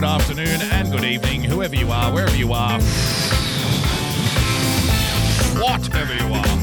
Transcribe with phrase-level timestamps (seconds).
[0.00, 2.80] good afternoon, and good evening, whoever you are, wherever you are,
[5.60, 6.56] whatever you are.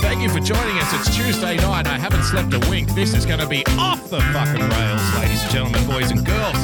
[0.00, 0.94] Thank you for joining us.
[0.94, 1.86] It's Tuesday night.
[1.86, 2.94] I haven't slept a wink.
[2.94, 6.56] This is going to be off the fucking rails, ladies and gentlemen, boys and girls.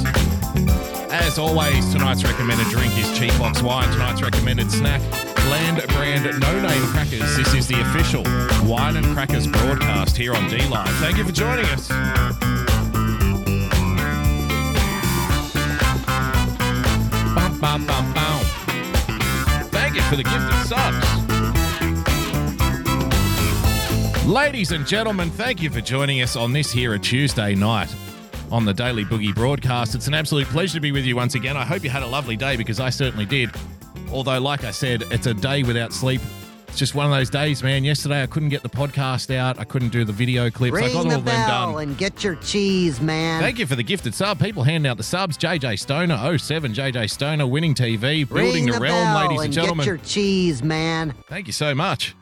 [1.12, 3.92] As always, tonight's recommended drink is Cheap Box Wine.
[3.92, 5.02] Tonight's recommended snack,
[5.50, 7.36] Land Brand No Name Crackers.
[7.36, 8.22] This is the official
[8.66, 10.88] Wine and Crackers broadcast here on D Live.
[10.94, 12.45] Thank you for joining us.
[20.08, 21.06] For the gift of subs.
[24.26, 27.94] Ladies and gentlemen, thank you for joining us on this here a Tuesday night
[28.52, 29.94] on the Daily Boogie broadcast.
[29.94, 31.56] It's an absolute pleasure to be with you once again.
[31.56, 33.50] I hope you had a lovely day because I certainly did.
[34.12, 36.20] Although, like I said, it's a day without sleep.
[36.76, 37.84] It's just one of those days, man.
[37.84, 39.58] Yesterday I couldn't get the podcast out.
[39.58, 40.76] I couldn't do the video clips.
[40.76, 41.48] I got Ring all the them done.
[41.48, 43.40] bell and get your cheese, man.
[43.40, 44.38] Thank you for the gifted sub.
[44.38, 45.38] People handing out the subs.
[45.38, 49.44] JJ Stoner, 07 JJ Stoner, winning TV, building Ring the, the realm, bell ladies and
[49.46, 49.84] and gentlemen.
[49.86, 51.14] get your cheese, man.
[51.30, 52.14] Thank you so much.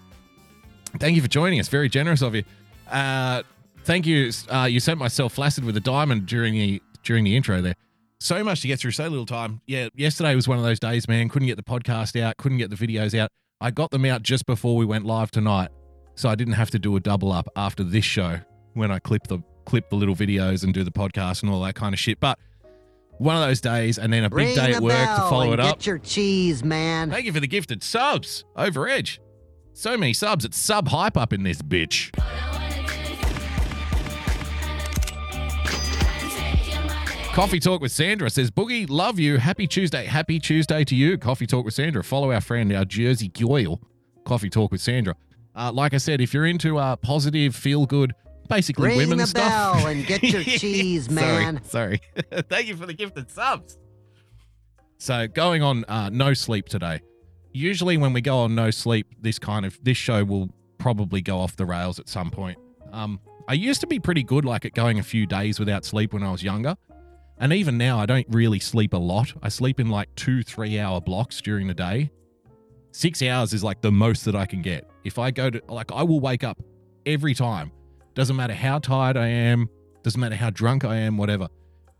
[1.00, 1.66] Thank you for joining us.
[1.66, 2.44] Very generous of you.
[2.88, 3.42] Uh,
[3.82, 4.30] thank you.
[4.48, 7.74] Uh, you sent myself flaccid with a diamond during the during the intro there.
[8.20, 9.62] So much to get through, so little time.
[9.66, 11.28] Yeah, yesterday was one of those days, man.
[11.28, 13.32] Couldn't get the podcast out, couldn't get the videos out.
[13.60, 15.70] I got them out just before we went live tonight,
[16.14, 18.40] so I didn't have to do a double up after this show
[18.74, 21.74] when I clip the clip the little videos and do the podcast and all that
[21.74, 22.20] kind of shit.
[22.20, 22.38] But
[23.18, 25.60] one of those days, and then a big Ring day at work to follow it
[25.60, 25.78] up.
[25.78, 27.10] Get your cheese, man.
[27.10, 29.20] Thank you for the gifted subs over Edge.
[29.72, 30.44] So many subs.
[30.44, 32.12] It's sub hype up in this bitch.
[37.34, 39.38] Coffee Talk with Sandra says, Boogie, love you.
[39.38, 40.04] Happy Tuesday.
[40.04, 41.18] Happy Tuesday to you.
[41.18, 42.04] Coffee Talk with Sandra.
[42.04, 43.80] Follow our friend, our Jersey Goyle.
[44.24, 45.16] Coffee Talk with Sandra.
[45.56, 48.14] Uh, like I said, if you're into uh, positive, feel good,
[48.48, 49.74] basically Ring women the stuff.
[49.74, 51.60] bell and get your cheese, man.
[51.64, 52.00] Sorry.
[52.14, 52.42] Sorry.
[52.48, 53.78] Thank you for the gifted subs.
[54.98, 57.00] So going on uh, no sleep today.
[57.52, 61.40] Usually when we go on no sleep, this kind of this show will probably go
[61.40, 62.58] off the rails at some point.
[62.92, 63.18] Um,
[63.48, 66.22] I used to be pretty good like at going a few days without sleep when
[66.22, 66.76] I was younger.
[67.38, 69.32] And even now I don't really sleep a lot.
[69.42, 72.10] I sleep in like two, three hour blocks during the day.
[72.92, 74.88] Six hours is like the most that I can get.
[75.02, 76.62] If I go to like I will wake up
[77.06, 77.72] every time.
[78.14, 79.68] Doesn't matter how tired I am,
[80.04, 81.48] doesn't matter how drunk I am, whatever.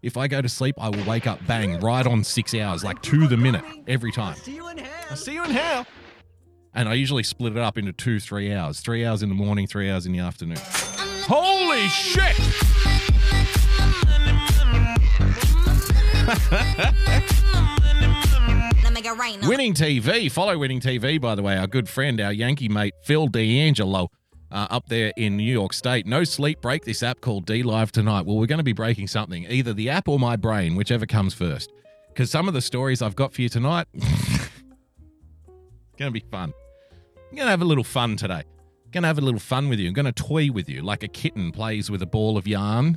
[0.03, 3.03] If I go to sleep, I will wake up bang right on six hours, like
[3.03, 4.37] to the minute every time.
[4.37, 5.05] See you in hell.
[5.11, 5.87] I'll see you in hell.
[6.75, 8.81] And I usually split it up into two, three hours.
[8.81, 10.59] Three hours in the morning, three hours in the afternoon.
[11.27, 12.37] Holy shit!
[19.47, 20.33] Winning TV.
[20.33, 21.59] Follow Winning TV, by the way.
[21.59, 24.09] Our good friend, our Yankee mate, Phil D'Angelo,
[24.51, 26.07] uh, up there in New York State.
[26.07, 26.63] No sleep.
[26.63, 28.25] Break this app called D Live tonight.
[28.25, 31.35] Well, we're going to be breaking something, either the app or my brain, whichever comes
[31.35, 31.71] first.
[32.09, 33.87] Because some of the stories I've got for you tonight,
[35.99, 36.55] going to be fun.
[37.31, 38.45] I'm going to have a little fun today.
[38.93, 39.89] Going to have a little fun with you.
[39.89, 42.97] I'm going to toy with you like a kitten plays with a ball of yarn.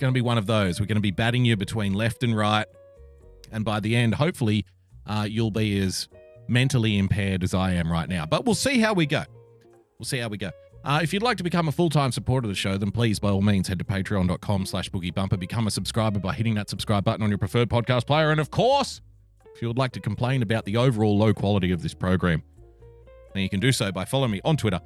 [0.00, 0.80] Going to be one of those.
[0.80, 2.66] We're going to be batting you between left and right.
[3.52, 4.64] And by the end, hopefully,
[5.06, 6.08] uh, you'll be as
[6.48, 8.24] mentally impaired as I am right now.
[8.24, 9.24] But we'll see how we go.
[9.98, 10.52] We'll see how we go.
[10.82, 13.28] Uh, if you'd like to become a full-time supporter of the show, then please, by
[13.28, 15.38] all means, head to patreon.com slash boogiebumper.
[15.38, 18.30] Become a subscriber by hitting that subscribe button on your preferred podcast player.
[18.30, 19.02] And of course,
[19.54, 22.42] if you would like to complain about the overall low quality of this program,
[23.34, 24.80] then you can do so by following me on Twitter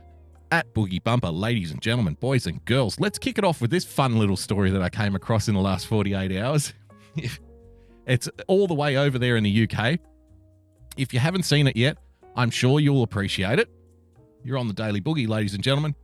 [0.54, 1.30] at Boogie Bumper.
[1.30, 4.70] Ladies and gentlemen, boys and girls, let's kick it off with this fun little story
[4.70, 6.72] that I came across in the last 48 hours.
[8.06, 9.98] it's all the way over there in the UK.
[10.96, 11.98] If you haven't seen it yet,
[12.36, 13.68] I'm sure you'll appreciate it.
[14.44, 15.96] You're on the Daily Boogie, ladies and gentlemen.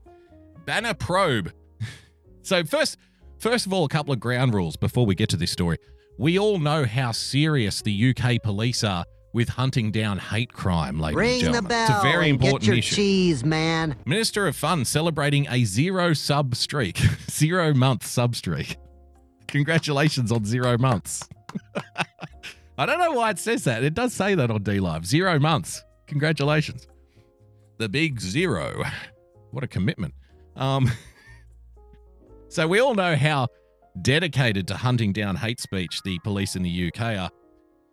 [0.67, 1.53] Banner probe.
[2.43, 2.97] so first,
[3.39, 5.79] first of all, a couple of ground rules before we get to this story.
[6.19, 11.17] We all know how serious the UK police are with hunting down hate crime, ladies
[11.17, 11.69] and Ring the gentlemen.
[11.69, 12.97] bell it's a very and get important your issue.
[12.97, 13.97] cheese, man.
[14.05, 16.97] Minister of Fun celebrating a zero sub streak,
[17.31, 18.77] zero month sub streak.
[19.47, 21.29] Congratulations on zero months.
[22.79, 23.85] I don't know why it says that.
[23.85, 25.05] It does say that on D Live.
[25.07, 25.83] Zero months.
[26.07, 26.87] Congratulations.
[27.79, 28.83] The big zero.
[29.51, 30.15] What a commitment.
[30.57, 30.91] Um,
[32.49, 33.49] so we all know how
[34.03, 37.31] dedicated to hunting down hate speech the police in the UK are.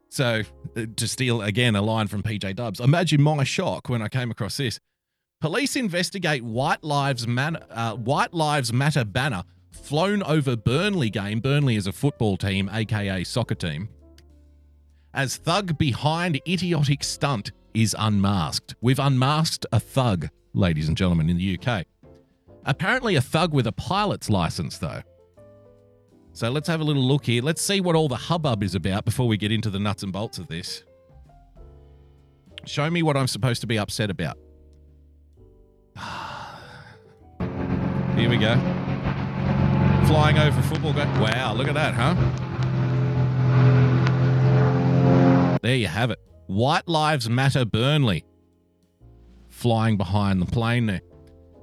[0.10, 0.44] So,
[0.76, 4.32] uh, to steal again a line from PJ Dubs, imagine my shock when I came
[4.32, 4.80] across this.
[5.40, 11.40] Police investigate White Lives Matter, uh, White Lives Matter banner flown over Burnley game.
[11.40, 13.90] Burnley is a football team, aka soccer team.
[15.14, 18.76] As thug behind idiotic stunt is unmasked.
[18.82, 21.86] We've unmasked a thug, ladies and gentlemen, in the UK.
[22.66, 25.02] Apparently, a thug with a pilot's license, though.
[26.38, 27.42] So let's have a little look here.
[27.42, 30.14] Let's see what all the hubbub is about before we get into the nuts and
[30.14, 30.84] bolts of this.
[32.64, 34.38] Show me what I'm supposed to be upset about.
[38.16, 38.54] Here we go.
[40.06, 40.94] Flying over football.
[40.94, 42.14] Go- wow, look at that, huh?
[45.64, 46.20] There you have it.
[46.46, 48.26] White Lives Matter Burnley.
[49.50, 51.02] Flying behind the plane there.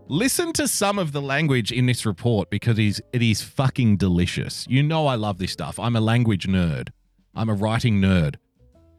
[0.08, 3.96] Listen to some of the language in this report because it is, it is fucking
[3.96, 4.66] delicious.
[4.68, 5.78] You know I love this stuff.
[5.78, 6.90] I'm a language nerd.
[7.34, 8.36] I'm a writing nerd.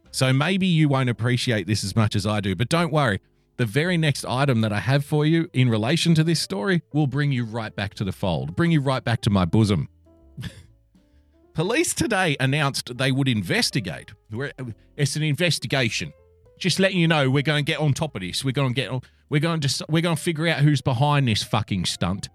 [0.10, 3.22] So maybe you won't appreciate this as much as I do, but don't worry.
[3.58, 7.06] The very next item that I have for you in relation to this story will
[7.06, 9.90] bring you right back to the fold, bring you right back to my bosom.
[11.54, 14.12] Police today announced they would investigate.
[14.98, 16.14] It's an investigation.
[16.58, 18.44] Just letting you know, we're going to get on top of this.
[18.44, 19.02] We're going to get on.
[19.30, 19.86] We're going to.
[19.90, 22.30] We're going to figure out who's behind this fucking stunt.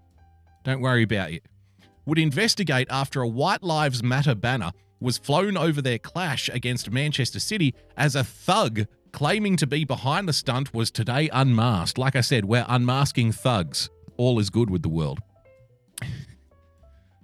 [0.63, 1.43] Don't worry about it.
[2.05, 7.39] Would investigate after a White Lives Matter banner was flown over their clash against Manchester
[7.39, 11.97] City as a thug claiming to be behind the stunt was today unmasked.
[11.97, 13.89] Like I said, we're unmasking thugs.
[14.17, 15.19] All is good with the world.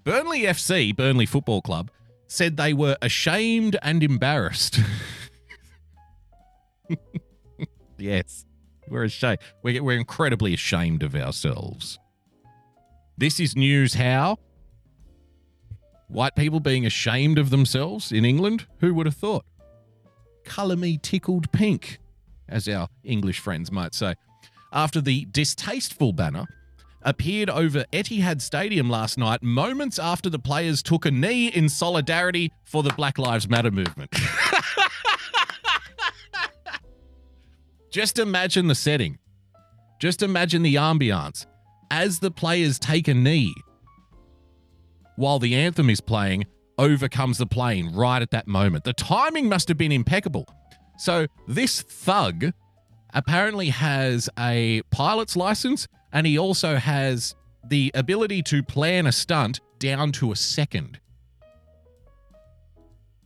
[0.03, 1.91] Burnley FC, Burnley Football Club,
[2.27, 4.79] said they were ashamed and embarrassed.
[7.97, 8.45] yes,
[8.89, 9.39] we're ashamed.
[9.63, 11.99] We're, we're incredibly ashamed of ourselves.
[13.17, 14.37] This is news how?
[16.07, 18.65] White people being ashamed of themselves in England?
[18.79, 19.45] Who would have thought?
[20.45, 21.99] Colour me tickled pink,
[22.47, 24.15] as our English friends might say.
[24.71, 26.45] After the distasteful banner
[27.01, 32.51] appeared over Etihad Stadium last night, moments after the players took a knee in solidarity
[32.63, 34.13] for the Black Lives Matter movement.
[37.89, 39.17] Just imagine the setting.
[39.99, 41.45] Just imagine the ambiance
[41.89, 43.53] as the players take a knee
[45.15, 46.45] while the anthem is playing
[46.77, 48.83] overcomes the plane right at that moment.
[48.83, 50.47] The timing must have been impeccable.
[50.97, 52.51] So this thug
[53.13, 57.35] apparently has a pilot's license and he also has
[57.67, 60.99] the ability to plan a stunt down to a second.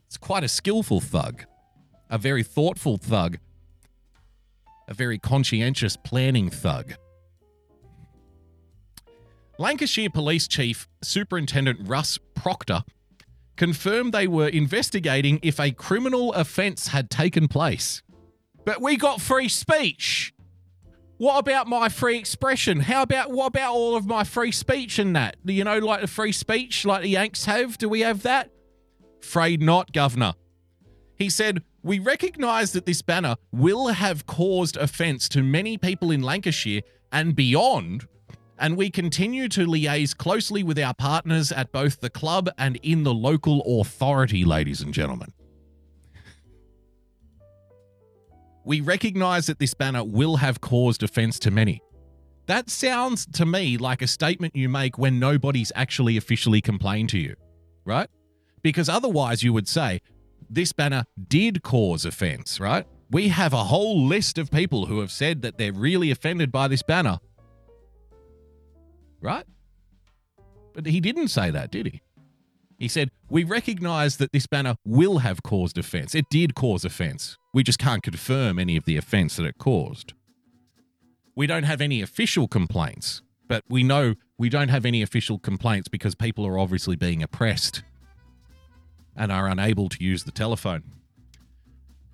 [0.07, 1.45] It's quite a skillful thug,
[2.09, 3.37] a very thoughtful thug,
[4.88, 6.94] a very conscientious planning thug.
[9.57, 12.83] Lancashire Police Chief Superintendent Russ Proctor
[13.56, 18.01] confirmed they were investigating if a criminal offence had taken place.
[18.66, 20.33] But we got free speech.
[21.18, 22.80] What about my free expression?
[22.80, 25.36] How about what about all of my free speech and that?
[25.45, 27.78] You know, like the free speech like the Yanks have?
[27.78, 28.50] Do we have that?
[29.22, 30.33] Afraid not, Governor.
[31.19, 36.22] He said, We recognise that this banner will have caused offence to many people in
[36.22, 36.81] Lancashire
[37.12, 38.07] and beyond,
[38.60, 43.04] and we continue to liaise closely with our partners at both the club and in
[43.04, 45.33] the local authority, ladies and gentlemen.
[48.63, 51.81] We recognise that this banner will have caused offence to many.
[52.45, 57.18] That sounds to me like a statement you make when nobody's actually officially complained to
[57.18, 57.35] you,
[57.85, 58.07] right?
[58.61, 60.02] Because otherwise you would say,
[60.51, 62.85] this banner did cause offence, right?
[63.09, 66.67] We have a whole list of people who have said that they're really offended by
[66.67, 67.19] this banner,
[69.21, 69.45] right?
[70.73, 72.01] But he didn't say that, did he?
[72.77, 76.15] He said, We recognise that this banner will have caused offence.
[76.15, 77.37] It did cause offence.
[77.53, 80.13] We just can't confirm any of the offence that it caused.
[81.35, 85.87] We don't have any official complaints, but we know we don't have any official complaints
[85.89, 87.83] because people are obviously being oppressed
[89.15, 90.83] and are unable to use the telephone.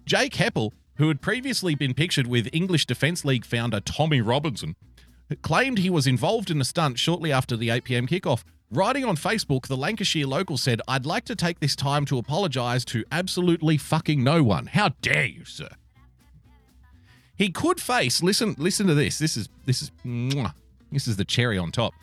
[0.06, 4.76] Jake Hepple, who had previously been pictured with English Defence League founder Tommy Robinson,
[5.42, 8.44] claimed he was involved in a stunt shortly after the 8 pm kickoff.
[8.72, 12.84] Writing on Facebook, the Lancashire local said, I'd like to take this time to apologise
[12.86, 14.68] to absolutely fucking no one.
[14.68, 15.70] How dare you, sir?
[17.38, 19.20] He could face, listen, listen to this.
[19.20, 20.54] This is this is mwah,
[20.92, 21.94] this is the cherry on top.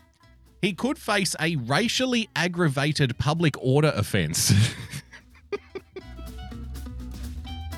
[0.64, 4.50] He could face a racially aggravated public order offence.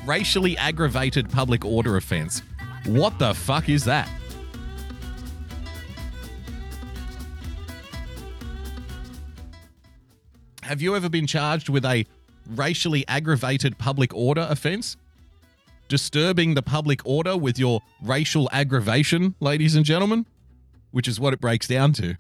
[0.06, 2.42] racially aggravated public order offence.
[2.84, 4.08] What the fuck is that?
[10.62, 12.06] Have you ever been charged with a
[12.54, 14.96] racially aggravated public order offense?
[15.88, 20.24] Disturbing the public order with your racial aggravation, ladies and gentlemen,
[20.92, 22.16] which is what it breaks down to.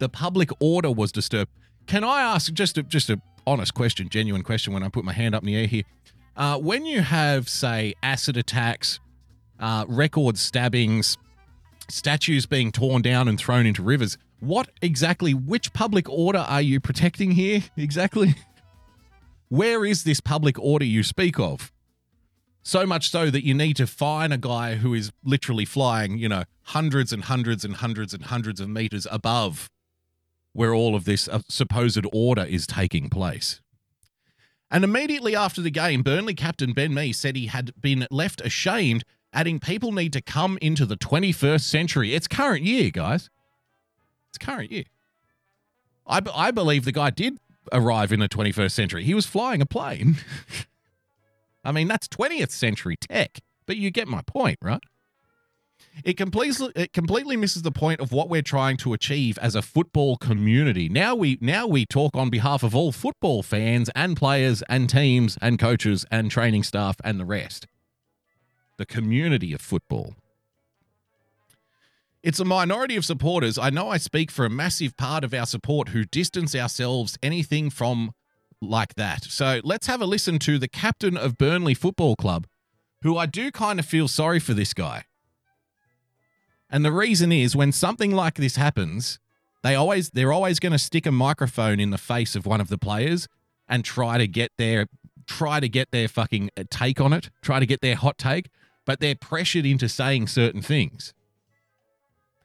[0.00, 1.50] The public order was disturbed.
[1.86, 5.12] Can I ask just a, just a honest question, genuine question when I put my
[5.12, 5.82] hand up in the air here?
[6.36, 8.98] Uh, when you have, say, acid attacks,
[9.58, 11.18] uh, record stabbings,
[11.88, 16.80] statues being torn down and thrown into rivers, what exactly, which public order are you
[16.80, 18.34] protecting here exactly?
[19.50, 21.70] Where is this public order you speak of?
[22.62, 26.28] So much so that you need to fine a guy who is literally flying, you
[26.28, 29.68] know, hundreds and hundreds and hundreds and hundreds of meters above
[30.52, 33.60] where all of this uh, supposed order is taking place.
[34.70, 39.04] And immediately after the game, Burnley captain Ben Mee said he had been left ashamed,
[39.32, 42.14] adding people need to come into the 21st century.
[42.14, 43.30] It's current year, guys.
[44.28, 44.84] It's current year.
[46.06, 47.38] I, b- I believe the guy did
[47.72, 49.04] arrive in the 21st century.
[49.04, 50.16] He was flying a plane.
[51.64, 54.82] I mean, that's 20th century tech, but you get my point, right?
[56.04, 59.62] It completely it completely misses the point of what we're trying to achieve as a
[59.62, 60.88] football community.
[60.88, 65.36] Now we now we talk on behalf of all football fans and players and teams
[65.42, 67.66] and coaches and training staff and the rest.
[68.78, 70.14] The community of football.
[72.22, 73.58] It's a minority of supporters.
[73.58, 77.70] I know I speak for a massive part of our support who distance ourselves anything
[77.70, 78.12] from
[78.60, 79.24] like that.
[79.24, 82.46] So let's have a listen to the captain of Burnley Football Club,
[83.02, 85.04] who I do kind of feel sorry for this guy.
[86.70, 89.18] And the reason is when something like this happens,
[89.62, 92.68] they always they're always going to stick a microphone in the face of one of
[92.68, 93.28] the players
[93.68, 94.86] and try to get their
[95.26, 98.48] try to get their fucking uh, take on it, try to get their hot take,
[98.84, 101.12] but they're pressured into saying certain things.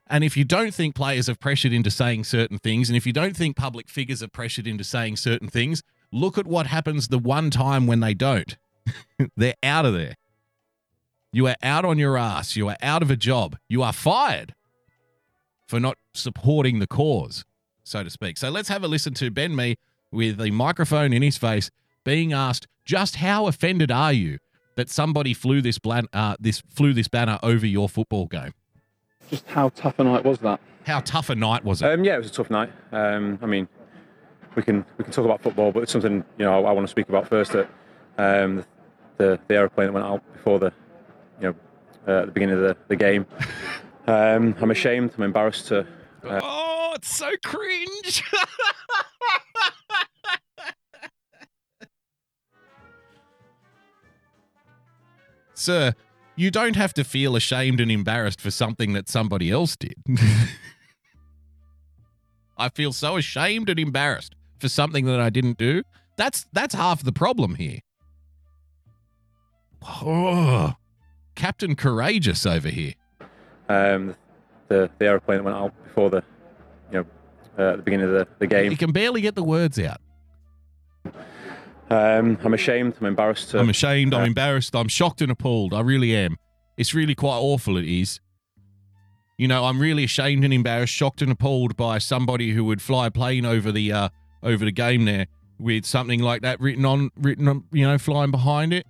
[0.08, 3.13] And if you don't think players are pressured into saying certain things, and if you
[3.13, 7.17] don't think public figures are pressured into saying certain things, look at what happens the
[7.17, 8.55] one time when they don't.
[9.36, 10.15] They're out of there.
[11.36, 12.56] You are out on your ass.
[12.56, 13.58] You are out of a job.
[13.68, 14.56] You are fired
[15.68, 17.44] for not supporting the cause,
[17.84, 18.38] so to speak.
[18.38, 19.75] So let's have a listen to Ben Mee
[20.13, 21.70] with the microphone in his face
[22.06, 24.38] being asked just how offended are you
[24.77, 28.54] that somebody flew this, blan- uh, this flew this banner over your football game?
[29.30, 30.62] Just how tough a night was that?
[30.86, 31.92] How tough a night was it?
[31.92, 32.72] Um, yeah, it was a tough night.
[32.94, 33.68] Um, I mean,
[34.56, 36.88] we can we can talk about football, but it's something you know I, I want
[36.88, 37.51] to speak about first.
[37.51, 37.70] That
[38.18, 38.63] um,
[39.18, 40.72] the the aeroplane that went out before the
[41.39, 41.56] you know
[42.08, 43.25] uh, at the beginning of the, the game.
[44.08, 45.13] Um, I'm ashamed.
[45.18, 45.80] I'm embarrassed to.
[46.24, 48.24] Uh, oh, it's so cringe.
[55.56, 55.94] Sir,
[56.36, 59.96] you don't have to feel ashamed and embarrassed for something that somebody else did.
[62.58, 65.84] I feel so ashamed and embarrassed for something that I didn't do.
[66.18, 67.80] That's that's half the problem here.
[69.84, 70.75] Oh,
[71.36, 72.94] Captain Courageous over here.
[73.70, 74.15] um,
[74.68, 76.24] the the aeroplane that went out before the
[76.92, 77.06] you know
[77.60, 78.75] uh, at the beginning of the, the You game.
[78.77, 80.01] can barely get the words out.
[81.89, 82.96] Um, I'm ashamed.
[83.00, 83.60] I'm embarrassed to.
[83.60, 84.13] I'm ashamed.
[84.13, 84.75] I'm Uh, embarrassed.
[84.75, 85.74] I'm shocked and appalled.
[85.74, 86.38] I really am.
[86.77, 87.77] It's really quite awful.
[87.77, 88.20] It is.
[89.38, 93.08] You know, I'm really ashamed and embarrassed, shocked and appalled by somebody who would fly
[93.08, 94.10] a plane over the uh,
[94.42, 95.27] over the game there
[95.60, 98.86] with something like that written on, written on, you know, flying behind it.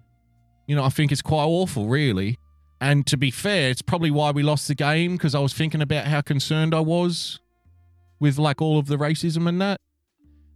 [0.67, 2.38] You know, I think it's quite awful, really.
[2.81, 5.81] And to be fair, it's probably why we lost the game because I was thinking
[5.81, 7.39] about how concerned I was
[8.19, 9.79] with like all of the racism and that.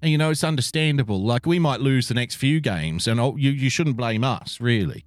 [0.01, 1.23] And you know, it's understandable.
[1.23, 5.05] Like we might lose the next few games, and you you shouldn't blame us really,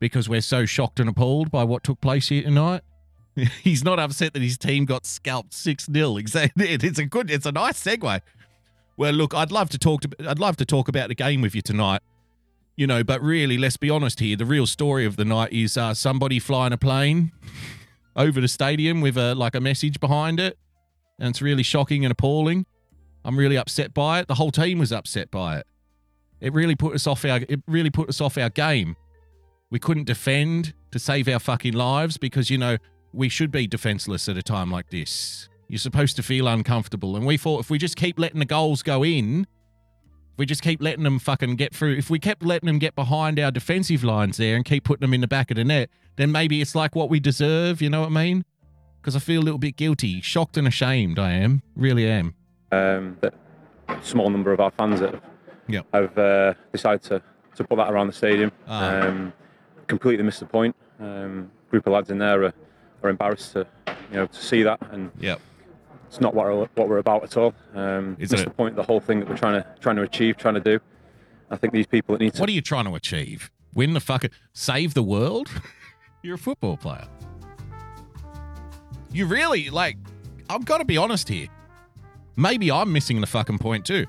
[0.00, 2.82] because we're so shocked and appalled by what took place here tonight.
[3.62, 6.68] He's not upset that his team got scalped six 0 Exactly.
[6.72, 7.30] It's a good.
[7.30, 8.20] It's a nice segue.
[8.96, 10.10] Well, look, I'd love to talk to.
[10.28, 12.00] I'd love to talk about the game with you tonight.
[12.78, 14.36] You know, but really, let's be honest here.
[14.36, 17.32] The real story of the night is uh, somebody flying a plane
[18.14, 20.56] over the stadium with a like a message behind it,
[21.18, 22.66] and it's really shocking and appalling.
[23.24, 24.28] I'm really upset by it.
[24.28, 25.66] The whole team was upset by it.
[26.40, 28.94] It really put us off our it really put us off our game.
[29.72, 32.76] We couldn't defend to save our fucking lives because you know,
[33.12, 35.48] we should be defenseless at a time like this.
[35.66, 38.84] You're supposed to feel uncomfortable and we thought if we just keep letting the goals
[38.84, 39.48] go in,
[40.38, 43.38] we just keep letting them fucking get through, if we kept letting them get behind
[43.38, 46.30] our defensive lines there and keep putting them in the back of the net, then
[46.32, 48.44] maybe it's like what we deserve, you know what I mean?
[49.00, 51.62] Because I feel a little bit guilty, shocked and ashamed I am.
[51.76, 52.34] Really am.
[52.72, 53.34] um, that
[54.02, 55.22] small number of our fans that have,
[55.68, 55.86] Yep.
[55.92, 57.22] have uh, decided to,
[57.56, 58.52] to put that around the stadium.
[58.66, 59.00] Ah.
[59.06, 59.32] Um,
[59.86, 60.74] completely missed the point.
[61.00, 62.52] Um, group of lads in there are,
[63.02, 63.66] are embarrassed to
[64.10, 65.40] you know to see that, and Yep.
[66.08, 67.54] It's not what we're, what we're about at all.
[67.74, 68.44] Um, Isn't it?
[68.44, 68.76] the point.
[68.76, 70.80] The whole thing that we're trying to trying to achieve, trying to do.
[71.50, 73.50] I think these people that need to What are you trying to achieve?
[73.74, 75.48] Win the fucking save the world?
[76.22, 77.06] You're a football player.
[79.12, 79.96] You really like
[80.50, 81.48] I've got to be honest here.
[82.36, 84.06] Maybe I'm missing the fucking point too.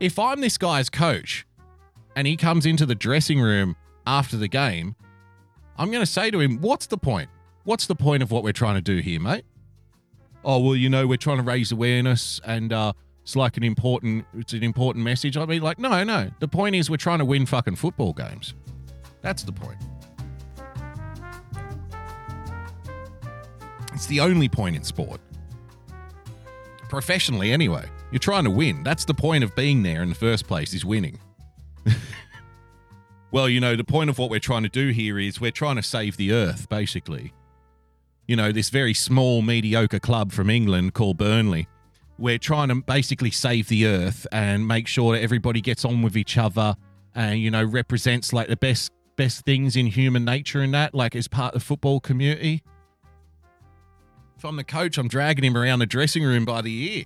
[0.00, 1.46] If I'm this guy's coach
[2.14, 3.76] and he comes into the dressing room
[4.06, 4.94] after the game,
[5.78, 7.30] I'm going to say to him, "What's the point?
[7.64, 9.44] What's the point of what we're trying to do here, mate?"
[10.44, 14.26] Oh, well, you know, we're trying to raise awareness and uh it's like an important
[14.36, 15.36] it's an important message.
[15.36, 16.30] I mean, like, no, no.
[16.40, 18.54] The point is we're trying to win fucking football games.
[19.22, 19.78] That's the point.
[23.94, 25.20] It's the only point in sport.
[26.90, 27.86] Professionally, anyway.
[28.10, 28.82] You're trying to win.
[28.82, 31.18] That's the point of being there in the first place, is winning.
[33.32, 35.76] well, you know, the point of what we're trying to do here is we're trying
[35.76, 37.32] to save the earth, basically.
[38.26, 41.68] You know, this very small, mediocre club from England called Burnley.
[42.18, 46.16] We're trying to basically save the earth and make sure that everybody gets on with
[46.16, 46.76] each other
[47.14, 51.14] and, you know, represents like the best best things in human nature and that, like
[51.14, 52.62] as part of the football community.
[54.36, 57.04] If I'm the coach, I'm dragging him around the dressing room by the ear.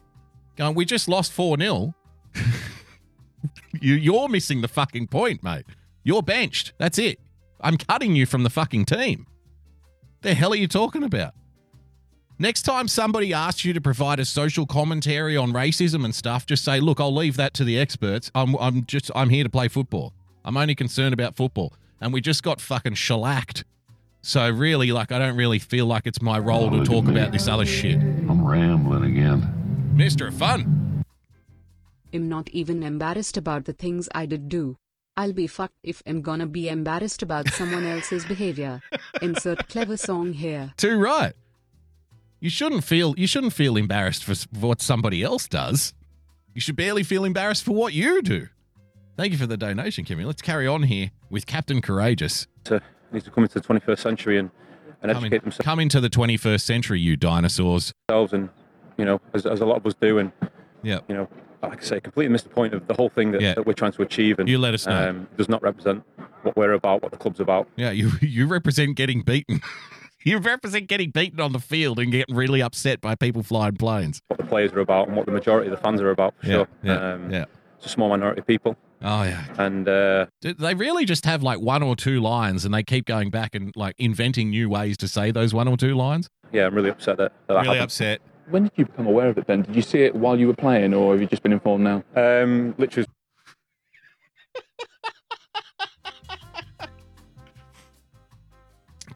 [0.57, 1.95] Going, we just lost 4 0.
[3.81, 5.65] you, you're missing the fucking point, mate.
[6.03, 6.73] You're benched.
[6.79, 7.21] That's it.
[7.61, 9.27] I'm cutting you from the fucking team.
[10.23, 11.35] The hell are you talking about?
[12.41, 16.65] Next time somebody asks you to provide a social commentary on racism and stuff, just
[16.65, 18.31] say, "Look, I'll leave that to the experts.
[18.35, 20.13] I'm I'm just I'm here to play football.
[20.45, 23.65] I'm only concerned about football." And we just got fucking shellacked.
[24.23, 27.49] So really, like, I don't really feel like it's my role to talk about this
[27.49, 27.97] other shit.
[27.97, 29.93] I'm rambling again.
[29.95, 31.05] Mister Fun.
[32.13, 34.77] I'm not even embarrassed about the things I did do.
[35.19, 38.81] I'll be fucked if I'm gonna be embarrassed about someone else's behavior.
[39.21, 40.73] Insert clever song here.
[40.77, 41.33] Too right.
[42.41, 45.93] You shouldn't feel you shouldn't feel embarrassed for, what somebody else does.
[46.55, 48.47] You should barely feel embarrassed for what you do.
[49.17, 50.25] Thank you for the donation, Kimmy.
[50.25, 52.47] Let's carry on here with Captain Courageous.
[52.65, 54.51] to need to come into the 21st century and,
[55.03, 57.93] and Come, in, educate themselves come into the 21st century, you dinosaurs.
[58.09, 58.49] and
[58.97, 60.31] you know as, as a lot of us do and
[60.85, 61.01] Yeah.
[61.09, 61.29] you know
[61.63, 63.55] like I say completely missed the point of the whole thing that, Yeah.
[63.55, 65.11] that we're trying to achieve and You let us know.
[65.11, 66.05] um, does not represent
[66.43, 69.61] what we're about what the club's about Yeah, you you represent getting beaten.
[70.25, 74.21] you represent getting beaten on the field and getting really upset by people flying planes.
[74.29, 76.47] what the players are about and what the majority of the fans are about for
[76.47, 77.45] Yeah, sure yeah, um, yeah.
[77.77, 79.45] it's a small minority of people Oh yeah.
[79.59, 83.31] and uh, They really just have like one or two lines and they keep going
[83.31, 86.29] back and like inventing new ways to say those one or two lines.
[86.53, 87.83] yeah I'm really upset that, that, really happened.
[87.83, 88.21] upset.
[88.51, 89.63] When did you become aware of it then?
[89.63, 92.03] Did you see it while you were playing or have you just been informed now?
[92.17, 93.07] um, literally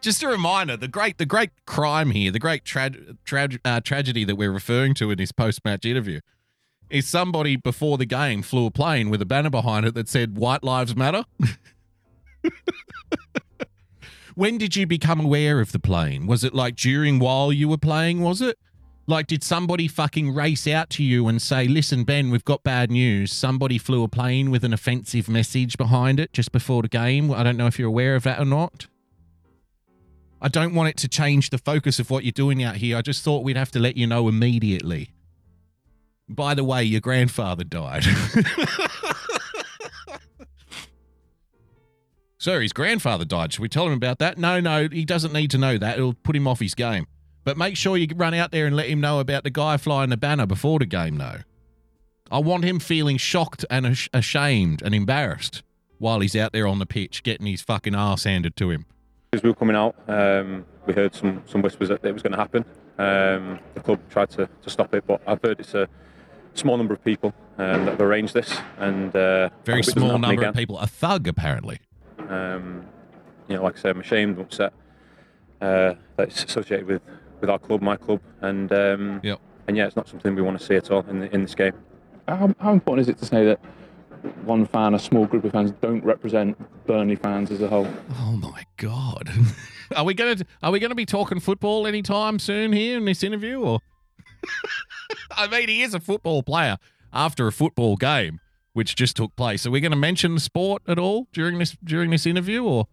[0.01, 2.91] Just a reminder: the great, the great crime here, the great tra-
[3.23, 6.19] tra- uh, tragedy that we're referring to in this post-match interview,
[6.89, 10.37] is somebody before the game flew a plane with a banner behind it that said
[10.37, 11.23] "White Lives Matter."
[14.35, 16.27] when did you become aware of the plane?
[16.27, 18.21] Was it like during while you were playing?
[18.21, 18.57] Was it
[19.05, 22.91] like did somebody fucking race out to you and say, "Listen, Ben, we've got bad
[22.91, 23.31] news.
[23.31, 27.43] Somebody flew a plane with an offensive message behind it just before the game." I
[27.43, 28.87] don't know if you're aware of that or not.
[30.41, 32.97] I don't want it to change the focus of what you're doing out here.
[32.97, 35.11] I just thought we'd have to let you know immediately.
[36.27, 38.03] By the way, your grandfather died.
[42.37, 43.53] Sir, his grandfather died.
[43.53, 44.37] Should we tell him about that?
[44.37, 45.97] No, no, he doesn't need to know that.
[45.97, 47.07] It'll put him off his game.
[47.43, 50.09] But make sure you run out there and let him know about the guy flying
[50.09, 51.39] the banner before the game, though.
[52.31, 55.61] I want him feeling shocked and ashamed and embarrassed
[55.99, 58.85] while he's out there on the pitch getting his fucking ass handed to him.
[59.33, 62.33] as we were coming out, um, we heard some, some whispers that it was going
[62.33, 62.65] to happen.
[62.97, 65.87] Um, the club tried to, to stop it, but I've heard it's a
[66.53, 69.99] small number of people um, that have arranged this, and uh, Very hope it doesn't
[69.99, 70.77] small number of people.
[70.79, 71.79] A thug, apparently.
[72.29, 72.85] Um,
[73.47, 74.73] you know, like I say, I'm ashamed, upset
[75.61, 77.01] uh, that it's associated with,
[77.43, 79.37] with our club, my club, and um, Yep.
[79.67, 81.53] and yeah, it's not something we want to see at all in the, in this
[81.53, 81.73] game.
[82.25, 83.59] How, how important is it to say that
[84.45, 87.85] one fan, a small group of fans, don't represent Burnley fans as a whole?
[88.21, 89.29] Oh my god.
[89.97, 93.59] are we gonna are we gonna be talking football anytime soon here in this interview
[93.59, 93.79] or
[95.31, 96.77] I mean he is a football player
[97.11, 98.39] after a football game
[98.71, 99.67] which just took place.
[99.67, 102.87] Are we gonna mention sport at all during this during this interview or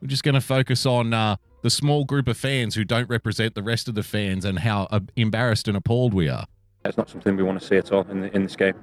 [0.00, 3.62] we're just gonna focus on uh, the small group of fans who don't represent the
[3.62, 6.46] rest of the fans and how uh, embarrassed and appalled we are?
[6.82, 8.74] That's not something we want to see at all in, the, in this game.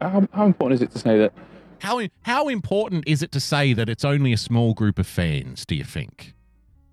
[0.00, 1.32] How, how important is it to say that
[1.80, 5.66] How how important is it to say that it's only a small group of fans?
[5.66, 6.34] Do you think?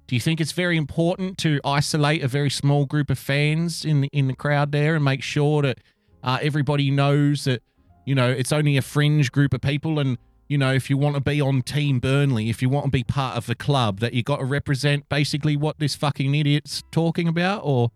[0.08, 4.02] Do you think it's very important to isolate a very small group of fans in
[4.02, 5.80] the in the crowd there and make sure that
[6.24, 7.62] uh, everybody knows that
[8.06, 10.17] you know it's only a fringe group of people and
[10.48, 13.04] you know, if you want to be on Team Burnley, if you want to be
[13.04, 17.28] part of the club, that you got to represent basically what this fucking idiot's talking
[17.28, 17.62] about?
[17.64, 17.90] Or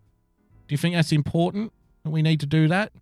[0.66, 1.72] do you think that's important
[2.04, 2.92] that we need to do that?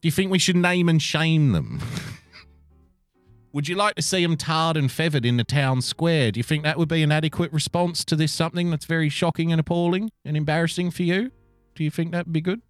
[0.00, 1.80] Do you think we should name and shame them?
[3.52, 6.32] would you like to see them tarred and feathered in the town square?
[6.32, 9.52] Do you think that would be an adequate response to this something that's very shocking
[9.52, 11.30] and appalling and embarrassing for you?
[11.74, 12.62] Do you think that would be good?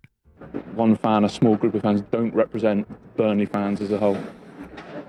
[0.75, 2.87] One fan, a small group of fans, don't represent
[3.17, 4.19] Burnley fans as a whole.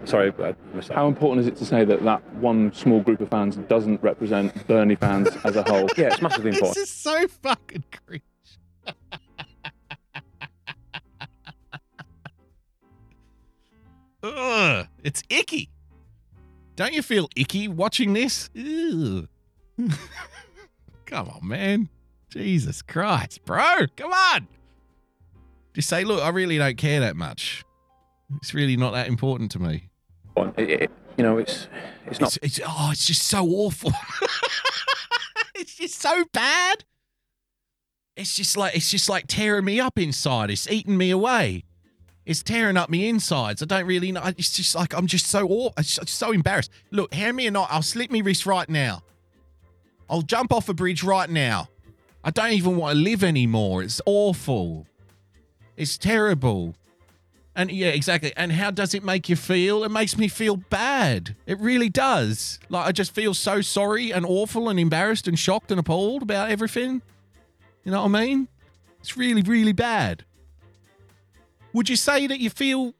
[0.06, 0.96] Sorry, I missed that.
[0.96, 4.68] How important is it to say that that one small group of fans doesn't represent
[4.68, 5.88] Burnley fans as a whole?
[5.98, 6.76] Yeah, it's massively important.
[6.76, 8.24] This is so fucking cringe.
[14.24, 15.70] Ugh, it's icky.
[16.76, 18.50] Don't you feel icky watching this?
[18.54, 19.28] Ew.
[21.06, 21.90] come on, man.
[22.30, 23.86] Jesus Christ, bro.
[23.96, 24.48] Come on.
[25.74, 27.64] Just say, look, I really don't care that much.
[28.38, 29.90] It's really not that important to me.
[30.58, 31.68] It- it- you know, it's
[32.08, 33.92] it's not It's, it's oh, it's just so awful.
[35.56, 36.84] it's just so bad.
[38.18, 40.50] It's just like it's just like tearing me up inside.
[40.52, 41.64] It's eating me away.
[42.26, 43.62] It's tearing up me insides.
[43.62, 44.24] I don't really know.
[44.38, 46.72] It's just like I'm just so aw- I'm just so embarrassed.
[46.92, 47.68] Look, hand me a knife.
[47.70, 49.02] I'll slit me wrist right now.
[50.10, 51.70] I'll jump off a bridge right now.
[52.24, 53.84] I don't even want to live anymore.
[53.84, 54.86] It's awful.
[55.78, 56.76] It's terrible.
[57.56, 58.34] And yeah, exactly.
[58.36, 59.84] And how does it make you feel?
[59.84, 61.36] It makes me feel bad.
[61.46, 62.60] It really does.
[62.70, 66.52] Like I just feel so sorry and awful and embarrassed and shocked and appalled about
[66.52, 67.02] everything.
[67.86, 68.48] You know what I mean?
[69.00, 70.26] It's really, really bad.
[71.72, 72.94] Would you say that you feel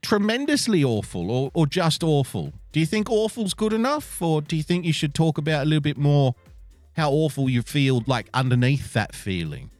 [0.00, 2.52] tremendously awful or, or just awful?
[2.72, 4.22] Do you think awful's good enough?
[4.22, 6.34] Or do you think you should talk about a little bit more
[6.94, 9.70] how awful you feel like underneath that feeling?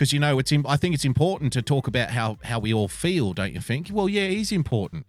[0.00, 0.50] Because you know it's.
[0.64, 3.90] I think it's important to talk about how how we all feel, don't you think?
[3.92, 5.04] Well, yeah, it is important,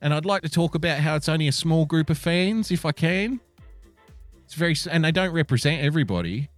[0.00, 2.86] and I'd like to talk about how it's only a small group of fans, if
[2.86, 3.38] I can.
[4.46, 6.48] It's very, and they don't represent everybody,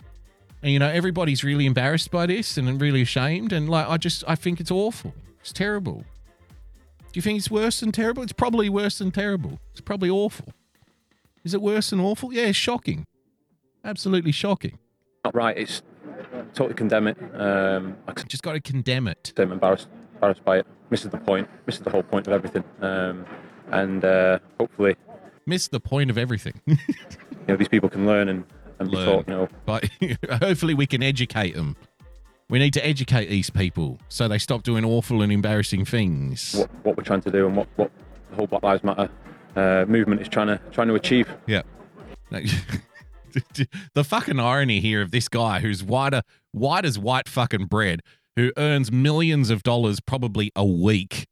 [0.63, 4.23] and you know everybody's really embarrassed by this and really ashamed, and like I just
[4.29, 5.13] I think it's awful.
[5.41, 6.05] It's terrible.
[7.01, 8.23] Do you think it's worse than terrible?
[8.23, 9.59] It's probably worse than terrible.
[9.73, 10.53] It's probably awful.
[11.43, 12.33] Is it worse than awful?
[12.33, 13.07] Yeah, it's shocking.
[13.85, 14.79] Absolutely shocking.
[15.25, 15.59] not right.
[15.59, 15.83] It's
[16.55, 17.17] totally condemn it.
[17.35, 19.33] Um, I Just got to condemn it.
[19.37, 20.67] I'm embarrassed, embarrassed by it.
[20.91, 21.49] Misses the point.
[21.67, 22.65] Misses the whole point of everything.
[22.81, 23.27] Um,
[23.71, 24.97] and uh, hopefully,
[25.47, 26.61] miss the point of everything.
[26.67, 26.77] you
[27.49, 28.45] know, these people can learn and,
[28.79, 29.07] and be Learn.
[29.07, 29.29] taught.
[29.29, 29.89] You know, but
[30.43, 31.77] hopefully we can educate them.
[32.49, 36.55] We need to educate these people so they stop doing awful and embarrassing things.
[36.55, 37.91] what, what we're trying to do and what, what
[38.31, 39.11] the whole Black Lives Matter
[39.57, 41.29] uh, movement is trying to trying to achieve.
[41.47, 41.63] Yeah.
[43.95, 46.23] the fucking irony here of this guy who's whiter, uh,
[46.53, 48.01] white as white fucking bread,
[48.37, 51.27] who earns millions of dollars probably a week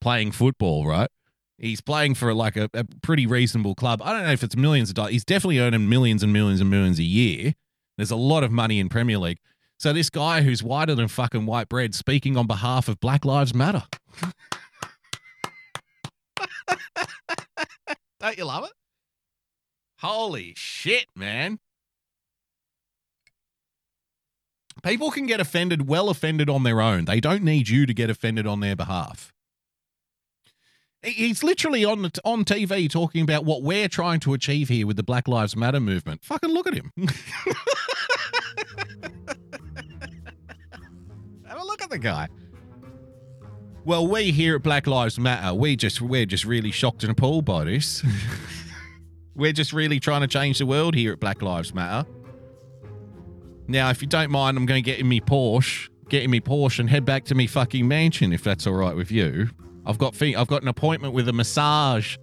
[0.00, 1.08] playing football, right?
[1.58, 4.00] He's playing for like a, a pretty reasonable club.
[4.02, 5.12] I don't know if it's millions of dollars.
[5.12, 7.54] He's definitely earning millions and millions and millions a year.
[7.98, 9.38] There's a lot of money in Premier League.
[9.78, 13.54] So this guy who's whiter than fucking white bread speaking on behalf of Black Lives
[13.54, 13.82] Matter.
[18.20, 18.72] Don't you love it?
[20.00, 21.58] Holy shit, man.
[24.82, 27.04] People can get offended, well offended on their own.
[27.04, 29.32] They don't need you to get offended on their behalf.
[31.02, 34.96] He- He's literally on on TV talking about what we're trying to achieve here with
[34.96, 36.22] the Black Lives Matter movement.
[36.24, 36.92] Fucking look at him.
[41.46, 42.28] Have a look at the guy.
[43.84, 47.44] Well, we here at Black Lives Matter, we just we're just really shocked and appalled
[47.44, 48.02] by this.
[49.40, 52.06] we're just really trying to change the world here at Black Lives Matter.
[53.66, 56.40] Now, if you don't mind, I'm going to get in me Porsche, get in me
[56.40, 59.48] Porsche, and head back to me fucking mansion if that's all right with you.
[59.86, 62.18] I've got fe- I've got an appointment with a massage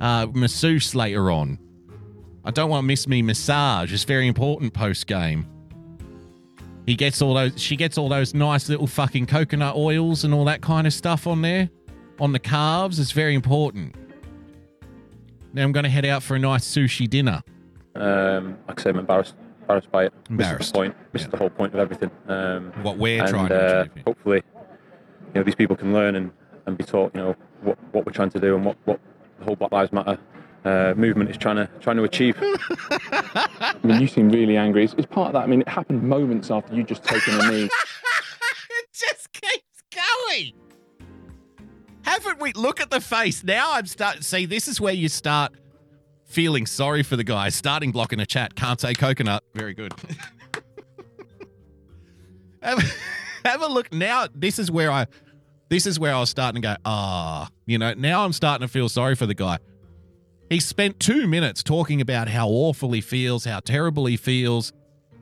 [0.00, 1.58] uh, masseuse later on.
[2.42, 3.92] I don't want to miss me massage.
[3.92, 5.46] It's very important post game.
[6.86, 7.60] He gets all those.
[7.60, 11.26] She gets all those nice little fucking coconut oils and all that kind of stuff
[11.26, 11.68] on there,
[12.18, 12.98] on the calves.
[12.98, 13.94] It's very important.
[15.52, 17.42] Now I'm going to head out for a nice sushi dinner.
[17.94, 20.14] Um, like I said, I'm embarrassed, embarrassed by it.
[20.28, 20.58] Embarrassed.
[20.58, 20.96] Misses the point.
[21.12, 22.10] Misses the whole point of everything.
[22.28, 24.04] Um, What we're and trying to uh, achieve.
[24.06, 26.30] hopefully, you know, these people can learn and,
[26.66, 27.14] and be taught.
[27.14, 29.00] You know, what, what we're trying to do and what, what
[29.38, 30.18] the whole Black Lives Matter
[30.64, 32.36] uh, movement is trying to trying to achieve.
[32.40, 34.84] I mean, you seem really angry.
[34.84, 35.42] It's, it's part of that.
[35.42, 37.64] I mean, it happened moments after you just taken a knee.
[38.70, 40.52] it just keeps going.
[42.02, 42.52] Haven't we?
[42.52, 43.44] Look at the face.
[43.44, 44.22] Now I'm starting.
[44.22, 45.52] See, this is where you start
[46.24, 47.48] feeling sorry for the guy.
[47.48, 48.54] Starting block in a chat.
[48.54, 49.44] Can't say coconut.
[49.54, 49.92] Very good.
[52.62, 52.82] have,
[53.44, 53.92] have a look.
[53.92, 55.06] Now, this is where I.
[55.68, 58.72] This is where I was starting to go, ah, you know, now I'm starting to
[58.72, 59.58] feel sorry for the guy.
[60.48, 64.72] He spent two minutes talking about how awful he feels, how terrible he feels,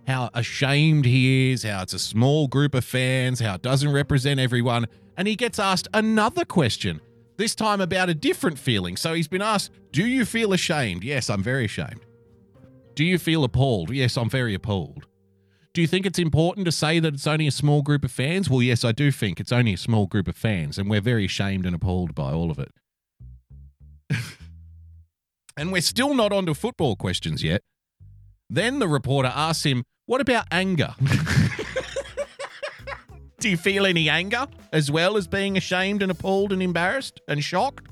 [0.06, 4.40] how ashamed he is, how it's a small group of fans, how it doesn't represent
[4.40, 4.86] everyone.
[5.18, 7.00] And he gets asked another question,
[7.38, 8.96] this time about a different feeling.
[8.96, 11.02] So he's been asked, Do you feel ashamed?
[11.02, 12.06] Yes, I'm very ashamed.
[12.94, 13.90] Do you feel appalled?
[13.90, 15.06] Yes, I'm very appalled.
[15.74, 18.48] Do you think it's important to say that it's only a small group of fans?
[18.48, 21.24] Well, yes, I do think it's only a small group of fans, and we're very
[21.24, 22.72] ashamed and appalled by all of it.
[25.56, 27.62] and we're still not onto football questions yet.
[28.48, 30.94] Then the reporter asks him, What about anger?
[33.40, 37.42] Do you feel any anger as well as being ashamed and appalled and embarrassed and
[37.42, 37.88] shocked?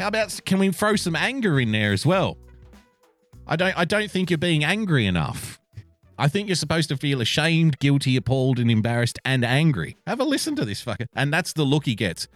[0.00, 2.38] How about can we throw some anger in there as well?
[3.46, 5.60] I don't I don't think you're being angry enough.
[6.18, 9.96] I think you're supposed to feel ashamed, guilty, appalled, and embarrassed and angry.
[10.06, 11.06] Have a listen to this fucker.
[11.14, 12.28] And that's the look he gets.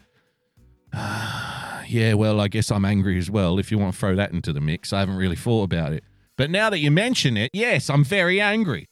[0.95, 3.59] yeah, well, I guess I'm angry as well.
[3.59, 6.05] If you want to throw that into the mix, I haven't really thought about it.
[6.37, 8.87] But now that you mention it, yes, I'm very angry.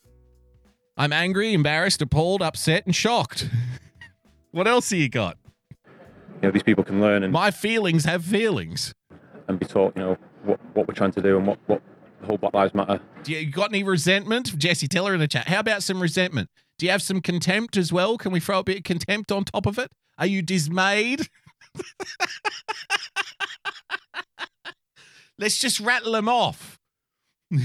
[0.96, 3.50] I'm angry, embarrassed, appalled, upset, and shocked.
[4.52, 5.37] what else have you got?
[6.40, 8.94] You know, these people can learn and, My feelings have feelings.
[9.48, 11.83] and be taught, you know, what, what we're trying to do and what, what
[12.20, 13.00] the whole Black Lives Matter.
[13.22, 14.57] Do you got any resentment?
[14.59, 15.48] Jesse, tell her in the chat.
[15.48, 16.48] How about some resentment?
[16.78, 18.16] Do you have some contempt as well?
[18.18, 19.90] Can we throw a bit of contempt on top of it?
[20.18, 21.28] Are you dismayed?
[25.38, 26.78] Let's just rattle them off.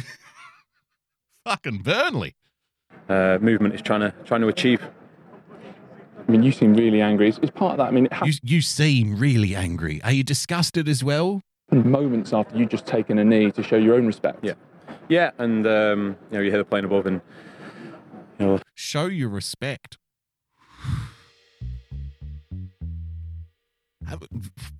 [1.45, 2.35] Fucking Burnley.
[3.09, 4.81] Uh, movement is trying to trying to achieve.
[6.27, 7.27] I mean, you seem really angry.
[7.27, 7.87] It's, it's part of that.
[7.87, 9.99] I mean, it You, you seem really angry.
[10.03, 11.41] Are you disgusted as well?
[11.71, 14.39] moments after you just taken a knee to show your own respect.
[14.43, 14.53] Yeah.
[15.07, 17.21] Yeah, and um, you know, you hear the plane above, and
[18.39, 19.97] you know, Show your respect.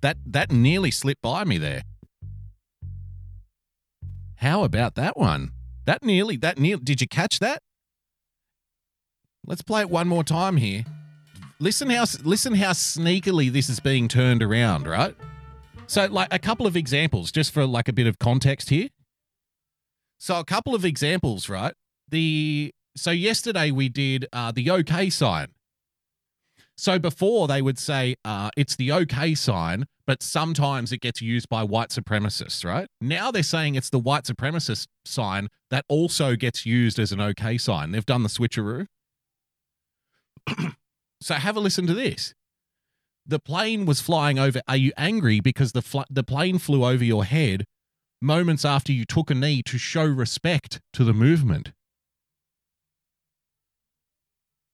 [0.00, 1.82] That that nearly slipped by me there.
[4.36, 5.52] How about that one?
[5.84, 7.62] That nearly that near did you catch that?
[9.46, 10.84] Let's play it one more time here.
[11.58, 15.14] Listen how listen how sneakily this is being turned around, right?
[15.86, 18.88] So like a couple of examples just for like a bit of context here.
[20.18, 21.74] So a couple of examples, right?
[22.08, 25.48] The so yesterday we did uh, the OK sign.
[26.76, 31.48] So before they would say uh, it's the OK sign, but sometimes it gets used
[31.48, 32.88] by white supremacists, right?
[33.00, 37.58] Now they're saying it's the white supremacist sign that also gets used as an OK
[37.58, 37.92] sign.
[37.92, 38.86] They've done the switcheroo.
[41.20, 42.34] so have a listen to this.
[43.26, 44.60] The plane was flying over.
[44.66, 47.64] Are you angry because the fl- the plane flew over your head
[48.20, 51.72] moments after you took a knee to show respect to the movement?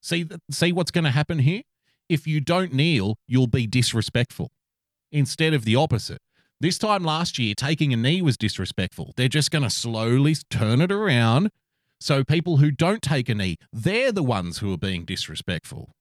[0.00, 1.62] See, see what's going to happen here?
[2.08, 4.52] If you don't kneel, you'll be disrespectful
[5.10, 6.20] instead of the opposite.
[6.60, 9.12] This time last year, taking a knee was disrespectful.
[9.16, 11.50] They're just going to slowly turn it around.
[12.00, 15.92] So people who don't take a knee, they're the ones who are being disrespectful.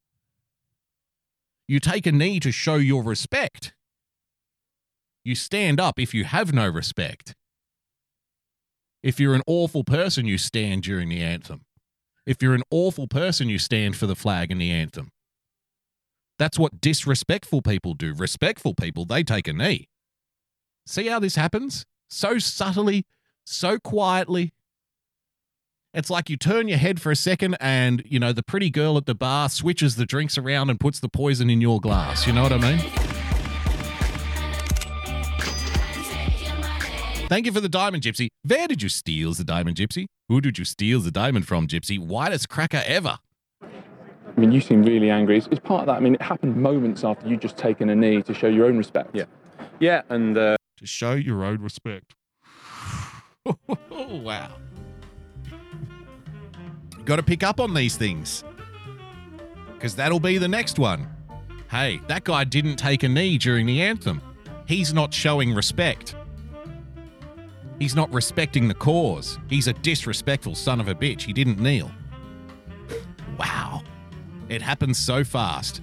[1.67, 3.73] You take a knee to show your respect.
[5.23, 7.33] You stand up if you have no respect.
[9.01, 11.65] If you're an awful person, you stand during the anthem.
[12.25, 15.11] If you're an awful person, you stand for the flag and the anthem.
[16.37, 18.13] That's what disrespectful people do.
[18.13, 19.89] Respectful people, they take a knee.
[20.85, 21.85] See how this happens?
[22.09, 23.05] So subtly,
[23.45, 24.53] so quietly.
[25.95, 28.97] It's like you turn your head for a second and, you know, the pretty girl
[28.97, 32.27] at the bar switches the drinks around and puts the poison in your glass.
[32.27, 32.79] You know what I mean?
[37.29, 38.27] Thank you for the diamond, Gypsy.
[38.45, 40.07] Where did you steal the diamond, Gypsy?
[40.27, 41.97] Who did you steal the diamond from, Gypsy?
[41.97, 43.19] Whitest cracker ever.
[43.63, 45.37] I mean, you seem really angry.
[45.37, 45.95] It's, it's part of that.
[45.95, 48.77] I mean, it happened moments after you just taken a knee to show your own
[48.77, 49.15] respect.
[49.15, 49.25] Yeah.
[49.79, 52.15] yeah, and uh, To show your own respect.
[53.91, 54.49] Oh, wow.
[57.05, 58.43] Got to pick up on these things.
[59.73, 61.07] Because that'll be the next one.
[61.69, 64.21] Hey, that guy didn't take a knee during the anthem.
[64.67, 66.15] He's not showing respect.
[67.77, 69.37] He's not respecting the cause.
[69.49, 71.21] He's a disrespectful son of a bitch.
[71.21, 71.91] He didn't kneel.
[73.37, 73.83] Wow.
[74.49, 75.81] It happens so fast.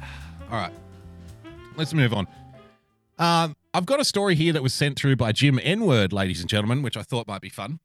[0.50, 0.72] All right.
[1.76, 2.26] Let's move on.
[3.18, 6.48] Um, I've got a story here that was sent through by Jim N-Word, ladies and
[6.48, 7.78] gentlemen, which I thought might be fun.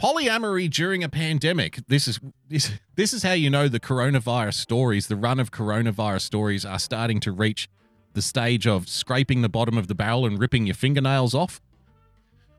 [0.00, 1.80] Polyamory during a pandemic.
[1.88, 6.20] This is this, this is how you know the coronavirus stories, the run of coronavirus
[6.20, 7.68] stories are starting to reach
[8.12, 11.60] the stage of scraping the bottom of the barrel and ripping your fingernails off.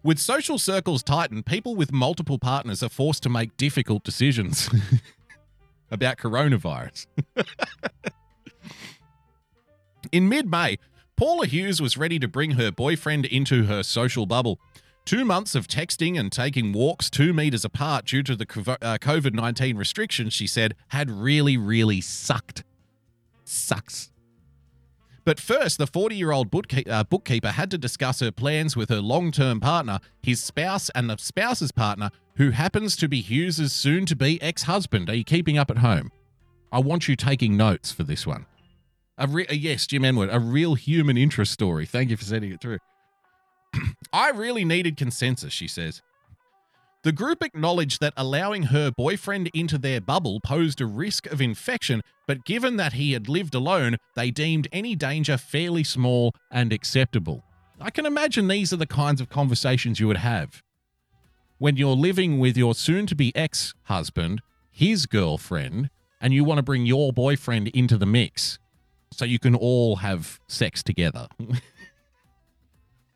[0.03, 4.69] With social circles tightened, people with multiple partners are forced to make difficult decisions.
[5.89, 7.07] about coronavirus.
[10.11, 10.79] In mid May,
[11.17, 14.59] Paula Hughes was ready to bring her boyfriend into her social bubble.
[15.03, 19.77] Two months of texting and taking walks two meters apart due to the COVID 19
[19.77, 22.63] restrictions, she said, had really, really sucked.
[23.45, 24.11] Sucks.
[25.25, 26.53] But first, the 40 year old
[26.87, 31.09] uh, bookkeeper had to discuss her plans with her long term partner, his spouse, and
[31.09, 35.09] the spouse's partner, who happens to be Hughes's soon to be ex husband.
[35.09, 36.11] Are you keeping up at home?
[36.71, 38.45] I want you taking notes for this one.
[39.17, 41.85] A re- uh, yes, Jim Enwood, a real human interest story.
[41.85, 42.77] Thank you for sending it through.
[44.13, 46.01] I really needed consensus, she says.
[47.03, 52.01] The group acknowledged that allowing her boyfriend into their bubble posed a risk of infection,
[52.27, 57.43] but given that he had lived alone, they deemed any danger fairly small and acceptable.
[57.79, 60.61] I can imagine these are the kinds of conversations you would have
[61.59, 65.89] when you're living with your soon to be ex husband, his girlfriend,
[66.21, 68.59] and you want to bring your boyfriend into the mix
[69.11, 71.27] so you can all have sex together.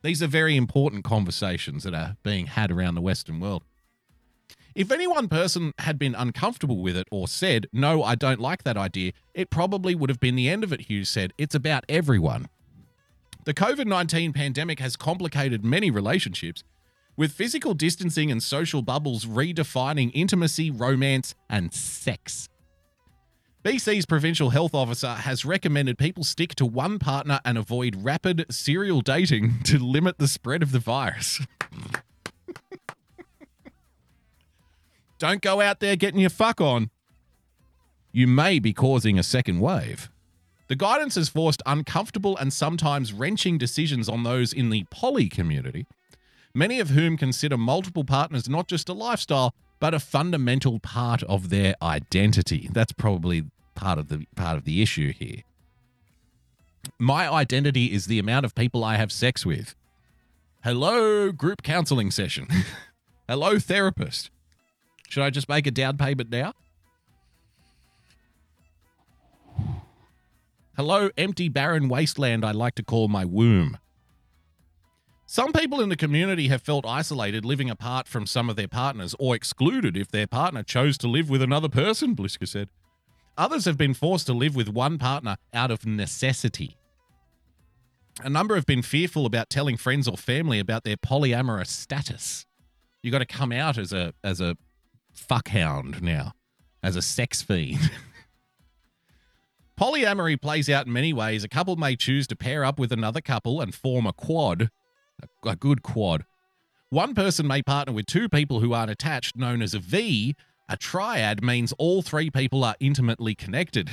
[0.02, 3.62] These are very important conversations that are being had around the Western world.
[4.74, 8.64] If any one person had been uncomfortable with it or said, No, I don't like
[8.64, 11.32] that idea, it probably would have been the end of it, Hughes said.
[11.36, 12.48] It's about everyone.
[13.44, 16.64] The COVID 19 pandemic has complicated many relationships,
[17.16, 22.48] with physical distancing and social bubbles redefining intimacy, romance, and sex.
[23.64, 29.02] BC's provincial health officer has recommended people stick to one partner and avoid rapid serial
[29.02, 31.40] dating to limit the spread of the virus.
[35.18, 36.90] Don't go out there getting your fuck on.
[38.10, 40.10] You may be causing a second wave.
[40.66, 45.86] The guidance has forced uncomfortable and sometimes wrenching decisions on those in the poly community,
[46.52, 51.48] many of whom consider multiple partners not just a lifestyle, but a fundamental part of
[51.48, 52.68] their identity.
[52.70, 55.42] That's probably part of the part of the issue here.
[57.00, 59.74] My identity is the amount of people I have sex with.
[60.62, 62.46] Hello, group counseling session.
[63.28, 64.30] Hello, therapist.
[65.08, 66.52] Should I just make a down payment now?
[70.76, 73.78] Hello, empty, barren wasteland I like to call my womb.
[75.32, 79.14] Some people in the community have felt isolated living apart from some of their partners
[79.18, 82.68] or excluded if their partner chose to live with another person, Bliska said.
[83.38, 86.76] Others have been forced to live with one partner out of necessity.
[88.22, 92.44] A number have been fearful about telling friends or family about their polyamorous status.
[93.02, 94.58] You got to come out as a as a
[95.16, 96.34] fuckhound now,
[96.82, 97.90] as a sex fiend.
[99.80, 101.42] Polyamory plays out in many ways.
[101.42, 104.68] A couple may choose to pair up with another couple and form a quad,
[105.44, 106.24] a good quad.
[106.90, 110.36] One person may partner with two people who aren't attached, known as a V.
[110.68, 113.90] A triad means all three people are intimately connected.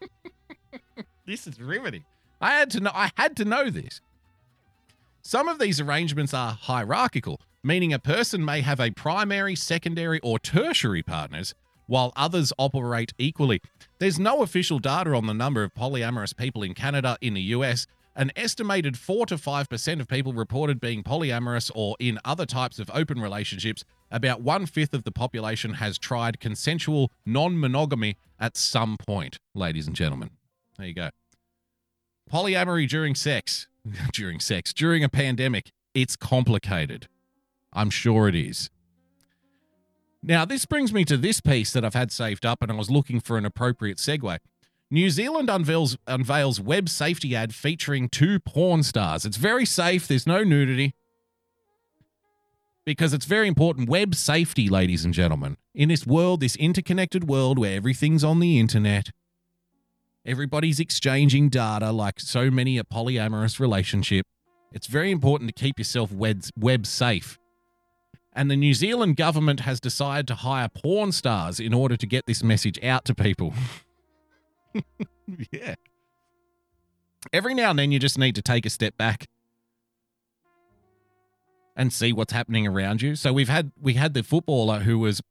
[1.26, 2.04] this is riveting.
[2.40, 4.00] I had to know I had to know this.
[5.22, 10.38] Some of these arrangements are hierarchical, meaning a person may have a primary, secondary, or
[10.38, 11.54] tertiary partners,
[11.86, 13.60] while others operate equally.
[13.98, 17.86] There's no official data on the number of polyamorous people in Canada, in the US,
[18.18, 22.90] an estimated 4 to 5% of people reported being polyamorous or in other types of
[22.92, 23.84] open relationships.
[24.10, 29.86] About one fifth of the population has tried consensual non monogamy at some point, ladies
[29.86, 30.30] and gentlemen.
[30.76, 31.10] There you go.
[32.30, 33.68] Polyamory during sex,
[34.12, 37.06] during sex, during a pandemic, it's complicated.
[37.72, 38.68] I'm sure it is.
[40.22, 42.90] Now, this brings me to this piece that I've had saved up, and I was
[42.90, 44.38] looking for an appropriate segue.
[44.90, 49.26] New Zealand unveils unveils web safety ad featuring two porn stars.
[49.26, 50.08] It's very safe.
[50.08, 50.94] There's no nudity.
[52.86, 53.90] Because it's very important.
[53.90, 55.58] Web safety, ladies and gentlemen.
[55.74, 59.10] In this world, this interconnected world where everything's on the internet,
[60.24, 64.24] everybody's exchanging data like so many a polyamorous relationship.
[64.72, 67.38] It's very important to keep yourself web, web safe.
[68.32, 72.24] And the New Zealand government has decided to hire porn stars in order to get
[72.24, 73.52] this message out to people.
[75.52, 75.74] yeah.
[77.32, 79.28] Every now and then, you just need to take a step back
[81.76, 83.14] and see what's happening around you.
[83.14, 85.22] So we've had we had the footballer who was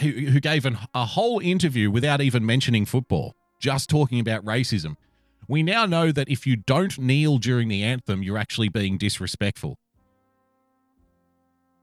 [0.00, 4.96] who who gave an, a whole interview without even mentioning football, just talking about racism.
[5.48, 9.78] We now know that if you don't kneel during the anthem, you're actually being disrespectful.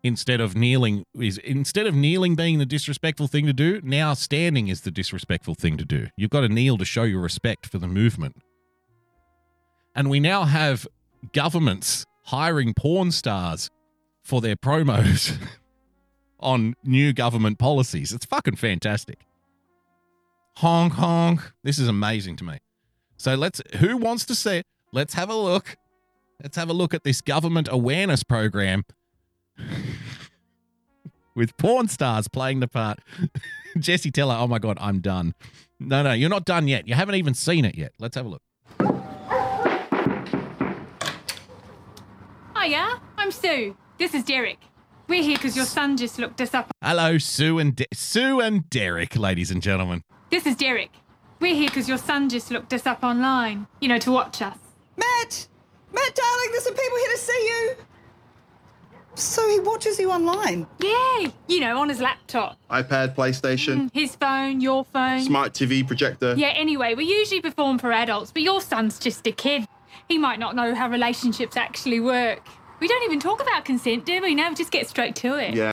[0.04, 4.68] Instead of kneeling is instead of kneeling being the disrespectful thing to do, now standing
[4.68, 6.08] is the disrespectful thing to do.
[6.18, 8.36] You've got to kneel to show your respect for the movement.
[9.96, 10.88] And we now have
[11.34, 13.70] governments hiring porn stars
[14.24, 15.38] for their promos
[16.40, 18.12] on new government policies.
[18.12, 19.20] It's fucking fantastic.
[20.58, 21.42] Honk honk.
[21.64, 22.58] This is amazing to me.
[23.18, 24.64] So let's who wants to see?
[24.92, 25.76] Let's have a look.
[26.42, 28.84] Let's have a look at this government awareness program
[31.36, 33.00] with porn stars playing the part.
[33.80, 35.34] Jesse Teller, oh my god, I'm done.
[35.80, 36.88] No, no, you're not done yet.
[36.88, 37.94] You haven't even seen it yet.
[38.00, 38.42] Let's have a look.
[42.56, 43.76] Hiya, I'm Sue.
[43.98, 44.60] This is Derek.
[45.08, 46.72] We're here because your son just looked us up.
[46.82, 50.04] Hello, Sue and De- Sue and Derek, ladies and gentlemen.
[50.30, 50.92] This is Derek.
[51.40, 53.68] We're here because your son just looked us up online.
[53.80, 54.58] You know, to watch us.
[54.96, 55.48] Matt!
[55.92, 57.76] Matt, darling, there's some people here to see you.
[59.22, 60.66] So he watches you online?
[60.80, 62.58] Yeah, you know, on his laptop.
[62.72, 65.22] iPad, PlayStation, mm, His phone, your phone.
[65.22, 66.34] smart TV projector.
[66.36, 69.68] Yeah, anyway, we usually perform for adults, but your son's just a kid.
[70.08, 72.40] He might not know how relationships actually work.
[72.80, 74.34] We don't even talk about consent, do we?
[74.34, 75.54] No, we just get straight to it.
[75.54, 75.72] Yeah.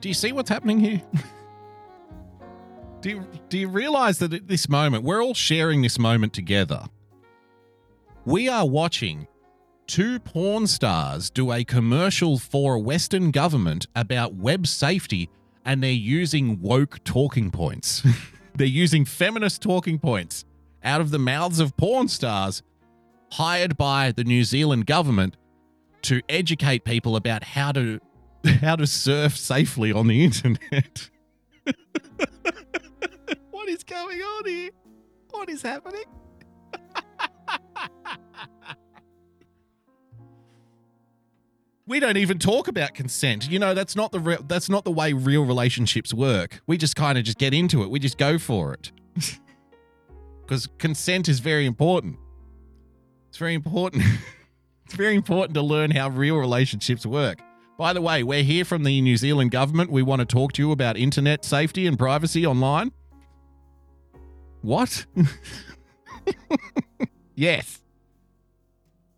[0.00, 1.02] Do you see what's happening here?
[3.02, 6.84] do you, do you realize that at this moment, we're all sharing this moment together?
[8.24, 9.26] We are watching
[9.88, 15.28] two porn stars do a commercial for a Western government about web safety,
[15.64, 18.06] and they're using woke talking points.
[18.54, 20.44] they're using feminist talking points
[20.84, 22.62] out of the mouths of porn stars
[23.32, 25.36] hired by the New Zealand government
[26.02, 27.98] to educate people about how to
[28.60, 31.10] how to surf safely on the internet.
[33.62, 34.70] what is going on here?
[35.30, 36.02] What is happening?
[41.86, 43.48] we don't even talk about consent.
[43.48, 46.60] You know, that's not the re- that's not the way real relationships work.
[46.66, 47.90] We just kind of just get into it.
[47.90, 48.90] We just go for it.
[50.48, 52.16] Cuz consent is very important.
[53.28, 54.02] It's very important.
[54.86, 57.38] it's very important to learn how real relationships work.
[57.78, 59.92] By the way, we're here from the New Zealand government.
[59.92, 62.90] We want to talk to you about internet safety and privacy online.
[64.62, 65.06] What?
[67.34, 67.80] yes.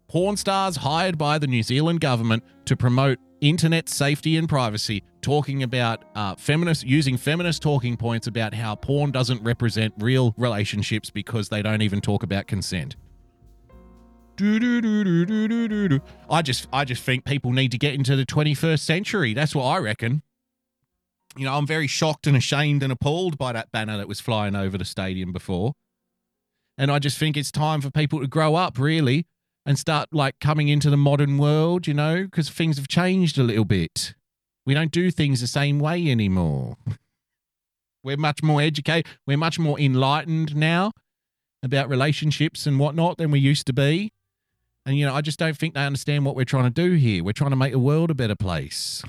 [0.09, 5.62] Porn stars hired by the New Zealand government to promote internet safety and privacy, talking
[5.62, 11.49] about uh, feminist, using feminist talking points about how porn doesn't represent real relationships because
[11.49, 12.97] they don't even talk about consent.
[16.28, 19.34] I just I just think people need to get into the 21st century.
[19.34, 20.22] That's what I reckon.
[21.37, 24.55] You know, I'm very shocked and ashamed and appalled by that banner that was flying
[24.55, 25.72] over the stadium before.
[26.78, 29.26] And I just think it's time for people to grow up really
[29.66, 33.43] and start like coming into the modern world, you know, because things have changed a
[33.43, 34.14] little bit.
[34.66, 36.76] We don't do things the same way anymore.
[38.03, 40.93] We're much more educated, we're much more enlightened now
[41.62, 44.12] about relationships and whatnot than we used to be.
[44.85, 47.24] And, you know, I just don't think they understand what we're trying to do here.
[47.24, 49.03] We're trying to make the world a better place.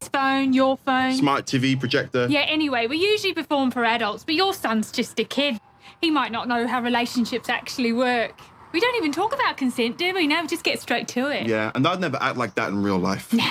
[0.00, 1.14] His phone, your phone.
[1.14, 2.26] Smart TV projector.
[2.28, 5.58] Yeah, anyway, we usually perform for adults, but your son's just a kid.
[6.00, 8.38] He might not know how relationships actually work.
[8.72, 10.26] We don't even talk about consent, do we?
[10.28, 11.48] No, we just get straight to it.
[11.48, 13.34] Yeah, and I'd never act like that in real life.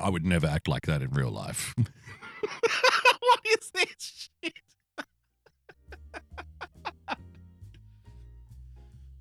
[0.00, 1.74] I would never act like that in real life.
[1.78, 4.52] what is this shit?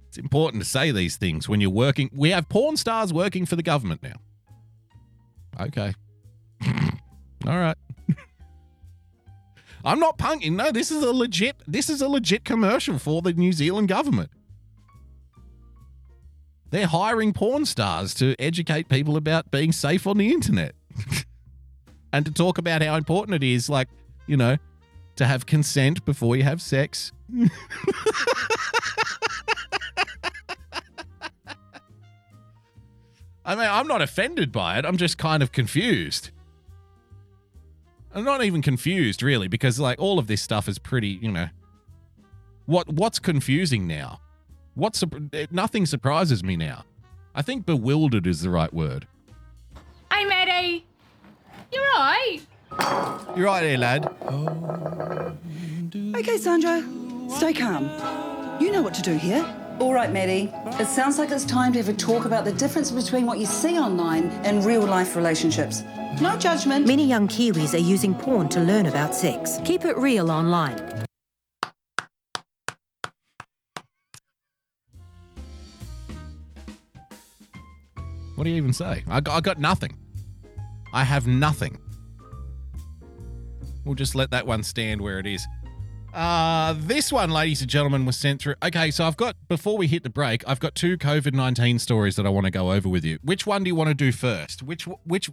[0.10, 2.12] it's important to say these things when you're working.
[2.14, 4.18] We have porn stars working for the government now.
[5.62, 5.94] Okay.
[7.48, 7.78] All right.
[9.84, 10.54] I'm not punking.
[10.54, 14.30] No, this is a legit this is a legit commercial for the New Zealand government.
[16.70, 20.74] They're hiring porn stars to educate people about being safe on the internet.
[22.14, 23.90] and to talk about how important it is like,
[24.28, 24.58] you know,
[25.18, 27.12] to have consent before you have sex.
[33.46, 34.86] I mean, I'm not offended by it.
[34.86, 36.30] I'm just kind of confused.
[38.14, 41.48] I'm not even confused really because like all of this stuff is pretty, you know.
[42.66, 44.20] What what's confusing now?
[44.76, 46.86] What's eh, nothing surprises me now.
[47.34, 49.08] I think bewildered is the right word.
[50.12, 50.86] Hey, Maddie.
[51.72, 52.40] You're right.
[53.36, 54.14] You're right there, lad.
[56.16, 56.84] Okay, Sandra,
[57.30, 57.90] stay calm.
[58.62, 59.46] You know what to do here.
[59.82, 60.52] All right, Maddie.
[60.80, 63.48] It sounds like it's time to have a talk about the difference between what you
[63.48, 65.82] see online and real life relationships.
[66.22, 66.86] No judgment.
[66.86, 69.58] Many young Kiwis are using porn to learn about sex.
[69.66, 70.78] Keep it real online.
[78.36, 79.04] What do you even say?
[79.10, 79.98] I got, I got nothing.
[80.94, 81.80] I have nothing.
[83.84, 85.44] We'll just let that one stand where it is.
[86.14, 88.56] Uh, this one, ladies and gentlemen, was sent through.
[88.62, 92.16] Okay, so I've got, before we hit the break, I've got two COVID 19 stories
[92.18, 93.18] that I want to go over with you.
[93.24, 94.62] Which one do you want to do first?
[94.62, 95.30] Which, which,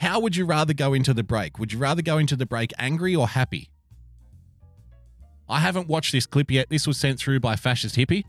[0.00, 1.58] how would you rather go into the break?
[1.58, 3.70] Would you rather go into the break angry or happy?
[5.48, 6.68] I haven't watched this clip yet.
[6.68, 8.24] This was sent through by Fascist Hippie.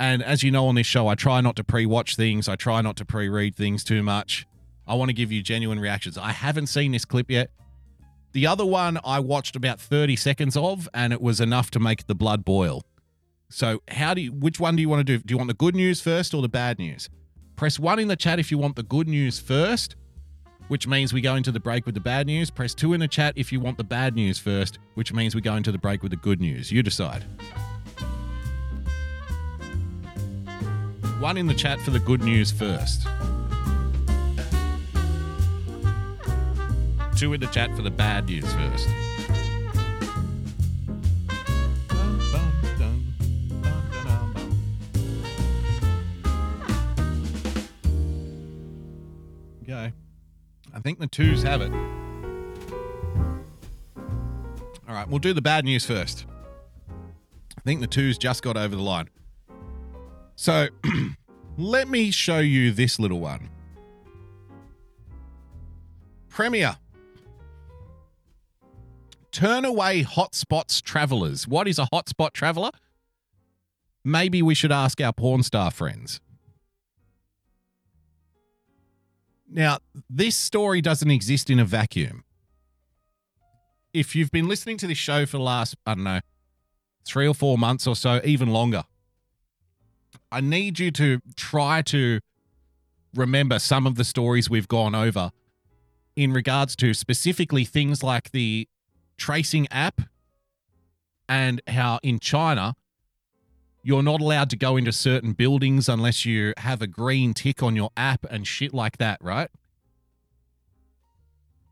[0.00, 2.56] And as you know on this show, I try not to pre watch things, I
[2.56, 4.46] try not to pre read things too much.
[4.86, 6.16] I want to give you genuine reactions.
[6.16, 7.50] I haven't seen this clip yet.
[8.32, 12.06] The other one I watched about 30 seconds of, and it was enough to make
[12.06, 12.84] the blood boil.
[13.50, 15.22] So, how do you, which one do you want to do?
[15.24, 17.08] Do you want the good news first or the bad news?
[17.56, 19.96] Press one in the chat if you want the good news first,
[20.68, 22.50] which means we go into the break with the bad news.
[22.50, 25.40] Press two in the chat if you want the bad news first, which means we
[25.40, 26.70] go into the break with the good news.
[26.70, 27.24] You decide.
[31.18, 33.08] One in the chat for the good news first.
[37.18, 38.88] Two in the chat for the bad news first.
[49.64, 49.92] Okay.
[50.72, 51.72] I think the twos have it.
[54.86, 56.24] All right, we'll do the bad news first.
[56.88, 59.10] I think the twos just got over the line.
[60.36, 60.68] So
[61.58, 63.50] let me show you this little one.
[66.28, 66.76] Premier.
[69.30, 71.46] Turn away hotspots travelers.
[71.46, 72.70] What is a hotspot traveler?
[74.04, 76.20] Maybe we should ask our porn star friends.
[79.50, 82.24] Now, this story doesn't exist in a vacuum.
[83.94, 86.20] If you've been listening to this show for the last, I don't know,
[87.06, 88.84] three or four months or so, even longer,
[90.30, 92.20] I need you to try to
[93.14, 95.32] remember some of the stories we've gone over
[96.14, 98.68] in regards to specifically things like the
[99.18, 100.00] tracing app
[101.28, 102.74] and how in China
[103.82, 107.76] you're not allowed to go into certain buildings unless you have a green tick on
[107.76, 109.50] your app and shit like that, right?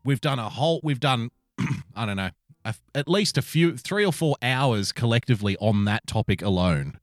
[0.03, 1.31] We've done a whole we've done
[1.95, 2.29] I don't know,
[2.63, 6.99] a, at least a few 3 or 4 hours collectively on that topic alone.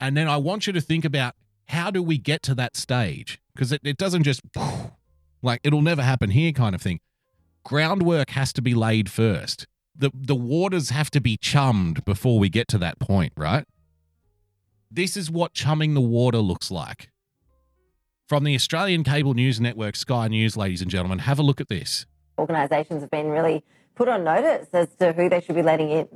[0.00, 1.34] And then I want you to think about
[1.68, 3.40] how do we get to that stage?
[3.54, 4.42] Because it, it doesn't just
[5.42, 7.00] like it'll never happen here kind of thing.
[7.64, 9.66] Groundwork has to be laid first.
[9.96, 13.64] The the waters have to be chummed before we get to that point, right?
[14.90, 17.10] This is what chumming the water looks like.
[18.28, 21.68] From the Australian cable news network Sky News, ladies and gentlemen, have a look at
[21.68, 22.06] this.
[22.38, 26.08] Organisations have been really put on notice as to who they should be letting in.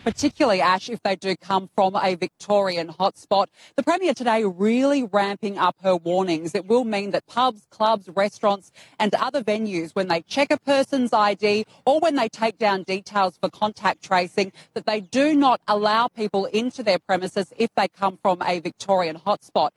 [0.00, 3.46] Particularly Ash if they do come from a Victorian hotspot.
[3.76, 6.54] The Premier today really ramping up her warnings.
[6.54, 11.12] It will mean that pubs, clubs, restaurants and other venues, when they check a person's
[11.12, 16.08] ID or when they take down details for contact tracing, that they do not allow
[16.08, 19.70] people into their premises if they come from a Victorian hotspot.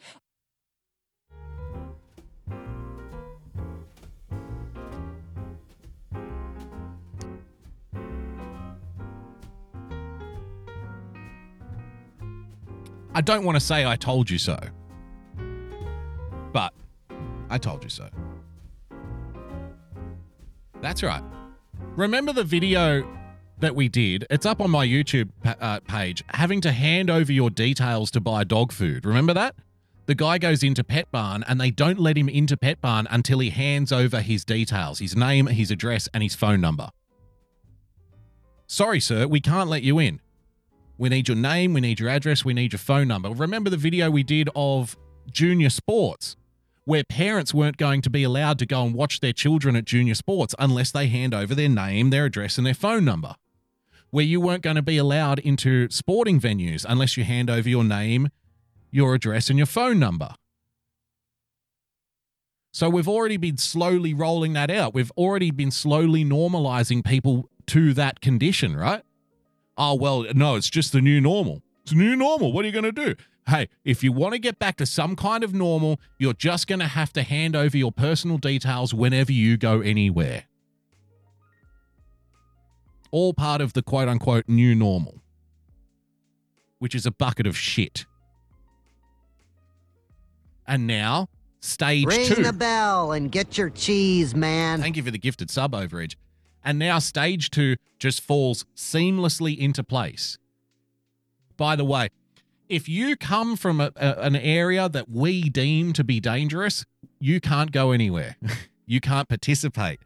[13.16, 14.58] I don't want to say I told you so,
[16.52, 16.74] but
[17.50, 18.10] I told you so.
[20.82, 21.24] That's right.
[21.96, 23.08] Remember the video
[23.60, 24.26] that we did?
[24.32, 26.24] It's up on my YouTube uh, page.
[26.30, 29.06] Having to hand over your details to buy dog food.
[29.06, 29.56] Remember that?
[30.08, 33.92] The guy goes into Petbarn and they don't let him into Petbarn until he hands
[33.92, 36.90] over his details his name, his address, and his phone number.
[38.66, 40.20] Sorry, sir, we can't let you in.
[40.98, 43.30] We need your name, we need your address, we need your phone number.
[43.30, 44.96] Remember the video we did of
[45.32, 46.36] junior sports,
[46.86, 50.14] where parents weren't going to be allowed to go and watch their children at junior
[50.14, 53.36] sports unless they hand over their name, their address, and their phone number.
[54.12, 57.84] Where you weren't going to be allowed into sporting venues unless you hand over your
[57.84, 58.30] name,
[58.92, 60.36] your address, and your phone number.
[62.72, 64.94] So we've already been slowly rolling that out.
[64.94, 69.04] We've already been slowly normalizing people to that condition, right?
[69.78, 71.62] Oh, well, no, it's just the new normal.
[71.84, 72.54] It's new normal.
[72.54, 73.16] What are you going to do?
[73.48, 76.80] Hey, if you want to get back to some kind of normal, you're just going
[76.80, 80.46] to have to hand over your personal details whenever you go anywhere.
[83.12, 85.20] All part of the quote unquote new normal,
[86.80, 88.06] which is a bucket of shit.
[90.66, 91.28] And now,
[91.60, 92.44] stage Ring two.
[92.44, 94.80] the bell and get your cheese, man.
[94.80, 96.16] Thank you for the gifted sub overage.
[96.64, 100.38] And now stage two just falls seamlessly into place.
[101.58, 102.10] By the way,
[102.70, 106.86] if you come from a, a- an area that we deem to be dangerous,
[107.20, 108.38] you can't go anywhere.
[108.86, 110.00] you can't participate.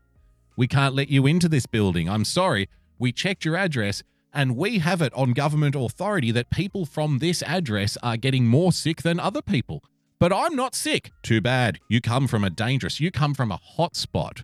[0.57, 2.09] We can't let you into this building.
[2.09, 2.67] I'm sorry.
[2.97, 4.01] We checked your address
[4.33, 8.71] and we have it on government authority that people from this address are getting more
[8.71, 9.83] sick than other people.
[10.19, 11.11] But I'm not sick.
[11.21, 11.77] Too bad.
[11.89, 14.43] You come from a dangerous, you come from a hot spot.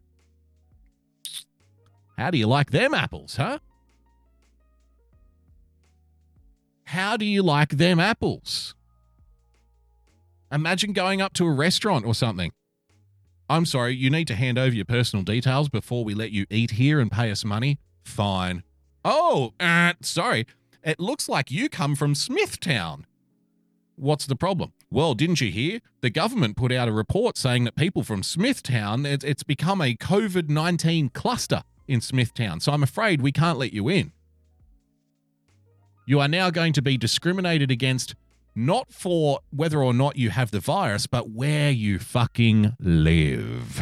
[2.18, 3.60] How do you like them apples, huh?
[6.86, 8.76] How do you like them apples?
[10.52, 12.52] Imagine going up to a restaurant or something.
[13.50, 16.72] I'm sorry, you need to hand over your personal details before we let you eat
[16.72, 17.80] here and pay us money.
[18.04, 18.64] Fine.
[19.04, 20.46] Oh, uh, sorry.
[20.84, 23.06] It looks like you come from Smithtown.
[23.96, 24.74] What's the problem?
[24.92, 25.80] Well, didn't you hear?
[26.02, 29.96] The government put out a report saying that people from Smithtown, it's, it's become a
[29.96, 32.60] COVID 19 cluster in Smithtown.
[32.60, 34.12] So I'm afraid we can't let you in.
[36.06, 38.16] You are now going to be discriminated against
[38.56, 43.80] not for whether or not you have the virus, but where you fucking live.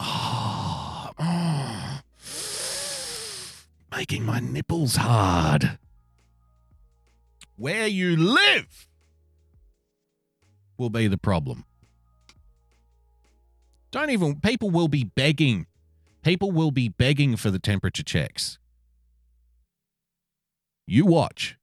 [0.00, 2.02] Ah, ah.
[3.90, 5.78] making my nipples hard.
[7.56, 8.86] Where you live
[10.78, 11.64] will be the problem.
[13.90, 15.66] Don't even, people will be begging.
[16.22, 18.58] People will be begging for the temperature checks.
[20.86, 21.56] You watch.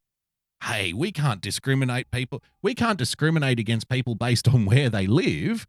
[0.64, 2.42] Hey, we can't discriminate people.
[2.62, 5.68] We can't discriminate against people based on where they live.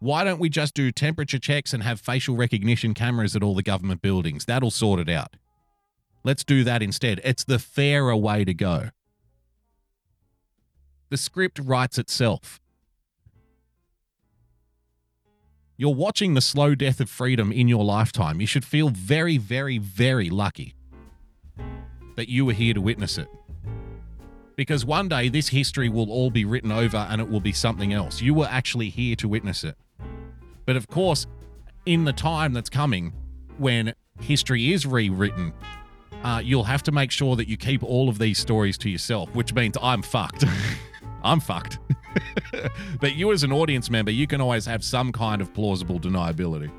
[0.00, 3.62] Why don't we just do temperature checks and have facial recognition cameras at all the
[3.62, 4.44] government buildings?
[4.44, 5.36] That'll sort it out.
[6.24, 7.20] Let's do that instead.
[7.24, 8.90] It's the fairer way to go.
[11.10, 12.60] The script writes itself.
[15.76, 18.40] You're watching the slow death of freedom in your lifetime.
[18.40, 20.76] You should feel very, very, very lucky
[22.14, 23.26] that you were here to witness it.
[24.54, 27.92] Because one day this history will all be written over and it will be something
[27.92, 28.22] else.
[28.22, 29.76] You were actually here to witness it.
[30.64, 31.26] But of course,
[31.86, 33.12] in the time that's coming,
[33.58, 35.52] when history is rewritten,
[36.22, 39.34] uh, you'll have to make sure that you keep all of these stories to yourself,
[39.34, 40.44] which means I'm fucked.
[41.24, 41.78] I'm fucked.
[43.00, 46.70] but you, as an audience member, you can always have some kind of plausible deniability.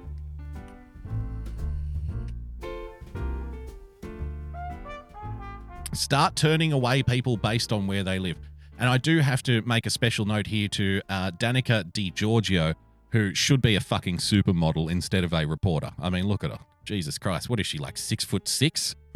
[5.94, 8.38] Start turning away people based on where they live.
[8.78, 12.74] And I do have to make a special note here to uh, Danica De Giorgio,
[13.12, 15.92] who should be a fucking supermodel instead of a reporter.
[16.00, 16.60] I mean, look at her.
[16.84, 17.98] Jesus Christ, what is she like?
[17.98, 18.96] Six foot six?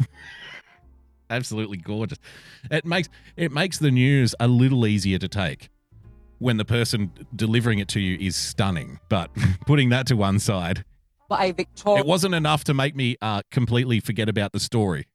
[1.30, 2.18] Absolutely gorgeous.
[2.70, 5.70] It makes it makes the news a little easier to take
[6.38, 8.98] when the person delivering it to you is stunning.
[9.08, 9.30] But
[9.66, 10.84] putting that to one side,
[11.30, 15.06] a Victorian it wasn't enough to make me uh, completely forget about the story.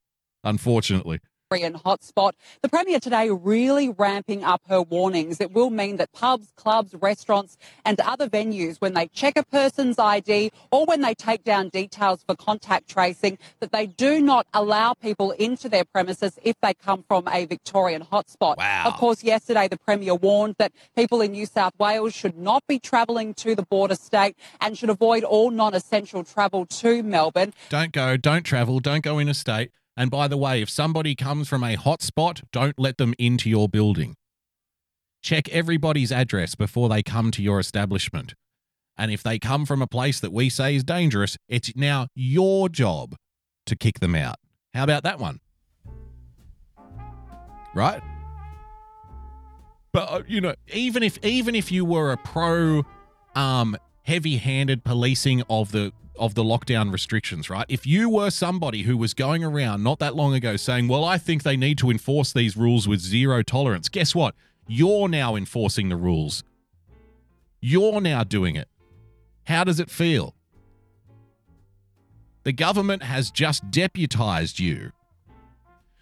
[0.44, 1.20] Unfortunately.
[1.50, 2.32] Hotspot.
[2.62, 5.40] The Premier today really ramping up her warnings.
[5.40, 10.00] It will mean that pubs, clubs, restaurants, and other venues, when they check a person's
[10.00, 14.94] ID or when they take down details for contact tracing, that they do not allow
[14.94, 18.58] people into their premises if they come from a Victorian hotspot.
[18.58, 18.84] Wow.
[18.86, 22.80] Of course, yesterday the Premier warned that people in New South Wales should not be
[22.80, 27.54] travelling to the border state and should avoid all non essential travel to Melbourne.
[27.70, 29.72] Don't go, don't travel, don't go interstate.
[29.98, 33.70] And by the way, if somebody comes from a hotspot, don't let them into your
[33.70, 34.16] building.
[35.22, 38.36] Check everybody's address before they come to your establishment.
[38.98, 42.70] And if they come from a place that we say is dangerous, it's now your
[42.70, 43.16] job
[43.66, 44.36] to kick them out.
[44.74, 45.40] How about that one?
[47.74, 48.02] Right?
[49.92, 52.84] But uh, you know, even if even if you were a pro
[53.34, 57.66] um heavy-handed policing of the of the lockdown restrictions, right?
[57.70, 61.18] If you were somebody who was going around not that long ago saying, "Well, I
[61.18, 64.36] think they need to enforce these rules with zero tolerance." Guess what?
[64.68, 66.44] You're now enforcing the rules.
[67.62, 68.68] You're now doing it.
[69.46, 70.36] How does it feel?
[72.44, 74.92] The government has just deputized you.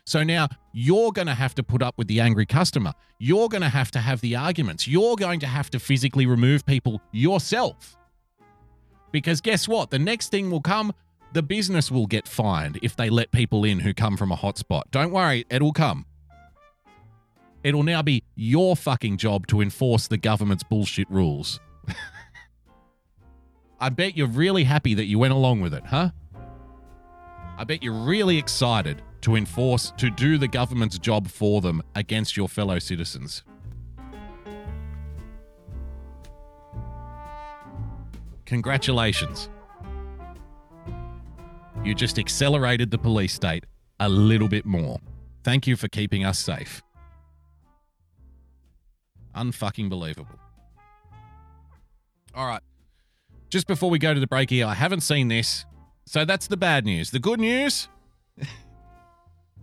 [0.05, 2.93] So now you're going to have to put up with the angry customer.
[3.19, 4.87] You're going to have to have the arguments.
[4.87, 7.95] You're going to have to physically remove people yourself.
[9.13, 9.91] Because guess what?
[9.91, 10.91] The next thing will come
[11.33, 14.83] the business will get fined if they let people in who come from a hotspot.
[14.91, 16.05] Don't worry, it'll come.
[17.63, 21.59] It'll now be your fucking job to enforce the government's bullshit rules.
[23.79, 26.11] I bet you're really happy that you went along with it, huh?
[27.57, 32.37] I bet you're really excited to enforce, to do the government's job for them against
[32.37, 33.43] your fellow citizens.
[38.53, 39.49] Congratulations.
[41.83, 43.65] You just accelerated the police state
[43.99, 44.99] a little bit more.
[45.43, 46.83] Thank you for keeping us safe.
[49.35, 50.39] Unfucking believable.
[52.35, 52.61] All right.
[53.49, 55.65] just before we go to the break here, I haven't seen this.
[56.05, 57.09] So that's the bad news.
[57.09, 57.87] The good news.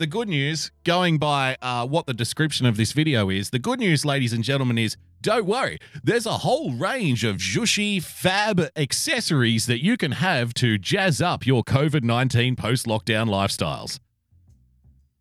[0.01, 3.79] the good news, going by uh, what the description of this video is, the good
[3.79, 5.79] news, ladies and gentlemen, is don't worry.
[6.03, 11.47] There's a whole range of Jushi fab accessories that you can have to jazz up
[11.47, 14.01] your COVID 19 post lockdown lifestyles.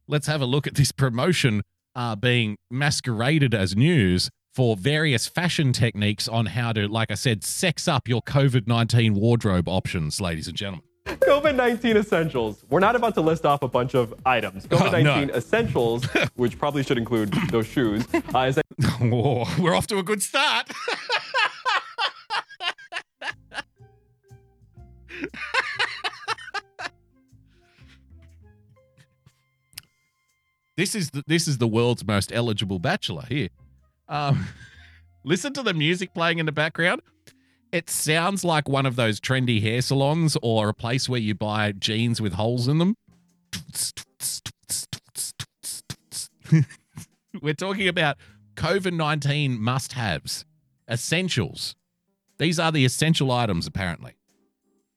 [0.07, 1.61] Let's have a look at this promotion
[1.93, 7.43] uh, being masqueraded as news for various fashion techniques on how to, like I said,
[7.43, 10.88] sex up your COVID 19 wardrobe options, ladies and gentlemen.
[11.05, 12.63] COVID 19 essentials.
[12.69, 14.65] We're not about to list off a bunch of items.
[14.67, 18.61] COVID 19 essentials, which probably should include those shoes, uh, is a
[18.99, 20.71] Whoa, we're off to a good start.
[30.77, 33.49] this is the, this is the world's most eligible bachelor here.
[34.07, 34.47] Um,
[35.23, 37.01] listen to the music playing in the background.
[37.71, 41.71] It sounds like one of those trendy hair salons or a place where you buy
[41.71, 42.95] jeans with holes in them.
[47.41, 48.17] We're talking about
[48.55, 50.45] COVID 19 must haves,
[50.89, 51.75] essentials.
[52.39, 54.15] These are the essential items, apparently.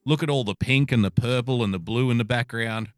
[0.07, 2.89] Look at all the pink and the purple and the blue in the background.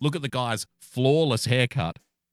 [0.00, 1.98] Look at the guy's flawless haircut.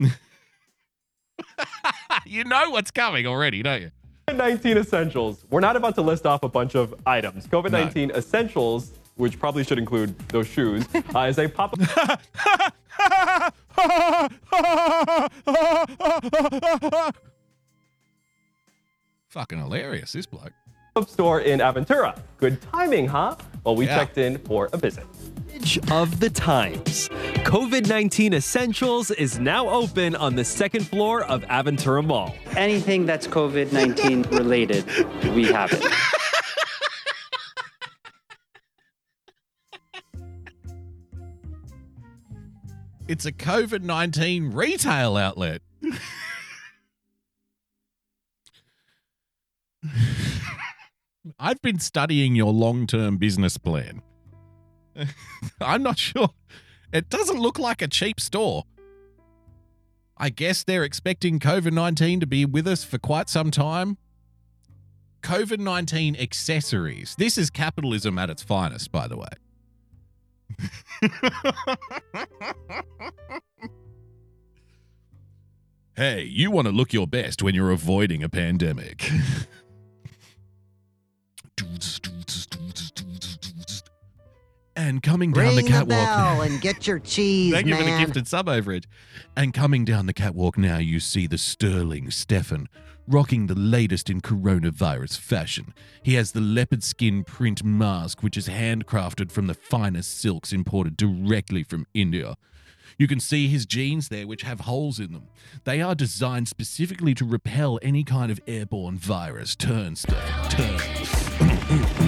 [2.24, 3.90] you know what's coming already, don't you?
[4.38, 5.44] COVID 19 essentials.
[5.50, 7.46] We're not about to list off a bunch of items.
[7.48, 10.84] COVID 19 essentials, which probably should include those shoes,
[11.14, 12.20] uh, is a pop up.
[19.28, 20.52] Fucking hilarious, this bloke.
[21.06, 22.18] store in Aventura.
[22.38, 23.36] Good timing, huh?
[23.64, 23.96] Well, we Yeah.
[23.98, 25.06] checked in for a visit.
[25.90, 27.08] Of the times.
[27.44, 32.34] COVID 19 Essentials is now open on the second floor of Aventura Mall.
[32.56, 34.84] Anything that's COVID 19 related,
[35.34, 35.84] we have it.
[43.08, 45.62] It's a COVID 19 retail outlet.
[51.38, 54.02] I've been studying your long term business plan.
[55.60, 56.30] I'm not sure.
[56.92, 58.64] It doesn't look like a cheap store.
[60.16, 63.98] I guess they're expecting COVID 19 to be with us for quite some time.
[65.22, 67.14] COVID 19 accessories.
[67.18, 69.28] This is capitalism at its finest, by the way.
[75.96, 79.08] hey, you want to look your best when you're avoiding a pandemic.
[84.78, 85.88] and coming down Ring the catwalk.
[85.88, 88.84] bell and get your cheese, Thank you for the gifted sub overage.
[89.36, 92.68] And coming down the catwalk now, you see the sterling Stefan
[93.08, 95.74] rocking the latest in coronavirus fashion.
[96.02, 100.96] He has the leopard skin print mask, which is handcrafted from the finest silks imported
[100.96, 102.36] directly from India.
[102.98, 105.28] You can see his jeans there, which have holes in them.
[105.64, 109.56] They are designed specifically to repel any kind of airborne virus.
[109.56, 112.04] Turn, Stefan, turn.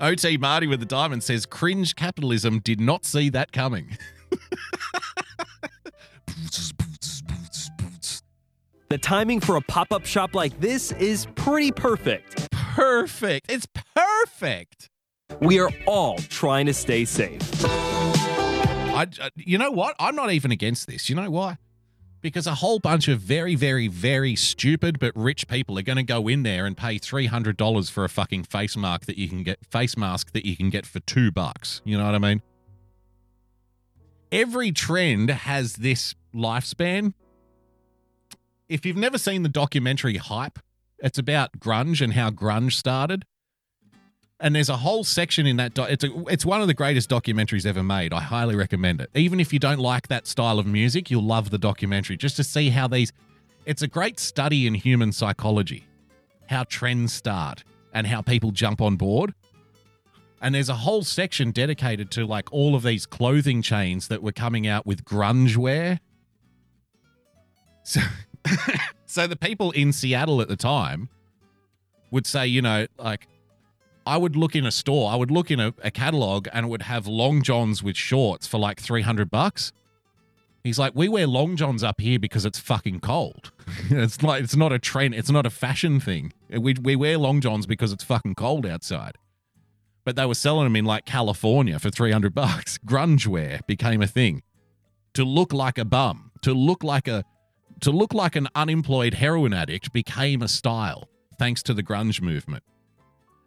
[0.00, 3.96] OT Marty with the diamond says cringe capitalism did not see that coming.
[8.90, 12.50] The timing for a pop up shop like this is pretty perfect.
[12.52, 13.50] Perfect.
[13.50, 14.88] It's perfect.
[15.40, 17.42] We are all trying to stay safe.
[17.66, 19.94] I, uh, you know what?
[19.98, 21.10] I'm not even against this.
[21.10, 21.58] You know why?
[22.20, 26.02] Because a whole bunch of very, very, very stupid but rich people are going to
[26.02, 29.28] go in there and pay three hundred dollars for a fucking face mask that you
[29.28, 31.80] can get face mask that you can get for two bucks.
[31.84, 32.42] You know what I mean?
[34.32, 37.14] Every trend has this lifespan.
[38.68, 40.58] If you've never seen the documentary Hype,
[40.98, 43.24] it's about grunge and how grunge started.
[44.40, 45.74] And there's a whole section in that.
[45.74, 48.12] Do- it's a, it's one of the greatest documentaries ever made.
[48.12, 49.10] I highly recommend it.
[49.14, 52.44] Even if you don't like that style of music, you'll love the documentary just to
[52.44, 53.12] see how these.
[53.66, 55.86] It's a great study in human psychology,
[56.46, 59.34] how trends start and how people jump on board.
[60.40, 64.32] And there's a whole section dedicated to like all of these clothing chains that were
[64.32, 65.98] coming out with grunge wear.
[67.82, 68.00] So,
[69.06, 71.08] so the people in Seattle at the time
[72.12, 73.26] would say, you know, like
[74.08, 76.68] I would look in a store, I would look in a, a catalog and it
[76.70, 79.70] would have long johns with shorts for like 300 bucks.
[80.64, 83.52] He's like, we wear long johns up here because it's fucking cold.
[83.90, 86.32] it's like, it's not a trend, it's not a fashion thing.
[86.48, 89.16] We, we wear long johns because it's fucking cold outside.
[90.06, 92.78] But they were selling them in like California for 300 bucks.
[92.86, 94.42] Grunge wear became a thing.
[95.14, 97.24] To look like a bum, to look like a,
[97.80, 102.64] to look like an unemployed heroin addict became a style thanks to the grunge movement.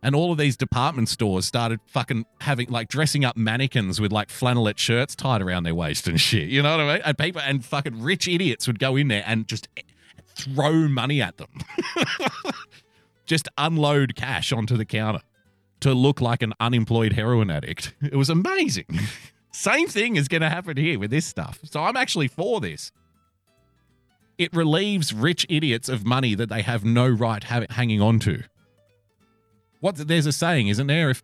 [0.04, 4.30] And all of these department stores started fucking having like dressing up mannequins with like
[4.30, 6.50] flannelette shirts tied around their waist and shit.
[6.50, 7.02] You know what I mean?
[7.06, 9.68] And people and fucking rich idiots would go in there and just
[10.36, 11.50] throw money at them.
[13.26, 15.22] just unload cash onto the counter
[15.82, 17.94] to look like an unemployed heroin addict.
[18.02, 18.86] It was amazing.
[19.52, 21.60] Same thing is going to happen here with this stuff.
[21.64, 22.92] So I'm actually for this.
[24.38, 28.44] It relieves rich idiots of money that they have no right ha- hanging on to.
[29.82, 31.10] What there's a saying, isn't there?
[31.10, 31.24] If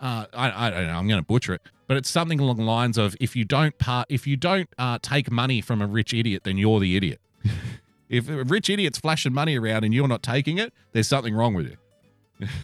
[0.00, 2.62] uh, I, I don't know, I'm going to butcher it, but it's something along the
[2.62, 6.14] lines of if you don't part, if you don't uh, take money from a rich
[6.14, 7.20] idiot, then you're the idiot.
[8.08, 11.54] if a rich idiot's flashing money around and you're not taking it, there's something wrong
[11.54, 11.74] with
[12.40, 12.48] you.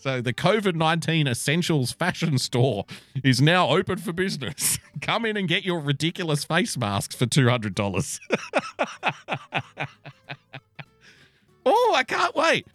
[0.00, 2.86] So the COVID 19 Essentials fashion store
[3.22, 4.78] is now open for business.
[5.02, 8.20] Come in and get your ridiculous face masks for $200.
[11.66, 12.66] oh, I can't wait.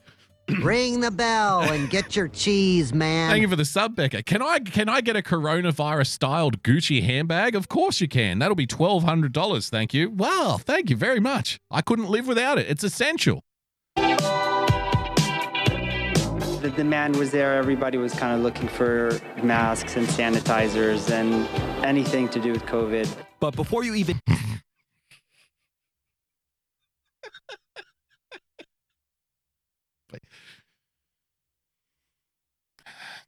[0.61, 3.31] Ring the bell and get your cheese, man.
[3.31, 4.21] Thank you for the sub, Becca.
[4.23, 7.55] Can I can I get a coronavirus styled Gucci handbag?
[7.55, 8.37] Of course you can.
[8.37, 9.69] That'll be twelve hundred dollars.
[9.69, 10.11] Thank you.
[10.11, 11.59] Wow, thank you very much.
[11.71, 12.69] I couldn't live without it.
[12.69, 13.41] It's essential.
[13.95, 14.11] The
[16.75, 17.55] demand was there.
[17.55, 21.47] Everybody was kind of looking for masks and sanitizers and
[21.83, 23.09] anything to do with COVID.
[23.39, 24.19] But before you even.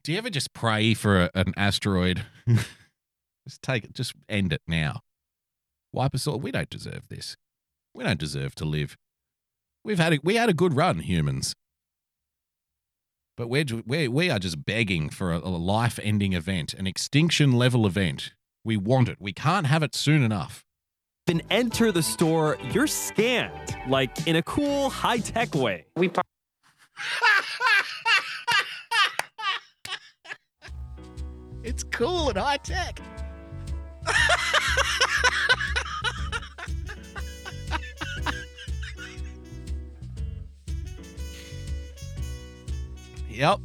[0.02, 2.24] Do you ever just pray for a, an asteroid?
[2.48, 3.94] just take it.
[3.94, 5.00] Just end it now.
[5.92, 6.38] Wipe us all.
[6.38, 7.36] We don't deserve this.
[7.94, 8.96] We don't deserve to live.
[9.84, 11.54] We've had a, we had a good run, humans.
[13.36, 18.32] But we're, we're we are just begging for a, a life-ending event, an extinction-level event.
[18.64, 19.16] We want it.
[19.20, 20.64] We can't have it soon enough.
[21.26, 25.86] Then enter the store, you're scanned, like in a cool, high tech way.
[25.94, 26.24] We par-
[31.68, 32.98] It's cool and high tech.
[43.28, 43.60] Yep.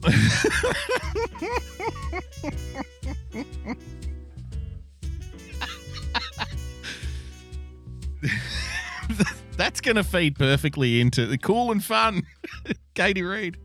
[9.55, 12.23] That's going to feed perfectly into the cool and fun.
[12.95, 13.57] Katie Reed.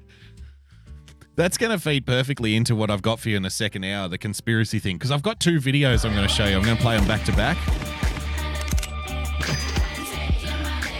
[1.39, 4.09] That's going to feed perfectly into what I've got for you in the second hour,
[4.09, 4.97] the conspiracy thing.
[4.97, 6.57] Because I've got two videos I'm going to show you.
[6.57, 7.57] I'm going to play them back to back.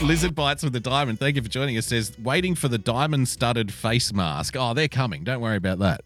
[0.01, 3.27] Lizard Bites with the Diamond, thank you for joining us, says, waiting for the diamond
[3.27, 4.55] studded face mask.
[4.57, 5.25] Oh, they're coming.
[5.25, 6.03] Don't worry about that.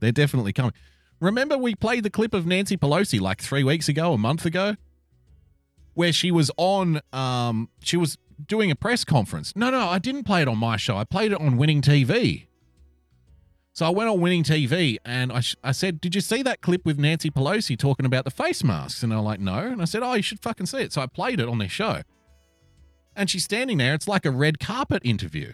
[0.00, 0.72] They're definitely coming.
[1.20, 4.74] Remember, we played the clip of Nancy Pelosi like three weeks ago, a month ago,
[5.94, 9.54] where she was on, um, she was doing a press conference.
[9.54, 10.96] No, no, I didn't play it on my show.
[10.96, 12.47] I played it on Winning TV.
[13.78, 16.62] So I went on Winning TV and I, sh- I said, Did you see that
[16.62, 19.04] clip with Nancy Pelosi talking about the face masks?
[19.04, 19.54] And they're like, No.
[19.54, 20.92] And I said, Oh, you should fucking see it.
[20.92, 22.02] So I played it on their show.
[23.14, 23.94] And she's standing there.
[23.94, 25.52] It's like a red carpet interview.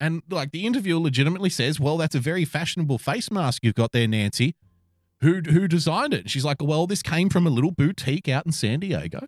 [0.00, 3.92] And like the interviewer legitimately says, Well, that's a very fashionable face mask you've got
[3.92, 4.54] there, Nancy.
[5.20, 6.20] Who, who designed it?
[6.20, 9.26] And she's like, Well, this came from a little boutique out in San Diego.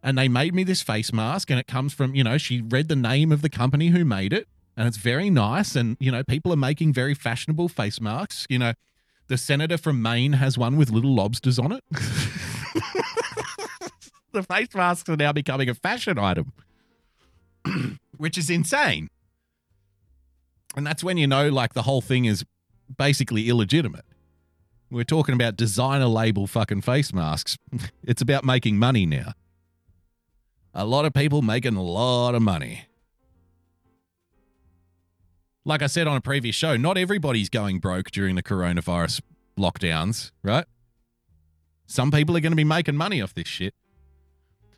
[0.00, 1.50] And they made me this face mask.
[1.50, 4.32] And it comes from, you know, she read the name of the company who made
[4.32, 4.46] it
[4.76, 5.76] and it's very nice.
[5.76, 8.46] And you know, people are making very fashionable face masks.
[8.48, 8.72] You know,
[9.28, 11.82] the senator from Maine has one with little lobsters on it.
[14.32, 16.52] the face masks are now becoming a fashion item,
[18.16, 19.08] which is insane.
[20.76, 22.44] And that's when you know, like, the whole thing is
[22.98, 24.04] basically illegitimate.
[24.90, 27.56] We're talking about designer label fucking face masks.
[28.06, 29.32] It's about making money now.
[30.74, 32.84] A lot of people making a lot of money
[35.64, 39.22] like I said on a previous show, not everybody's going broke during the coronavirus
[39.58, 40.66] lockdowns, right?
[41.86, 43.74] Some people are going to be making money off this shit.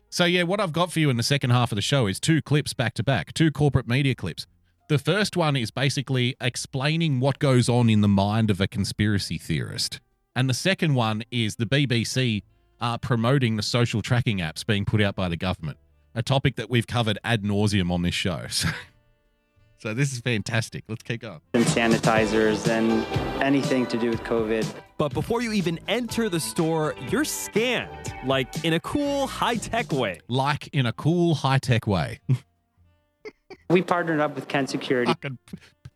[0.09, 2.19] So, yeah, what I've got for you in the second half of the show is
[2.19, 4.47] two clips back to back, two corporate media clips.
[4.87, 9.37] The first one is basically explaining what goes on in the mind of a conspiracy
[9.37, 9.99] theorist.
[10.33, 12.43] And the second one is the BBC
[12.79, 15.77] uh, promoting the social tracking apps being put out by the government,
[16.15, 18.47] a topic that we've covered ad nauseum on this show.
[18.49, 18.69] So,
[19.77, 20.83] so this is fantastic.
[20.87, 21.41] Let's keep going.
[21.53, 23.05] and sanitizers and
[23.43, 24.65] anything to do with COVID.
[24.97, 29.91] But before you even enter the store, you're scanned, like in a cool, high tech
[29.91, 30.19] way.
[30.27, 32.19] Like in a cool, high tech way.
[33.69, 35.13] We partnered up with Kent Security.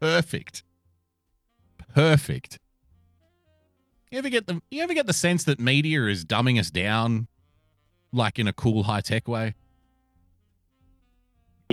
[0.02, 0.64] Perfect.
[1.94, 2.60] Perfect.
[4.10, 7.28] You ever get the you ever get the sense that media is dumbing us down
[8.12, 9.56] like in a cool high tech way?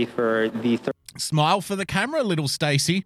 [0.07, 3.05] For the third Smile for the camera, little Stacy.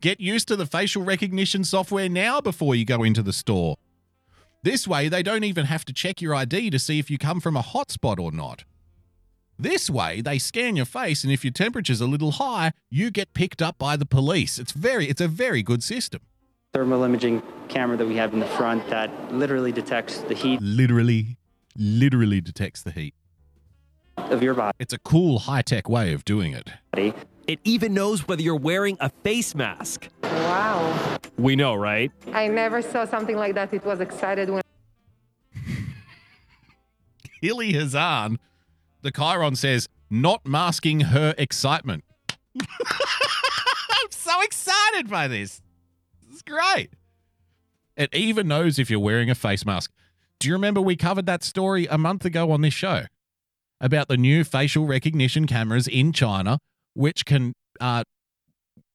[0.00, 3.76] Get used to the facial recognition software now before you go into the store.
[4.62, 7.40] This way, they don't even have to check your ID to see if you come
[7.40, 8.64] from a hotspot or not.
[9.58, 13.34] This way, they scan your face, and if your temperature's a little high, you get
[13.34, 14.58] picked up by the police.
[14.58, 16.20] It's very, it's a very good system.
[16.72, 21.36] thermal imaging camera that we have in the front that literally detects the heat Literally,
[21.76, 23.14] literally detects the heat.
[24.16, 24.76] Of your body.
[24.78, 26.70] It's a cool high tech way of doing it.
[27.46, 30.08] It even knows whether you're wearing a face mask.
[30.22, 31.18] Wow.
[31.36, 32.12] We know, right?
[32.32, 33.74] I never saw something like that.
[33.74, 34.62] It was excited when
[37.40, 38.36] Hilly Hazan,
[39.02, 42.04] the Chiron says, not masking her excitement.
[42.60, 45.62] I'm so excited by this.
[46.26, 46.90] This is great.
[47.96, 49.90] It even knows if you're wearing a face mask.
[50.38, 53.06] Do you remember we covered that story a month ago on this show
[53.80, 56.58] about the new facial recognition cameras in China,
[56.94, 58.04] which can uh,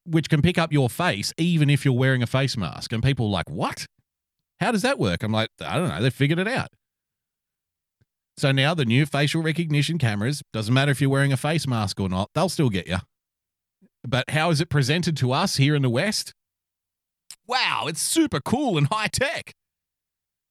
[0.06, 2.94] which can pick up your face even if you're wearing a face mask?
[2.94, 3.86] And people are like, "What?
[4.60, 6.02] How does that work?" I'm like, "I don't know.
[6.02, 6.70] They figured it out."
[8.38, 12.00] So now the new facial recognition cameras, doesn't matter if you're wearing a face mask
[12.00, 12.98] or not, they'll still get you.
[14.06, 16.34] But how is it presented to us here in the West?
[17.48, 19.54] Wow, it's super cool and high tech.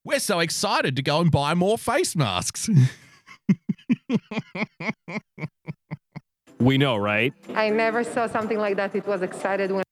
[0.05, 2.69] We're so excited to go and buy more face masks.
[6.61, 7.35] We know, right?
[7.55, 8.95] I never saw something like that.
[8.95, 9.83] It was excited when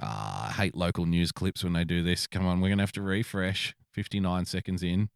[0.00, 2.26] Ah, I hate local news clips when they do this.
[2.26, 3.74] Come on, we're going to have to refresh.
[3.92, 5.08] 59 seconds in.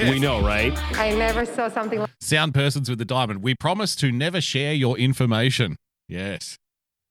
[0.00, 0.76] We know, right?
[0.98, 3.42] I never saw something like Sound persons with the diamond.
[3.42, 5.76] We promise to never share your information.
[6.08, 6.58] Yes.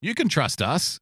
[0.01, 0.99] You can trust us.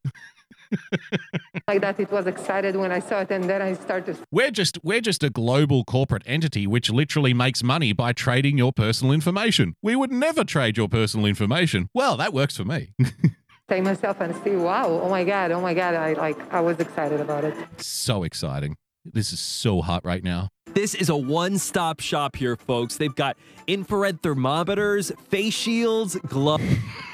[1.68, 2.00] like that.
[2.00, 4.18] It was excited when I saw it, and then I started.
[4.32, 8.74] We're just we're just a global corporate entity which literally makes money by trading your
[8.74, 9.76] personal information.
[9.82, 11.90] We would never trade your personal information.
[11.94, 12.94] Well, that works for me.
[13.70, 16.80] Say myself and see, wow, oh my god, oh my god, I like, I was
[16.80, 17.56] excited about it.
[17.82, 18.76] so exciting.
[19.04, 20.50] This is so hot right now.
[20.76, 22.98] This is a one stop shop here, folks.
[22.98, 26.64] They've got infrared thermometers, face shields, gloves.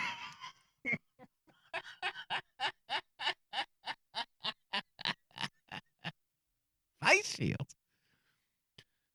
[7.11, 7.75] Face shields.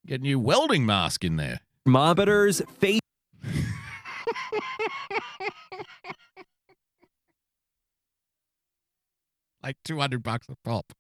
[0.07, 1.61] Get a new welding mask in there.
[1.85, 3.01] Thermometers, face.
[9.63, 10.93] like 200 bucks a pop.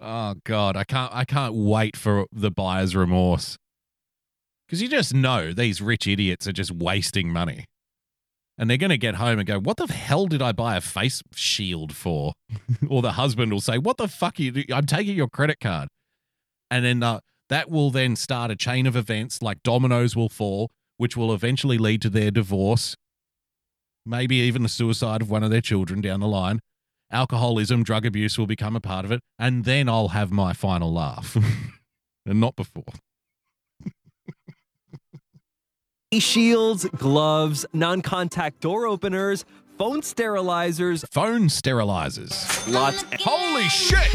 [0.00, 3.58] Oh god, I can't I can't wait for the buyer's remorse.
[4.68, 7.64] Cuz you just know these rich idiots are just wasting money.
[8.56, 10.80] And they're going to get home and go, "What the hell did I buy a
[10.80, 12.34] face shield for?"
[12.88, 15.88] or the husband will say, "What the fuck are you I'm taking your credit card."
[16.70, 20.70] And then uh, that will then start a chain of events like dominoes will fall,
[20.96, 22.94] which will eventually lead to their divorce,
[24.06, 26.60] maybe even the suicide of one of their children down the line
[27.14, 30.92] alcoholism, drug abuse will become a part of it, and then I'll have my final
[30.92, 31.36] laugh.
[32.26, 32.84] and not before.
[33.82, 33.92] face
[36.20, 39.44] shields, gloves, non contact door openers,
[39.78, 42.72] phone sterilizers, phone sterilizers.
[42.72, 43.04] Lots.
[43.20, 44.12] Holy shit!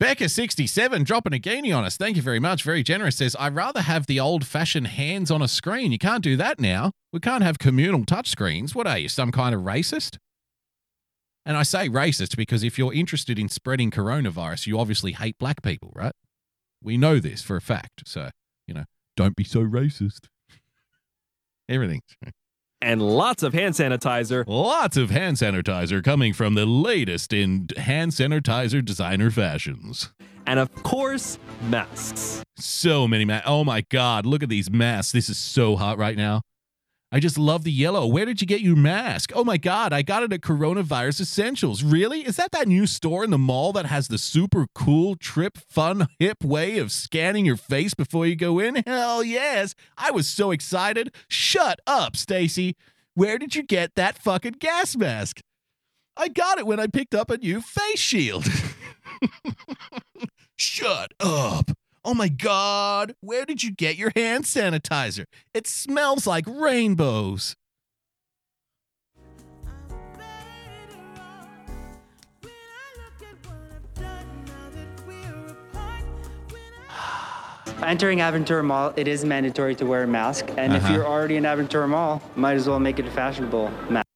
[0.00, 1.96] Becca67 dropping a guinea on us.
[1.96, 2.62] Thank you very much.
[2.62, 3.16] Very generous.
[3.16, 5.92] Says, I'd rather have the old fashioned hands on a screen.
[5.92, 6.92] You can't do that now.
[7.12, 8.74] We can't have communal touchscreens.
[8.74, 10.18] What are you, some kind of racist?
[11.46, 15.62] And I say racist because if you're interested in spreading coronavirus, you obviously hate black
[15.62, 16.12] people, right?
[16.82, 18.02] We know this for a fact.
[18.06, 18.30] So,
[18.66, 18.84] you know,
[19.16, 20.26] don't be so racist.
[21.68, 22.02] Everything.
[22.82, 24.44] And lots of hand sanitizer.
[24.46, 30.10] Lots of hand sanitizer coming from the latest in hand sanitizer designer fashions.
[30.46, 31.38] And of course,
[31.68, 32.42] masks.
[32.56, 33.46] So many masks.
[33.46, 35.12] Oh my God, look at these masks.
[35.12, 36.40] This is so hot right now.
[37.12, 38.06] I just love the yellow.
[38.06, 39.32] Where did you get your mask?
[39.34, 41.82] Oh my God, I got it at Coronavirus Essentials.
[41.82, 42.20] Really?
[42.20, 46.06] Is that that new store in the mall that has the super cool, trip, fun,
[46.20, 48.84] hip way of scanning your face before you go in?
[48.86, 49.74] Hell yes.
[49.98, 51.12] I was so excited.
[51.26, 52.76] Shut up, Stacy.
[53.14, 55.40] Where did you get that fucking gas mask?
[56.16, 58.46] I got it when I picked up a new face shield.
[60.56, 61.72] Shut up.
[62.04, 65.24] Oh my God, where did you get your hand sanitizer?
[65.52, 67.56] It smells like rainbows.
[77.82, 80.46] Entering Aventura Mall, it is mandatory to wear a mask.
[80.58, 80.92] And if Uh-huh.
[80.94, 84.06] you're already in Aventura Mall, might as well make it a fashionable mask.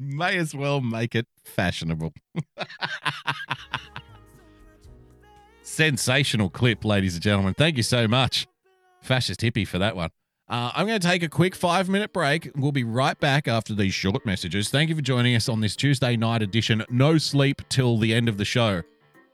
[0.00, 2.12] May as well make it fashionable.
[5.72, 7.54] Sensational clip, ladies and gentlemen.
[7.54, 8.46] Thank you so much,
[9.00, 10.10] Fascist Hippie, for that one.
[10.46, 12.50] Uh, I'm going to take a quick five minute break.
[12.54, 14.68] We'll be right back after these short messages.
[14.68, 18.28] Thank you for joining us on this Tuesday night edition, no sleep till the end
[18.28, 18.82] of the show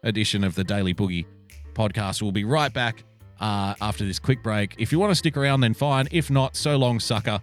[0.05, 1.27] edition of the Daily Boogie
[1.75, 2.23] podcast.
[2.23, 3.03] We'll be right back
[3.41, 4.77] uh, after this quick break.
[4.79, 6.07] If you want to stick around, then fine.
[6.13, 7.41] If not, so long, sucker.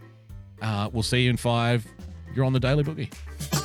[0.62, 1.86] Uh, we'll see you in five.
[2.34, 3.64] You're on the Daily Boogie.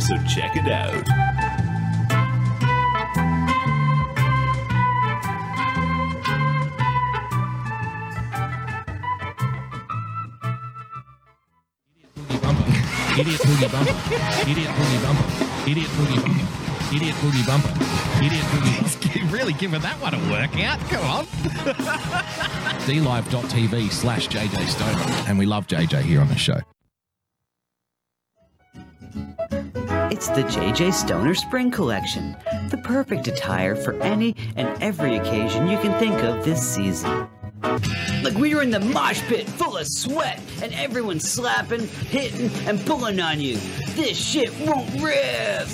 [0.00, 0.92] so check it out.
[13.16, 14.50] Idiot boogie bumper.
[14.50, 15.70] Idiot boogie bumper.
[15.70, 16.96] Idiot boogie bumper.
[16.96, 17.70] Idiot boogie bumper.
[18.24, 19.12] Idiot boogie.
[19.12, 20.80] He's really giving that one a workout.
[20.90, 21.26] Come on.
[22.86, 25.28] DLive.tv slash JJ Stoner.
[25.28, 26.60] And we love JJ here on the show.
[30.10, 32.36] It's the JJ Stoner Spring Collection,
[32.70, 37.26] the perfect attire for any and every occasion you can think of this season.
[38.22, 42.78] Like we were in the mosh pit full of sweat and everyone slapping, hitting, and
[42.84, 43.56] pulling on you.
[43.94, 45.68] This shit won't rip!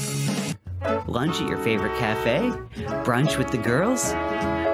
[1.07, 2.51] Lunch at your favorite cafe?
[3.05, 4.13] Brunch with the girls?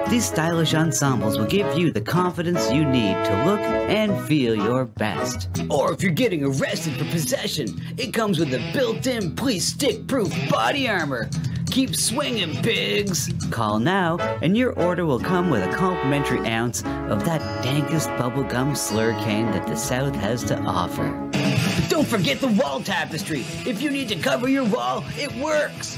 [0.09, 4.85] These stylish ensembles will give you the confidence you need to look and feel your
[4.85, 5.49] best.
[5.69, 10.87] Or if you're getting arrested for possession, it comes with a built-in police stick-proof body
[10.87, 11.29] armor.
[11.71, 13.29] Keep swinging, pigs!
[13.51, 18.71] Call now, and your order will come with a complimentary ounce of that dankest bubblegum
[18.71, 21.05] slurricane that the South has to offer.
[21.89, 23.41] Don't forget the wall tapestry!
[23.65, 25.97] If you need to cover your wall, it works!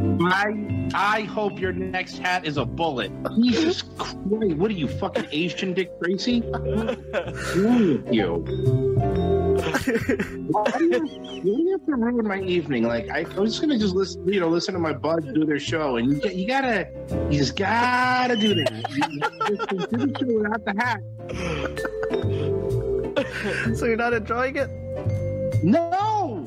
[0.19, 3.11] I I hope your next hat is a bullet.
[3.41, 4.17] Jesus Christ!
[4.57, 6.39] What are you fucking Asian Dick Tracy?
[6.41, 8.43] What's wrong with you?
[10.51, 12.83] Why do you, why do you have to ruin my evening?
[12.83, 15.45] Like I, I was just gonna just listen, you know, listen to my buds do
[15.45, 16.89] their show, and you, you gotta,
[17.29, 18.71] you just gotta do that.
[18.89, 19.19] You,
[19.55, 20.99] just do the show without the hat.
[23.77, 24.69] so you're not enjoying it?
[25.63, 26.45] No.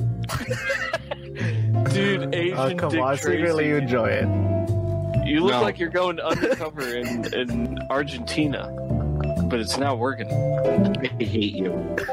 [1.92, 4.28] Dude, uh, Asian Oh, come Dick on, secretly you enjoy it.
[5.26, 5.62] You look No.
[5.62, 8.68] like you're going undercover in, in Argentina,
[9.48, 10.30] but it's not working.
[10.30, 11.72] I hate you.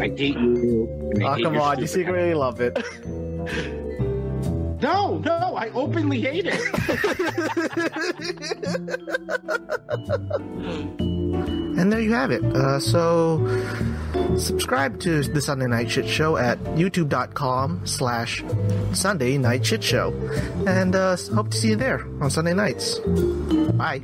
[0.00, 1.10] I hate you.
[1.14, 2.76] and I Oh, hate come on, you secretly love it.
[4.80, 6.60] No, no, I openly hate it.
[11.76, 12.42] And there you have it.
[12.42, 13.46] Uh, so,
[14.38, 18.44] Subscribe to the Sunday Night Shit Show at youtube.com slash
[18.92, 20.12] Sunday Night Shit Show.
[20.66, 22.98] And uh, hope to see you there on Sunday nights.
[22.98, 24.02] Bye.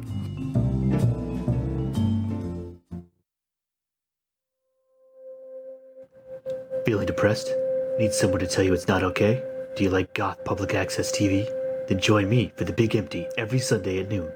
[6.87, 7.53] Feeling depressed?
[7.99, 9.43] Need someone to tell you it's not okay?
[9.75, 11.49] Do you like goth public access TV?
[11.89, 14.31] Then join me for The Big Empty every Sunday at noon.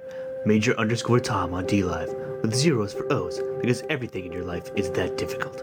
[0.47, 4.71] Major underscore Tom on D Live with zeros for O's because everything in your life
[4.77, 5.63] is that difficult.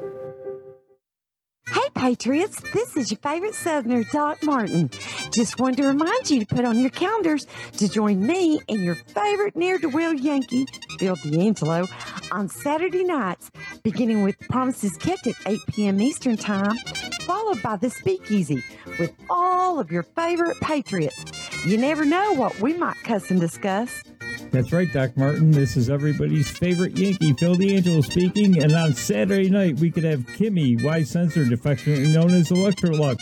[1.65, 4.91] Hey, Patriots, this is your favorite Southerner, Doc Martin.
[5.31, 7.47] Just wanted to remind you to put on your calendars
[7.77, 10.67] to join me and your favorite near to well Yankee,
[10.99, 11.87] Bill D'Angelo,
[12.31, 13.49] on Saturday nights,
[13.81, 16.01] beginning with Promises Kept at 8 p.m.
[16.01, 16.75] Eastern Time,
[17.23, 18.63] followed by The Speakeasy
[18.99, 21.23] with all of your favorite Patriots.
[21.65, 24.03] You never know what we might cuss and discuss.
[24.51, 25.51] That's right, Doc Martin.
[25.51, 28.61] This is everybody's favorite Yankee, Phil D'Angelo speaking.
[28.61, 33.17] And on Saturday night, we could have Kimmy, Y Censored, affectionately known as Electrolux,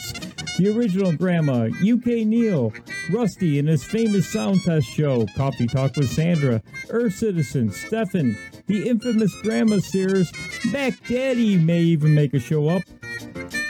[0.57, 2.73] the original Grandma, UK Neil,
[3.11, 8.37] Rusty and his famous sound test show, Coffee Talk with Sandra, Earth Citizen, Stefan,
[8.67, 10.31] the infamous Grandma Sears,
[10.71, 12.83] Mac Daddy may even make a show up,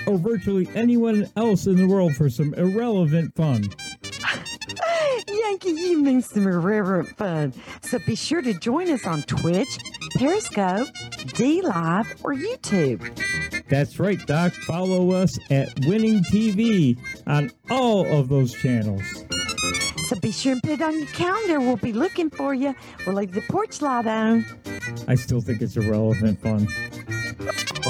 [0.06, 3.70] or virtually anyone else in the world for some irrelevant fun.
[5.28, 7.54] Yankee, you mean some irreverent fun.
[7.82, 9.78] So be sure to join us on Twitch,
[10.16, 10.88] Periscope,
[11.34, 13.02] D Live, or YouTube.
[13.70, 14.54] That's right, Doc.
[14.54, 16.98] Follow us at Winning TV
[17.28, 19.04] on all of those channels.
[20.08, 21.60] So be sure and put it on your calendar.
[21.62, 22.76] We'll be looking for you.
[23.06, 24.46] We'll leave the porch light on.
[25.08, 26.68] I still think it's irrelevant fun.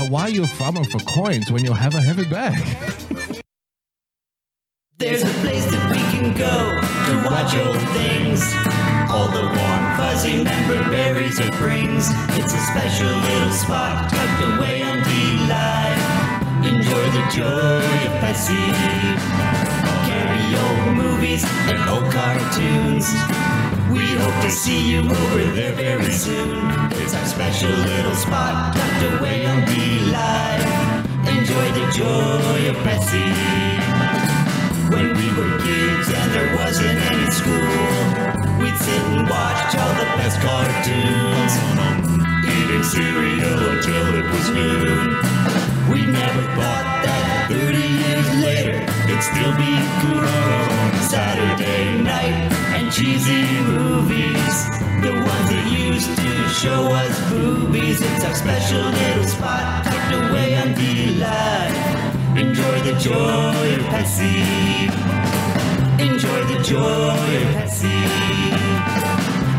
[0.02, 2.58] But why are you farming for coins when you have a heavy bag?
[4.98, 8.42] There's a place that we can go to watch old things.
[9.14, 12.10] All the warm, fuzzy member berries it brings.
[12.34, 16.66] It's a special little spot tucked away on the live.
[16.66, 18.58] Enjoy the joy of Pepsi.
[20.10, 23.06] Carry old movies and old cartoons.
[23.92, 26.56] We hope to see you over there very soon.
[26.94, 31.06] It's our special little spot tucked away on the live.
[31.28, 33.28] Enjoy the joy of Pepsi.
[34.94, 40.08] When we were kids and there wasn't any school, we'd sit and watch all the
[40.16, 41.54] best cartoons.
[42.48, 45.20] Eating cereal until it was noon.
[45.92, 48.78] We never thought that 30 years later
[49.10, 50.81] it'd still be cool.
[51.12, 54.56] Saturday night and cheesy movies.
[55.04, 58.00] The ones that used to show us boobies.
[58.00, 62.38] It's our special little spot tucked away on the line.
[62.38, 64.22] Enjoy the joy of.
[66.00, 68.00] Enjoy the joy of Pepsi.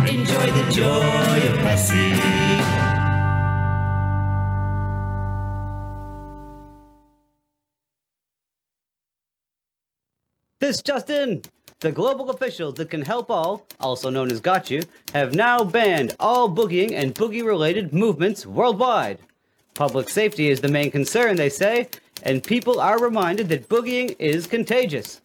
[0.09, 2.92] Enjoy the joy of Pepsi.
[10.63, 11.43] This Justin!
[11.81, 14.83] The global officials that can help all, also known as Got You,
[15.13, 19.19] have now banned all boogieing and boogie related movements worldwide.
[19.75, 21.89] Public safety is the main concern, they say,
[22.23, 25.21] and people are reminded that boogieing is contagious.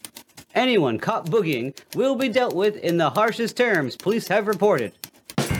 [0.56, 4.92] Anyone caught boogieing will be dealt with in the harshest terms police have reported.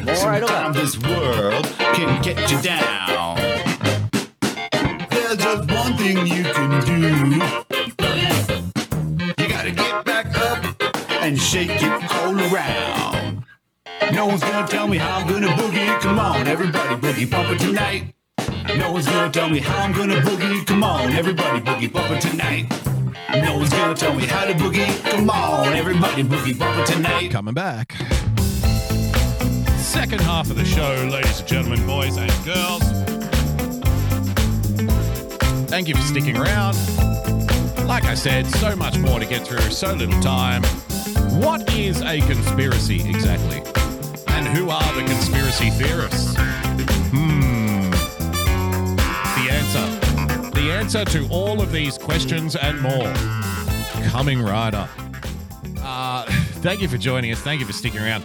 [0.03, 0.17] More.
[0.17, 3.37] Sometimes this world can get you down.
[5.09, 7.78] There's just one thing you can do.
[9.99, 10.65] You back up
[11.23, 13.45] and shake it all around.
[14.13, 16.01] No one's gonna tell me how I'm gonna boogie.
[16.01, 18.15] Come on, everybody boogie bump it tonight.
[18.77, 20.65] No one's gonna tell me how I'm gonna boogie.
[20.67, 22.67] Come on, everybody boogie bump it tonight.
[23.43, 25.11] No one's gonna tell me how to boogie.
[25.11, 27.33] Come on, everybody boogie bump it tonight.
[27.33, 27.93] Coming back.
[29.79, 32.85] Second half of the show, ladies and gentlemen, boys and girls.
[35.69, 36.77] Thank you for sticking around.
[37.89, 40.63] Like I said, so much more to get through, so little time.
[41.41, 43.63] What is a conspiracy exactly?
[44.29, 46.37] And who are the conspiracy theorists?
[46.37, 47.91] Hmm.
[49.41, 50.51] The answer.
[50.51, 53.11] The answer to all of these questions and more.
[54.11, 54.91] Coming right up.
[55.81, 56.27] Uh,
[56.61, 57.41] thank you for joining us.
[57.41, 58.23] Thank you for sticking around.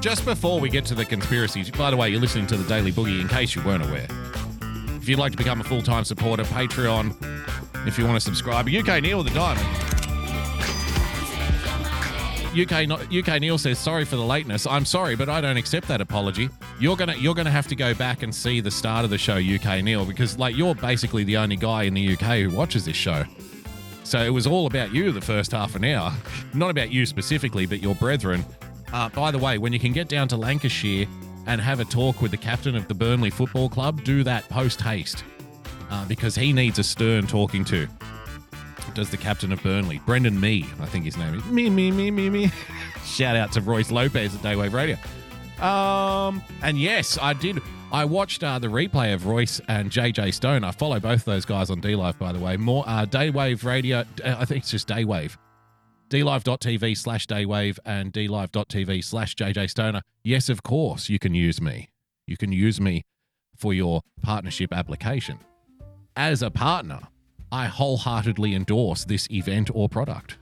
[0.00, 2.92] Just before we get to the conspiracies, by the way, you're listening to the Daily
[2.92, 4.08] Boogie in case you weren't aware.
[5.04, 7.14] If you'd like to become a full time supporter, Patreon.
[7.86, 9.68] If you want to subscribe, UK Neil the Diamond.
[12.58, 14.66] UK UK Neil says sorry for the lateness.
[14.66, 16.48] I'm sorry, but I don't accept that apology.
[16.80, 19.34] You're gonna you're gonna have to go back and see the start of the show,
[19.34, 22.96] UK Neil, because like you're basically the only guy in the UK who watches this
[22.96, 23.24] show.
[24.04, 26.14] So it was all about you the first half an hour,
[26.54, 28.42] not about you specifically, but your brethren.
[28.90, 31.06] Uh, by the way, when you can get down to Lancashire
[31.46, 34.80] and have a talk with the captain of the Burnley Football Club, do that post
[34.80, 35.24] haste.
[35.90, 37.86] uh, because he needs a stern talking to.
[38.94, 41.44] Does the captain of Burnley, Brendan Mee, I think his name is.
[41.46, 42.50] Me, me, me, me, me.
[43.04, 44.96] Shout out to Royce Lopez at Daywave Radio.
[45.64, 47.60] Um, and yes, I did.
[47.92, 50.64] I watched uh, the replay of Royce and JJ Stone.
[50.64, 52.56] I follow both those guys on D Live, by the way.
[52.56, 54.00] More uh, Daywave Radio.
[54.24, 55.36] uh, I think it's just Daywave.
[56.10, 60.02] DLive.tv slash Daywave and DLive.tv slash JJ Stoner.
[60.22, 61.88] Yes, of course, you can use me.
[62.26, 63.04] You can use me
[63.56, 65.38] for your partnership application.
[66.16, 67.00] As a partner,
[67.50, 70.36] I wholeheartedly endorse this event or product.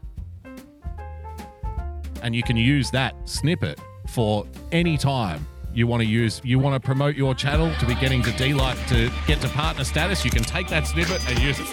[2.22, 6.80] And you can use that snippet for any time you want to use you want
[6.80, 10.24] to promote your channel to be getting to D Live to get to partner status,
[10.24, 11.66] you can take that snippet and use it.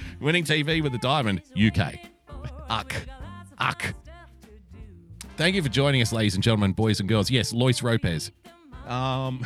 [0.20, 2.09] Winning TV with the Diamond, UK.
[2.70, 2.94] Uck.
[3.58, 3.94] Uck.
[5.36, 7.28] Thank you for joining us, ladies and gentlemen, boys and girls.
[7.28, 8.30] Yes, Lois Lopez.
[8.86, 9.44] Um,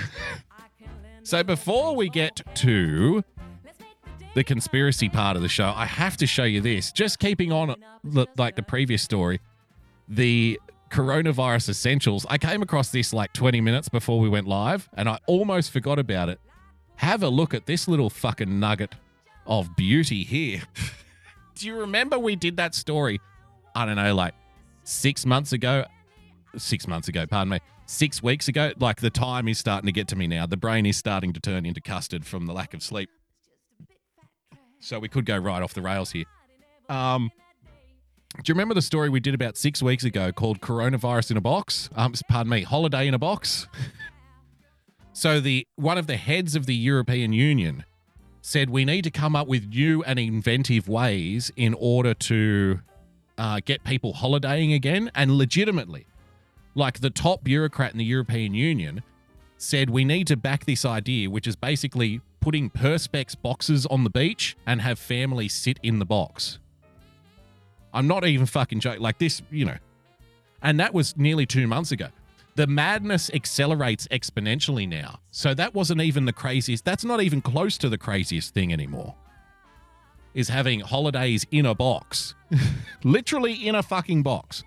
[1.22, 3.24] so before we get to
[4.34, 6.92] the conspiracy part of the show, I have to show you this.
[6.92, 9.40] Just keeping on the, like the previous story,
[10.06, 10.60] the
[10.90, 12.26] coronavirus essentials.
[12.28, 15.98] I came across this like 20 minutes before we went live, and I almost forgot
[15.98, 16.40] about it.
[16.96, 18.94] Have a look at this little fucking nugget
[19.46, 20.62] of beauty here.
[21.54, 23.20] Do you remember we did that story?
[23.74, 24.34] I don't know, like
[24.84, 25.84] six months ago.
[26.56, 27.58] Six months ago, pardon me.
[27.86, 28.72] Six weeks ago.
[28.78, 30.46] Like the time is starting to get to me now.
[30.46, 33.10] The brain is starting to turn into custard from the lack of sleep.
[34.80, 36.24] So we could go right off the rails here.
[36.88, 37.30] Um,
[38.42, 41.40] do you remember the story we did about six weeks ago called "Coronavirus in a
[41.40, 41.88] Box"?
[41.94, 43.66] Um, pardon me, "Holiday in a Box."
[45.12, 47.84] so the one of the heads of the European Union
[48.46, 52.78] said we need to come up with new and inventive ways in order to
[53.38, 56.06] uh, get people holidaying again, and legitimately,
[56.74, 59.02] like the top bureaucrat in the European Union
[59.56, 64.10] said, we need to back this idea, which is basically putting perspex boxes on the
[64.10, 66.58] beach and have families sit in the box.
[67.94, 69.00] I'm not even fucking joking.
[69.00, 69.78] Like this, you know.
[70.60, 72.08] And that was nearly two months ago.
[72.56, 75.18] The madness accelerates exponentially now.
[75.30, 76.84] So that wasn't even the craziest.
[76.84, 79.16] That's not even close to the craziest thing anymore.
[80.34, 82.34] Is having holidays in a box.
[83.04, 84.62] Literally in a fucking box.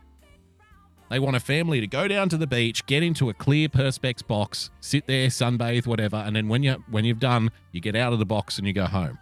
[1.09, 4.25] They want a family to go down to the beach, get into a clear perspex
[4.25, 8.11] box, sit there, sunbathe, whatever, and then when you when you've done, you get out
[8.11, 9.17] of the box and you go home.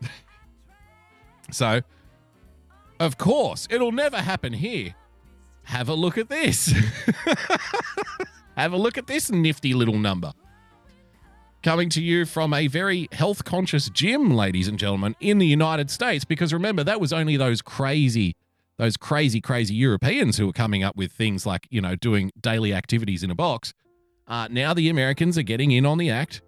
[1.50, 1.82] so,
[2.98, 4.94] of course, it'll never happen here.
[5.70, 6.74] Have a look at this.
[8.56, 10.32] Have a look at this nifty little number.
[11.62, 15.88] Coming to you from a very health conscious gym, ladies and gentlemen, in the United
[15.88, 16.24] States.
[16.24, 18.34] Because remember, that was only those crazy,
[18.78, 22.74] those crazy, crazy Europeans who were coming up with things like, you know, doing daily
[22.74, 23.72] activities in a box.
[24.26, 26.42] Uh, now the Americans are getting in on the act.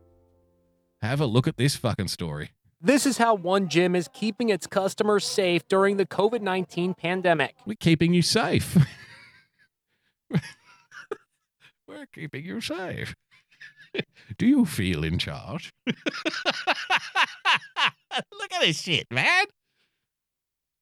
[1.01, 2.51] Have a look at this fucking story.
[2.81, 7.55] This is how one gym is keeping its customers safe during the COVID 19 pandemic.
[7.65, 8.77] We're keeping you safe.
[11.89, 13.15] We're keeping you safe.
[14.39, 15.73] Do you feel in charge?
[15.87, 15.97] Look
[18.53, 19.45] at this shit, man.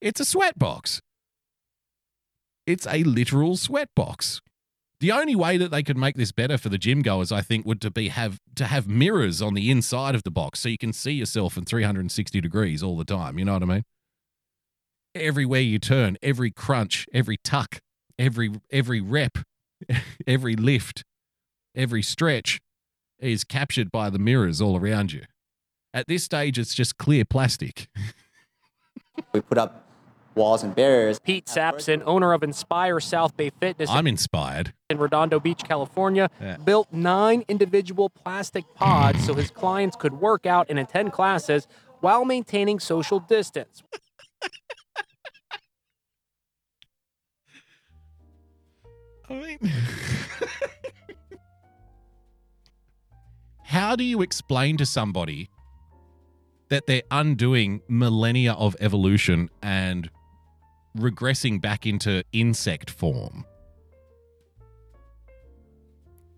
[0.01, 1.01] It's a sweat box.
[2.67, 4.41] It's a literal sweat box.
[5.01, 7.65] The only way that they could make this better for the gym goers, I think,
[7.65, 10.77] would to be have to have mirrors on the inside of the box so you
[10.77, 13.39] can see yourself in 360 degrees all the time.
[13.39, 13.85] You know what I mean?
[15.15, 17.81] Everywhere you turn, every crunch, every tuck,
[18.21, 19.39] every every rep,
[20.27, 21.03] every lift,
[21.75, 22.61] every stretch
[23.19, 25.23] is captured by the mirrors all around you.
[25.93, 27.89] At this stage, it's just clear plastic.
[29.33, 29.85] We put up
[30.37, 31.19] walls and barriers.
[31.19, 34.73] Pete Sapson, owner of Inspire South Bay Fitness I'm inspired.
[34.89, 36.57] in Redondo Beach, California, Yeah.
[36.59, 41.67] built nine individual plastic pods so his clients could work out and attend classes
[42.01, 43.83] while maintaining social distance.
[53.63, 55.49] How do you explain to somebody
[56.69, 60.11] that they're undoing millennia of evolution and
[60.97, 63.45] regressing back into insect form?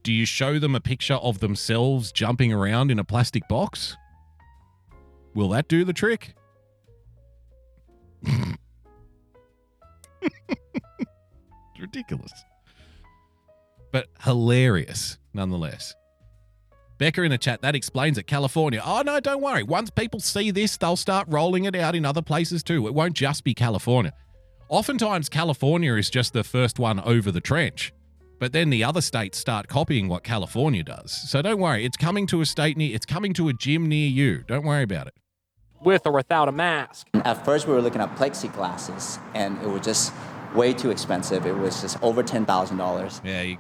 [0.03, 3.97] Do you show them a picture of themselves jumping around in a plastic box?
[5.35, 6.35] Will that do the trick?
[11.79, 12.33] ridiculous
[13.93, 15.95] but hilarious nonetheless.
[16.99, 18.25] Becca in the chat, that explains it.
[18.29, 18.81] California.
[18.85, 19.63] Oh, no, don't worry.
[19.63, 22.87] Once people see this, they'll start rolling it out in other places too.
[22.87, 24.13] It won't just be California.
[24.69, 27.93] Oftentimes, California is just the first one over the trench.
[28.39, 31.13] But then the other states start copying what California does.
[31.13, 34.09] So don't worry, it's coming to a state near it's coming to a gym near
[34.09, 34.45] you.
[34.47, 35.15] Don't worry about it.
[35.85, 37.09] with or without a mask.
[37.15, 40.13] At first, we were looking at plexiglasses, and it was just
[40.55, 41.47] way too expensive.
[41.47, 43.21] It was just over ten thousand dollars.
[43.25, 43.55] Yeah,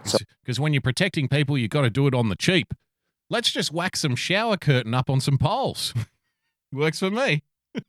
[0.44, 2.74] because when you're protecting people, you've got to do it on the cheap.
[3.30, 5.94] Let's just whack some shower curtain up on some poles.
[6.72, 7.42] Works for me.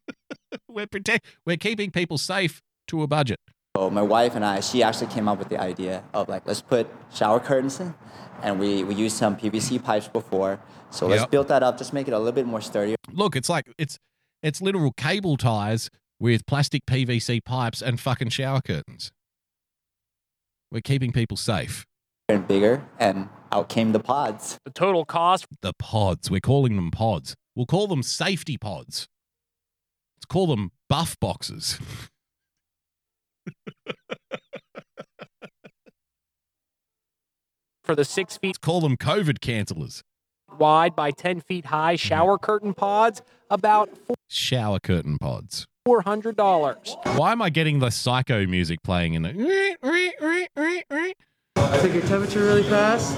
[0.69, 3.39] we're protect we're keeping people safe to a budget.
[3.75, 6.61] So my wife and I, she actually came up with the idea of like, let's
[6.61, 7.93] put shower curtains in,
[8.41, 10.59] and we we used some PVC pipes before.
[10.91, 11.31] So let's Yep.
[11.31, 12.95] build that up, just make it a little bit more sturdy.
[13.11, 13.97] Look, it's like it's
[14.43, 19.11] it's literal cable ties with plastic PVC pipes and fucking shower curtains.
[20.71, 21.85] We're keeping people safe.
[22.29, 24.57] and bigger, and out came the pods.
[24.65, 26.31] The total cost The pods.
[26.31, 27.35] We're calling them pods.
[27.55, 29.07] We'll call them safety pods.
[30.17, 31.77] Let's call them buff boxes.
[37.83, 40.01] for the six feet Call them COVID cancelers.
[40.57, 45.65] wide by 10 feet high shower curtain pods, about Four- Shower curtain pods.
[45.87, 47.17] $400.
[47.17, 49.29] Why am I getting the psycho music playing in the?
[51.55, 53.17] I take your temperature really fast.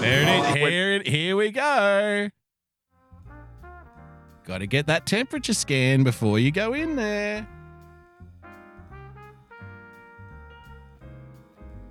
[0.00, 0.54] There it is.
[0.54, 2.30] Here, it, here we go.
[4.44, 7.46] Got to get that temperature scan before you go in there.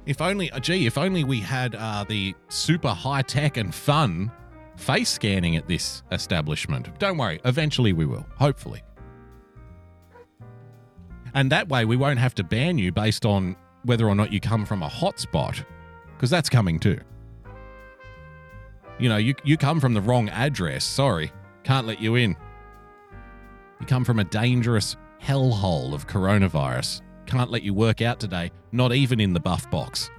[0.06, 4.32] If only, uh, gee, if only we had uh, the super high tech and fun
[4.76, 6.98] face scanning at this establishment.
[6.98, 8.82] Don't worry, eventually we will, hopefully.
[11.34, 14.40] And that way we won't have to ban you based on whether or not you
[14.40, 15.64] come from a hotspot,
[16.16, 17.00] because that's coming too.
[19.00, 20.84] You know, you, you come from the wrong address.
[20.84, 21.32] Sorry,
[21.64, 22.36] can't let you in.
[23.80, 27.02] You come from a dangerous hellhole of coronavirus.
[27.26, 30.10] Can't let you work out today, not even in the buff box.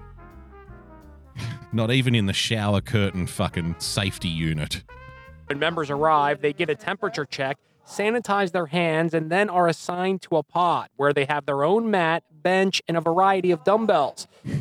[1.73, 4.83] not even in the shower curtain fucking safety unit.
[5.47, 7.59] When members arrive, they get a temperature check,
[7.91, 11.91] sanitize their hands, and then are assigned to a pod where they have their own
[11.91, 14.29] mat, bench, and a variety of dumbbells.
[14.45, 14.59] It's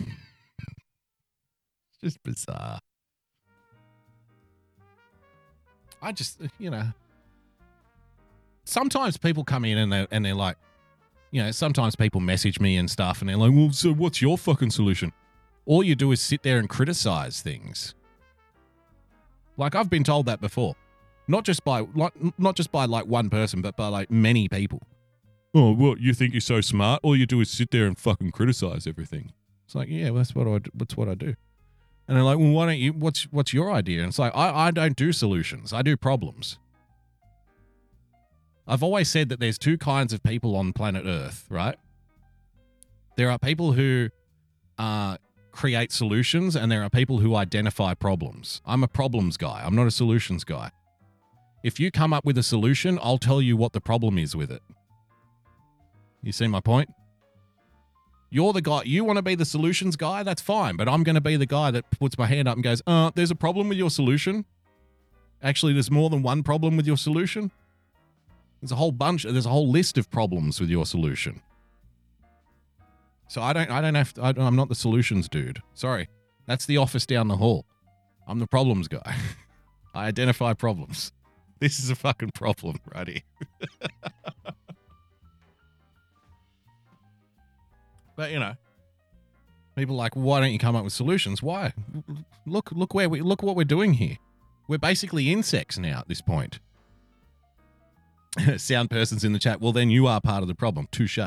[2.01, 2.80] just bizarre.
[6.01, 6.88] I just, you know,
[8.64, 10.56] sometimes people come in and they're, and they're like,
[11.31, 14.38] you know, sometimes people message me and stuff and they're like, well, so what's your
[14.38, 15.11] fucking solution?
[15.65, 17.95] All you do is sit there and criticize things.
[19.57, 20.76] Like I've been told that before,
[21.30, 21.85] not just by
[22.38, 24.81] not just by like one person, but by like many people.
[25.53, 26.99] Oh, what you think you're so smart?
[27.03, 29.31] All you do is sit there and fucking criticize everything.
[29.65, 30.72] It's like, yeah, well, that's what I do.
[30.73, 31.35] That's what I do.
[32.07, 32.93] And they're like, well, why don't you?
[32.93, 33.99] What's what's your idea?
[33.99, 35.72] And it's like, I, I don't do solutions.
[35.72, 36.57] I do problems.
[38.68, 41.76] I've always said that there's two kinds of people on planet Earth, right?
[43.18, 44.10] There are people who
[44.80, 45.18] uh,
[45.51, 48.61] create solutions, and there are people who identify problems.
[48.65, 49.61] I'm a problems guy.
[49.64, 50.72] I'm not a solutions guy.
[51.64, 54.52] If you come up with a solution, I'll tell you what the problem is with
[54.52, 54.61] it.
[56.22, 56.90] You see my point?
[58.30, 58.84] You're the guy.
[58.84, 60.23] You want to be the solutions guy?
[60.23, 60.76] That's fine.
[60.76, 63.11] But I'm going to be the guy that puts my hand up and goes, uh,
[63.15, 64.45] there's a problem with your solution.
[65.41, 67.52] Actually, there's more than one problem with your solution.
[68.61, 71.41] There's a whole bunch, there's a whole list of problems with your solution.
[73.27, 75.61] So I don't, I don't have to, I, I'm not the solutions dude.
[75.73, 76.10] Sorry.
[76.45, 77.65] That's the office down the hall.
[78.27, 79.15] I'm the problems guy.
[79.95, 81.11] I identify problems.
[81.60, 83.23] This is a fucking problem, righty?
[88.19, 88.53] But you know,
[89.77, 91.41] people like, why don't you come up with solutions?
[91.41, 91.72] Why?
[92.45, 94.18] Look, look where we look what we're doing here.
[94.68, 96.60] We're basically insects now at this point.
[98.57, 99.61] Sound persons in the chat.
[99.61, 100.90] Well, then you are part of the problem.
[100.91, 101.18] Touche.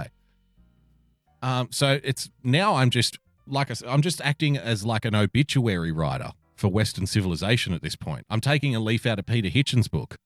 [1.41, 5.15] Um, so it's now I'm just like I said, I'm just acting as like an
[5.15, 6.33] obituary writer
[6.63, 8.25] for Western civilization at this point.
[8.31, 10.17] I'm taking a leaf out of Peter Hitchens' book.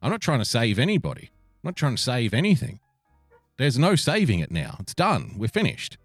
[0.00, 1.30] I'm not trying to save anybody.
[1.32, 2.78] I'm not trying to save anything.
[3.58, 4.76] There's no saving it now.
[4.78, 5.34] It's done.
[5.36, 5.98] We're finished.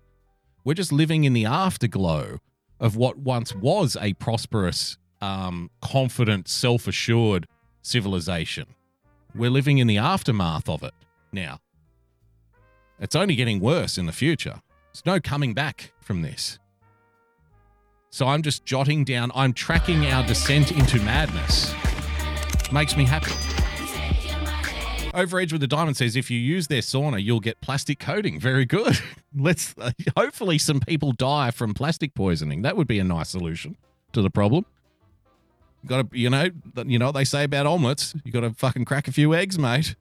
[0.64, 2.40] We're just living in the afterglow
[2.80, 7.46] of what once was a prosperous, um, confident, self assured
[7.84, 8.66] civilization.
[9.36, 10.96] We're living in the aftermath of it
[11.32, 11.60] now.
[13.00, 14.62] It's only getting worse in the future.
[14.94, 16.58] There's no coming back from this.
[18.12, 21.74] So I'm just jotting down, I'm tracking our descent into madness.
[22.72, 23.32] Makes me happy.
[25.14, 28.40] Over Edge with the Diamond says if you use their sauna, you'll get plastic coating.
[28.40, 29.00] Very good.
[29.36, 32.62] Let's uh, hopefully some people die from plastic poisoning.
[32.62, 33.76] That would be a nice solution
[34.14, 34.66] to the problem.
[35.86, 36.50] Got to, you know,
[36.86, 38.14] you know what they say about omelets.
[38.24, 39.96] You got to fucking crack a few eggs, mate.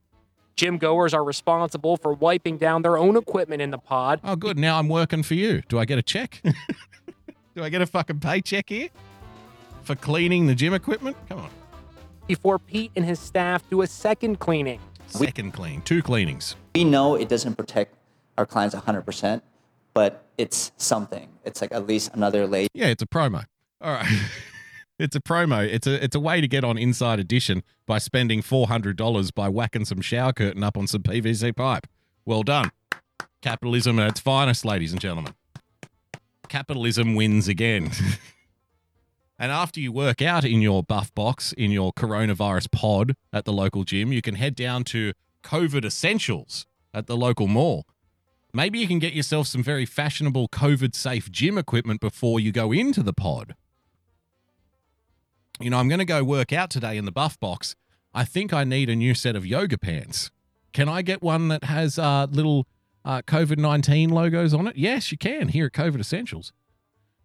[0.56, 4.20] Gym goers are responsible for wiping down their own equipment in the pod.
[4.24, 4.58] Oh, good.
[4.58, 5.62] Now I'm working for you.
[5.68, 6.42] Do I get a check?
[7.58, 8.88] Do I get a fucking paycheck here
[9.82, 11.16] for cleaning the gym equipment?
[11.28, 11.50] Come on.
[12.28, 14.78] Before Pete and his staff do a second cleaning.
[15.08, 16.54] Second clean, two cleanings.
[16.76, 17.96] We know it doesn't protect
[18.36, 19.42] our clients 100%,
[19.92, 21.28] but it's something.
[21.44, 22.68] It's like at least another layer.
[22.74, 23.44] Yeah, it's a promo.
[23.80, 24.06] All right.
[25.00, 25.66] it's a promo.
[25.66, 29.32] It's a it's a way to get on Inside Edition by spending four hundred dollars
[29.32, 31.88] by whacking some shower curtain up on some PVC pipe.
[32.24, 32.70] Well done.
[33.42, 35.34] Capitalism at its finest, ladies and gentlemen.
[36.48, 37.90] Capitalism wins again.
[39.38, 43.52] and after you work out in your buff box in your coronavirus pod at the
[43.52, 45.12] local gym, you can head down to
[45.42, 47.86] COVID Essentials at the local mall.
[48.52, 52.72] Maybe you can get yourself some very fashionable COVID safe gym equipment before you go
[52.72, 53.54] into the pod.
[55.60, 57.74] You know, I'm going to go work out today in the buff box.
[58.14, 60.30] I think I need a new set of yoga pants.
[60.72, 62.66] Can I get one that has uh, little
[63.08, 64.76] uh, COVID 19 logos on it?
[64.76, 66.52] Yes, you can here at COVID Essentials.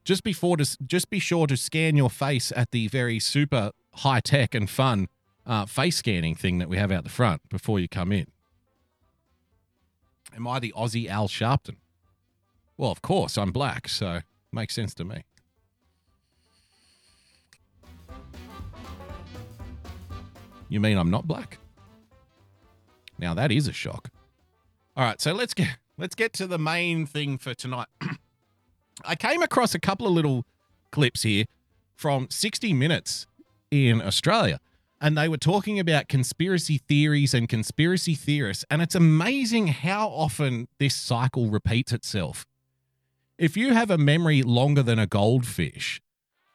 [0.05, 4.21] Just before to, just be sure to scan your face at the very super high
[4.21, 5.07] tech and fun
[5.45, 8.27] uh, face scanning thing that we have out the front before you come in.
[10.33, 11.75] Am I the Aussie Al Sharpton?
[12.77, 15.25] Well, of course, I'm black, so makes sense to me.
[20.69, 21.59] You mean I'm not black?
[23.19, 24.12] Now that is a shock.
[24.95, 27.87] All right, so let's get let's get to the main thing for tonight.
[29.05, 30.45] I came across a couple of little
[30.91, 31.45] clips here
[31.95, 33.25] from 60 Minutes
[33.71, 34.59] in Australia,
[35.01, 40.67] and they were talking about conspiracy theories and conspiracy theorists, and it's amazing how often
[40.77, 42.45] this cycle repeats itself.
[43.39, 46.03] If you have a memory longer than a goldfish,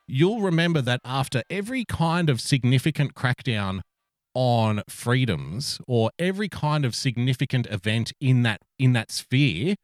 [0.06, 3.81] you'll remember that after every kind of significant crackdown
[4.40, 9.74] on freedoms or every kind of significant event in that in that sphere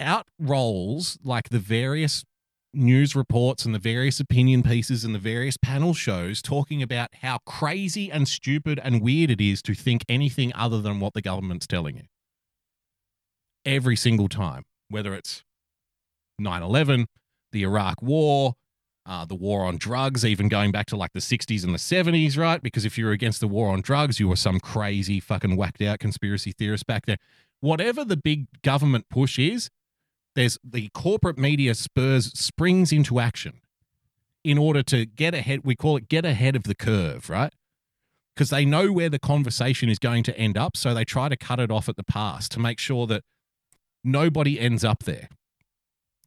[0.00, 2.24] out rolls like the various
[2.72, 7.36] news reports and the various opinion pieces and the various panel shows talking about how
[7.44, 11.66] crazy and stupid and weird it is to think anything other than what the government's
[11.66, 12.04] telling you.
[13.66, 15.44] Every single time, whether it's
[16.38, 17.04] 9 11,
[17.52, 18.54] the Iraq War,
[19.06, 22.38] uh, the war on drugs, even going back to like the 60s and the 70s,
[22.38, 22.62] right?
[22.62, 25.82] Because if you were against the war on drugs, you were some crazy fucking whacked
[25.82, 27.18] out conspiracy theorist back there.
[27.60, 29.70] Whatever the big government push is,
[30.34, 33.60] there's the corporate media spurs springs into action
[34.42, 35.60] in order to get ahead.
[35.64, 37.52] We call it get ahead of the curve, right?
[38.34, 40.76] Because they know where the conversation is going to end up.
[40.76, 43.22] So they try to cut it off at the pass to make sure that
[44.02, 45.28] nobody ends up there.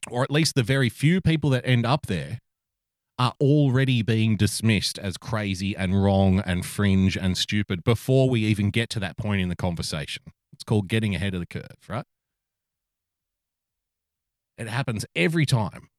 [0.10, 2.40] Or at least the very few people that end up there
[3.20, 8.70] are already being dismissed as crazy and wrong and fringe and stupid before we even
[8.70, 10.24] get to that point in the conversation.
[10.54, 12.06] It's called getting ahead of the curve, right?
[14.58, 15.90] It happens every time.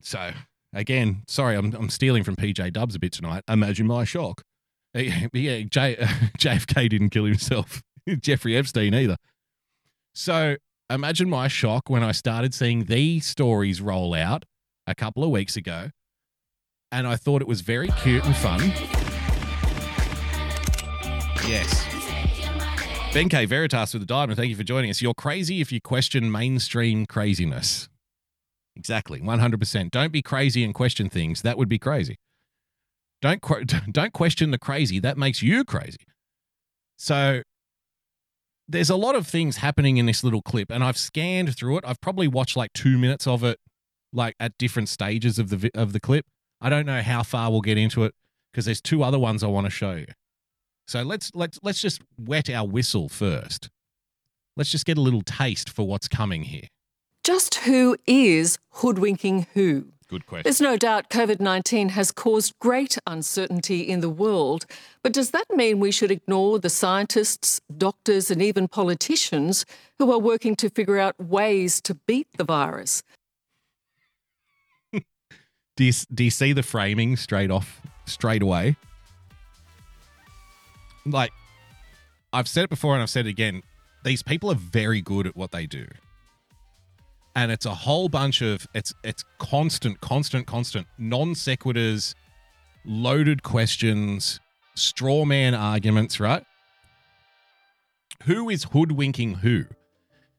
[0.00, 0.32] So,
[0.72, 3.44] again, sorry, I'm, I'm stealing from PJ Dubs a bit tonight.
[3.48, 4.42] Imagine my shock.
[4.94, 5.96] Yeah, J,
[6.38, 7.82] JFK didn't kill himself,
[8.20, 9.16] Jeffrey Epstein either.
[10.14, 10.56] So,
[10.90, 14.44] imagine my shock when I started seeing these stories roll out
[14.86, 15.92] a couple of weeks ago
[16.92, 18.60] and I thought it was very cute and fun.
[21.48, 21.86] Yes.
[23.12, 23.46] Ben K.
[23.46, 24.36] Veritas with the diamond.
[24.36, 25.02] Thank you for joining us.
[25.02, 27.88] You're crazy if you question mainstream craziness.
[28.76, 29.90] Exactly, 100%.
[29.90, 31.42] Don't be crazy and question things.
[31.42, 32.16] That would be crazy.
[33.20, 33.42] Don't
[33.92, 34.98] don't question the crazy.
[34.98, 35.98] That makes you crazy.
[36.96, 37.42] So
[38.68, 41.84] there's a lot of things happening in this little clip, and I've scanned through it.
[41.86, 43.58] I've probably watched like two minutes of it,
[44.12, 46.26] like at different stages of the of the clip.
[46.62, 48.14] I don't know how far we'll get into it
[48.52, 50.06] because there's two other ones I want to show you.
[50.86, 53.68] So let's let's let's just wet our whistle first.
[54.56, 56.68] Let's just get a little taste for what's coming here.
[57.24, 59.86] Just who is hoodwinking who?
[60.08, 60.44] Good question.
[60.44, 64.66] There's no doubt COVID 19 has caused great uncertainty in the world,
[65.02, 69.64] but does that mean we should ignore the scientists, doctors, and even politicians
[69.98, 73.02] who are working to figure out ways to beat the virus?
[75.76, 78.76] Do you, do you see the framing straight off, straight away?
[81.06, 81.32] Like,
[82.32, 83.62] I've said it before and I've said it again.
[84.04, 85.86] These people are very good at what they do.
[87.34, 92.14] And it's a whole bunch of it's it's constant, constant, constant non sequiturs,
[92.84, 94.38] loaded questions,
[94.74, 96.44] straw man arguments, right?
[98.24, 99.64] Who is hoodwinking who?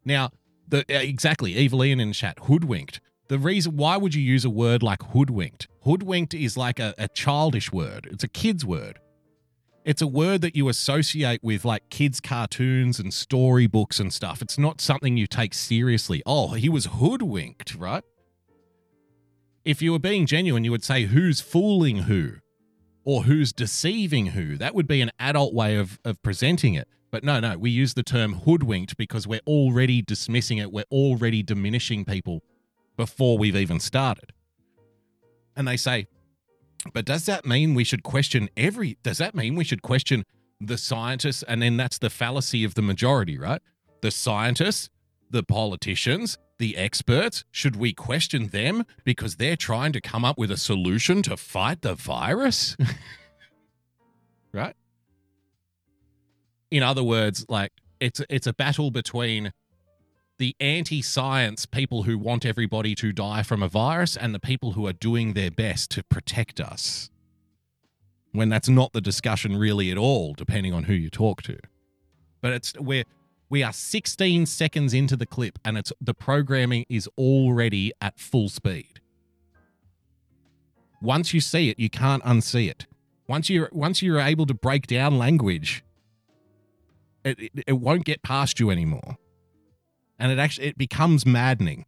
[0.05, 0.29] Now,
[0.67, 3.01] the exactly, Evelyn in chat, hoodwinked.
[3.29, 5.67] The reason why would you use a word like hoodwinked?
[5.81, 8.07] Hoodwinked is like a, a childish word.
[8.11, 8.99] It's a kid's word.
[9.85, 14.41] It's a word that you associate with like kids' cartoons and storybooks and stuff.
[14.41, 16.21] It's not something you take seriously.
[16.25, 18.03] Oh, he was hoodwinked, right?
[19.65, 22.35] If you were being genuine, you would say who's fooling who
[23.05, 24.57] or who's deceiving who.
[24.57, 26.87] That would be an adult way of, of presenting it.
[27.11, 30.71] But no, no, we use the term hoodwinked because we're already dismissing it.
[30.71, 32.41] We're already diminishing people
[32.95, 34.33] before we've even started.
[35.55, 36.07] And they say,
[36.93, 40.23] but does that mean we should question every, does that mean we should question
[40.59, 41.43] the scientists?
[41.43, 43.61] And then that's the fallacy of the majority, right?
[44.01, 44.89] The scientists,
[45.29, 50.51] the politicians, the experts, should we question them because they're trying to come up with
[50.51, 52.75] a solution to fight the virus?
[54.53, 54.75] right?
[56.69, 59.51] In other words, like it's it's a battle between
[60.43, 64.85] the anti-science people who want everybody to die from a virus and the people who
[64.85, 67.09] are doing their best to protect us.
[68.33, 71.57] When that's not the discussion really at all, depending on who you talk to.
[72.41, 73.05] But it's we're
[73.49, 78.49] we are 16 seconds into the clip and it's the programming is already at full
[78.49, 78.99] speed.
[81.01, 82.85] Once you see it, you can't unsee it.
[83.29, 85.85] Once you once you're able to break down language,
[87.23, 89.15] it, it, it won't get past you anymore.
[90.23, 91.83] And it actually it becomes maddening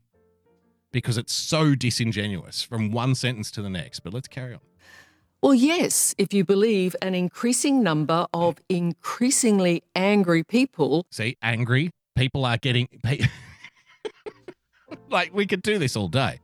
[0.91, 4.01] because it's so disingenuous from one sentence to the next.
[4.01, 4.59] But let's carry on.
[5.41, 11.05] Well, yes, if you believe an increasing number of increasingly angry people.
[11.11, 12.89] See, angry people are getting.
[15.09, 16.39] Like, we could do this all day.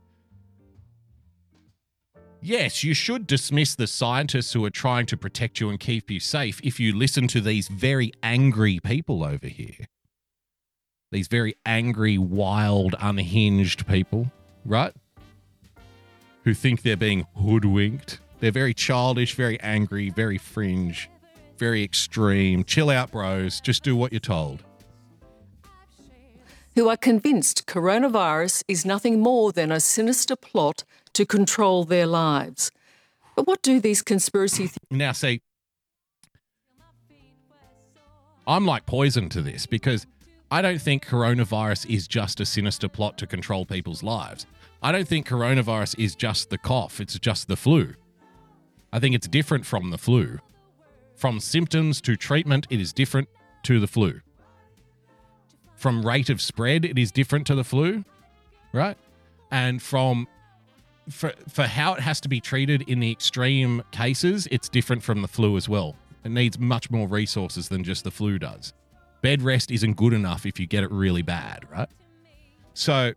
[2.40, 6.20] Yes, you should dismiss the scientists who are trying to protect you and keep you
[6.20, 9.86] safe if you listen to these very angry people over here.
[11.12, 14.32] These very angry, wild, unhinged people,
[14.64, 14.94] right?
[16.44, 18.18] Who think they're being hoodwinked.
[18.40, 21.10] They're very childish, very angry, very fringe,
[21.58, 22.64] very extreme.
[22.64, 23.60] Chill out, bros.
[23.60, 24.64] Just do what you're told.
[26.76, 30.82] Who are convinced coronavirus is nothing more than a sinister plot
[31.12, 32.70] to control their lives.
[33.36, 34.78] But what do these conspiracy theories?
[34.90, 35.42] Now, see,
[38.46, 40.06] I'm like poison to this because
[40.52, 44.44] I don't think coronavirus is just a sinister plot to control people's lives.
[44.82, 47.94] I don't think coronavirus is just the cough, it's just the flu.
[48.92, 50.40] I think it's different from the flu.
[51.16, 53.30] From symptoms to treatment, it is different
[53.62, 54.20] to the flu.
[55.74, 58.04] From rate of spread, it is different to the flu,
[58.74, 58.98] right?
[59.50, 60.28] And from
[61.08, 65.22] for for how it has to be treated in the extreme cases, it's different from
[65.22, 65.96] the flu as well.
[66.24, 68.74] It needs much more resources than just the flu does.
[69.22, 71.88] Bed rest isn't good enough if you get it really bad, right?
[72.74, 73.14] So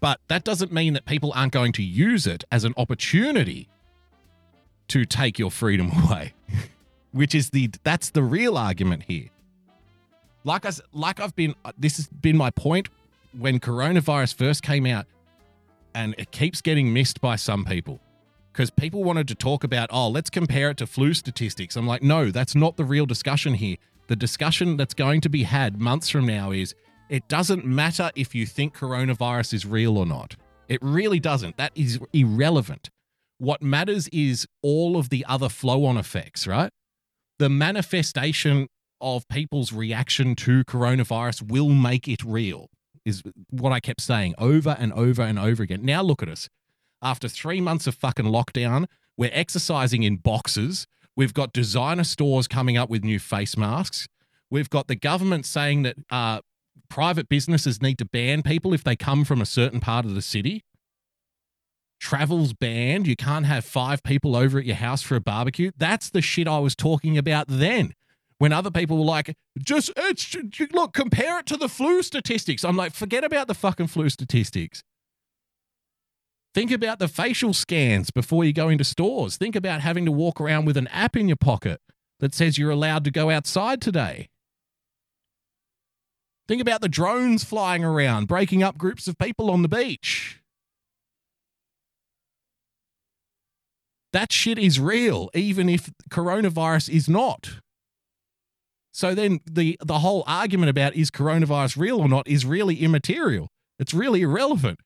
[0.00, 3.68] but that doesn't mean that people aren't going to use it as an opportunity
[4.88, 6.34] to take your freedom away,
[7.12, 9.28] which is the that's the real argument here.
[10.44, 12.88] Like I like I've been uh, this has been my point
[13.36, 15.06] when coronavirus first came out,
[15.94, 18.00] and it keeps getting missed by some people
[18.52, 21.76] because people wanted to talk about oh let's compare it to flu statistics.
[21.76, 23.76] I'm like no, that's not the real discussion here.
[24.08, 26.74] The discussion that's going to be had months from now is
[27.08, 30.36] it doesn't matter if you think coronavirus is real or not.
[30.68, 31.56] It really doesn't.
[31.56, 32.90] That is irrelevant.
[33.38, 36.70] What matters is all of the other flow on effects, right?
[37.38, 38.68] The manifestation
[39.00, 42.68] of people's reaction to coronavirus will make it real,
[43.04, 45.84] is what I kept saying over and over and over again.
[45.84, 46.48] Now look at us.
[47.00, 48.86] After three months of fucking lockdown,
[49.16, 50.86] we're exercising in boxes.
[51.18, 54.08] We've got designer stores coming up with new face masks.
[54.50, 56.40] We've got the government saying that uh,
[56.88, 60.22] private businesses need to ban people if they come from a certain part of the
[60.22, 60.64] city
[62.00, 63.06] travel's banned.
[63.06, 65.70] You can't have five people over at your house for a barbecue.
[65.76, 67.94] That's the shit I was talking about then.
[68.38, 70.36] When other people were like, just it's,
[70.72, 72.64] look, compare it to the flu statistics.
[72.64, 74.84] I'm like, forget about the fucking flu statistics.
[76.54, 79.36] Think about the facial scans before you go into stores.
[79.36, 81.80] Think about having to walk around with an app in your pocket
[82.20, 84.28] that says you're allowed to go outside today.
[86.48, 90.38] Think about the drones flying around, breaking up groups of people on the beach.
[94.12, 97.60] that shit is real, even if coronavirus is not.
[98.92, 103.48] So then the the whole argument about is coronavirus real or not is really immaterial.
[103.78, 104.80] It's really irrelevant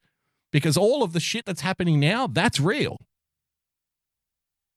[0.52, 2.98] because all of the shit that's happening now, that's real.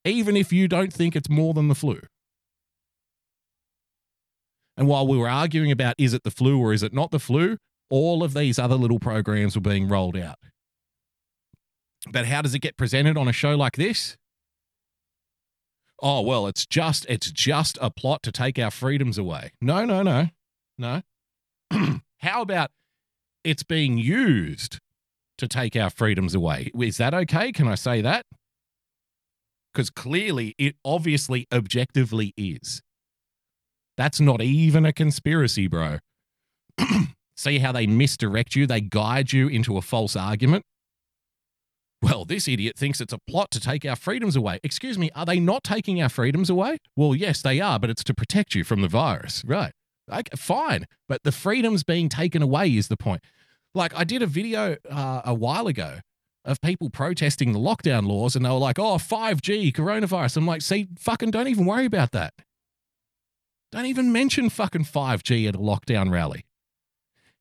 [0.04, 2.00] Even if you don't think it's more than the flu.
[4.78, 7.20] And while we were arguing about is it the flu or is it not the
[7.20, 7.58] flu,
[7.90, 10.38] all of these other little programs were being rolled out.
[12.12, 14.18] But how does it get presented on a show like this?
[16.02, 20.04] oh well it's just it's just a plot to take our freedoms away no no
[20.04, 20.28] no
[20.78, 21.02] no
[22.20, 22.72] how about
[23.44, 24.80] it's being used
[25.38, 26.72] to take our freedoms away.
[26.80, 27.52] Is that okay?
[27.52, 28.26] Can I say that?
[29.74, 32.82] Because clearly, it obviously objectively is.
[33.98, 36.00] That's not even a conspiracy, bro.
[37.38, 38.66] See how they misdirect you?
[38.66, 40.64] They guide you into a false argument?
[42.02, 44.60] Well, this idiot thinks it's a plot to take our freedoms away.
[44.64, 46.78] Excuse me, are they not taking our freedoms away?
[46.96, 49.44] Well, yes, they are, but it's to protect you from the virus.
[49.46, 49.72] Right.
[50.12, 50.86] Okay, fine.
[51.10, 53.22] But the freedoms being taken away is the point.
[53.76, 56.00] Like, I did a video uh, a while ago
[56.46, 60.38] of people protesting the lockdown laws, and they were like, oh, 5G, coronavirus.
[60.38, 62.34] I'm like, see, fucking don't even worry about that.
[63.72, 66.46] Don't even mention fucking 5G at a lockdown rally.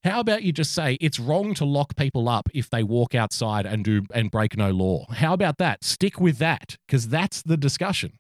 [0.02, 3.64] How about you just say it's wrong to lock people up if they walk outside
[3.64, 5.06] and do and break no law?
[5.10, 5.82] How about that?
[5.82, 8.18] Stick with that because that's the discussion.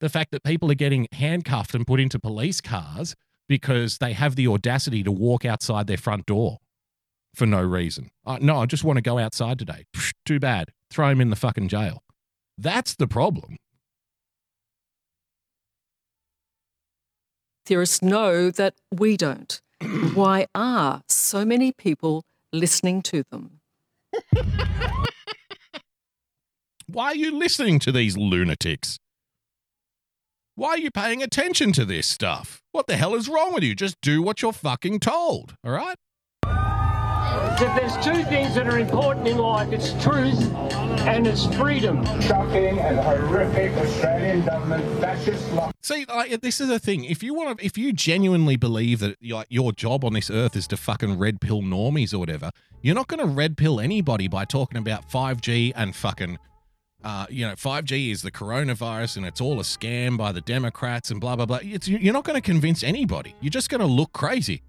[0.00, 3.14] The fact that people are getting handcuffed and put into police cars
[3.48, 6.58] because they have the audacity to walk outside their front door
[7.34, 8.10] for no reason.
[8.26, 9.84] Uh, no, I just want to go outside today.
[9.94, 10.70] Psh, too bad.
[10.90, 12.02] Throw him in the fucking jail.
[12.58, 13.56] That's the problem.
[17.64, 19.60] Theorists know that we don't.
[20.14, 23.60] Why are so many people listening to them?
[26.86, 28.98] Why are you listening to these lunatics?
[30.54, 32.60] Why are you paying attention to this stuff?
[32.72, 33.74] What the hell is wrong with you?
[33.74, 35.96] Just do what you're fucking told, all right?
[36.44, 40.52] If there's two things that are important in life, it's truth
[41.06, 42.04] and it's freedom.
[42.20, 45.70] Shocking and horrific Australian government fascist law.
[45.80, 47.04] See, like, this is the thing.
[47.06, 50.54] If you want to, if you genuinely believe that like, your job on this earth
[50.54, 52.50] is to fucking red pill normies or whatever,
[52.82, 56.36] you're not going to red pill anybody by talking about 5G and fucking,
[57.04, 61.10] uh, you know, 5G is the coronavirus and it's all a scam by the Democrats
[61.10, 61.58] and blah blah blah.
[61.62, 63.34] It's, you're not going to convince anybody.
[63.40, 64.62] You're just going to look crazy.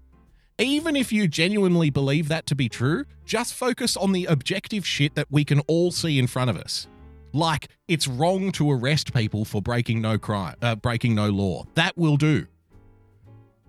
[0.58, 5.16] Even if you genuinely believe that to be true, just focus on the objective shit
[5.16, 6.86] that we can all see in front of us.
[7.32, 11.64] Like it's wrong to arrest people for breaking no crime, uh, breaking no law.
[11.74, 12.46] That will do.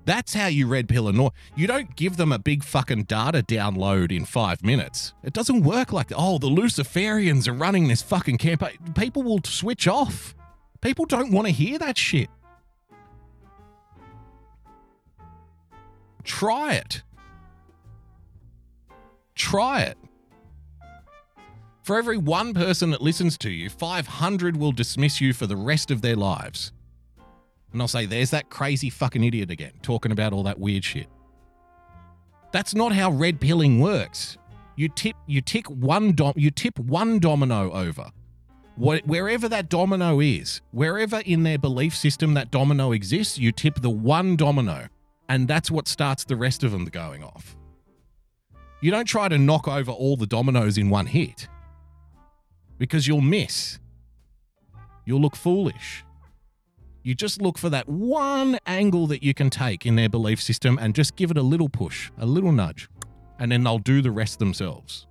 [0.05, 1.31] That's how you red pill a nor.
[1.55, 5.13] You don't give them a big fucking data download in five minutes.
[5.23, 6.11] It doesn't work like.
[6.15, 8.77] Oh, the Luciferians are running this fucking campaign.
[8.95, 10.35] People will switch off.
[10.81, 12.29] People don't want to hear that shit.
[16.23, 17.01] Try it.
[19.33, 19.97] Try it.
[21.83, 25.91] For every one person that listens to you, 500 will dismiss you for the rest
[25.91, 26.71] of their lives.
[27.75, 31.07] And I'll say, there's that crazy fucking idiot again, talking about all that weird shit.
[32.53, 34.37] That's not how red pilling works.
[34.77, 38.11] You tip, you tick one dom, you tip one domino over.
[38.77, 43.81] What, wherever that domino is, wherever in their belief system that domino exists, you tip
[43.81, 44.87] the one domino,
[45.27, 47.57] and that's what starts the rest of them going off.
[48.79, 51.49] You don't try to knock over all the dominoes in one hit
[52.77, 53.79] because you'll miss.
[55.03, 56.04] You'll look foolish.
[57.05, 60.79] You just look for that one angle that you can take in their belief system
[60.81, 62.89] and just give it a little push, a little nudge,
[63.37, 65.05] and then they'll do the rest themselves.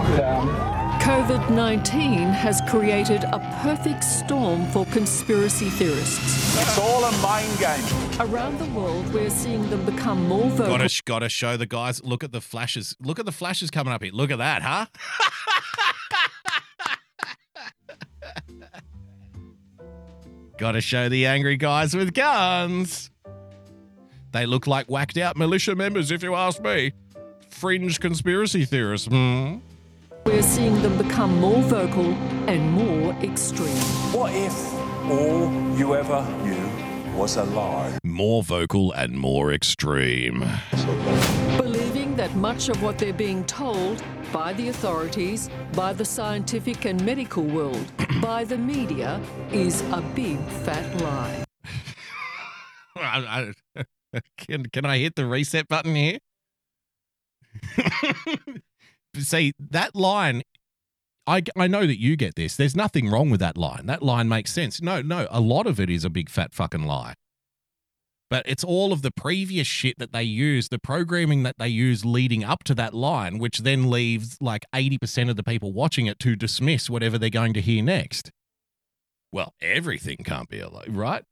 [0.00, 6.58] COVID 19 has created a perfect storm for conspiracy theorists.
[6.60, 7.84] It's all a mind game.
[8.18, 10.76] Around the world, we're seeing them become more vocal.
[10.76, 12.02] Gotta, gotta show the guys.
[12.02, 12.96] Look at the flashes.
[13.00, 14.12] Look at the flashes coming up here.
[14.12, 14.86] Look at that, huh?
[20.58, 23.10] gotta show the angry guys with guns.
[24.32, 26.92] They look like whacked out militia members, if you ask me.
[27.50, 29.08] Fringe conspiracy theorists.
[29.08, 29.56] Hmm.
[30.24, 32.12] We're seeing them become more vocal
[32.48, 33.76] and more extreme.
[34.12, 34.72] What if
[35.10, 37.98] all you ever knew was a lie?
[38.04, 40.44] More vocal and more extreme.
[41.56, 41.91] Believing
[42.22, 44.00] that much of what they're being told
[44.32, 47.84] by the authorities, by the scientific and medical world,
[48.22, 49.20] by the media
[49.50, 51.44] is a big fat lie.
[52.96, 53.84] I- I-
[54.38, 56.18] can, can I hit the reset button here?
[59.16, 60.42] See, that line,
[61.26, 62.54] I, I know that you get this.
[62.54, 63.86] There's nothing wrong with that line.
[63.86, 64.80] That line makes sense.
[64.80, 67.14] No, no, a lot of it is a big fat fucking lie.
[68.32, 72.02] But it's all of the previous shit that they use, the programming that they use
[72.02, 76.18] leading up to that line, which then leaves like 80% of the people watching it
[76.20, 78.30] to dismiss whatever they're going to hear next.
[79.32, 81.24] Well, everything can't be a lie, right?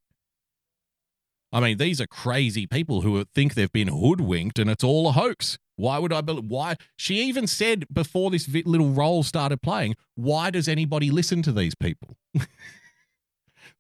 [1.51, 5.12] I mean, these are crazy people who think they've been hoodwinked and it's all a
[5.12, 5.56] hoax.
[5.77, 6.44] Why would I believe?
[6.44, 6.77] Why?
[6.98, 11.74] She even said before this little role started playing, why does anybody listen to these
[11.74, 12.18] people?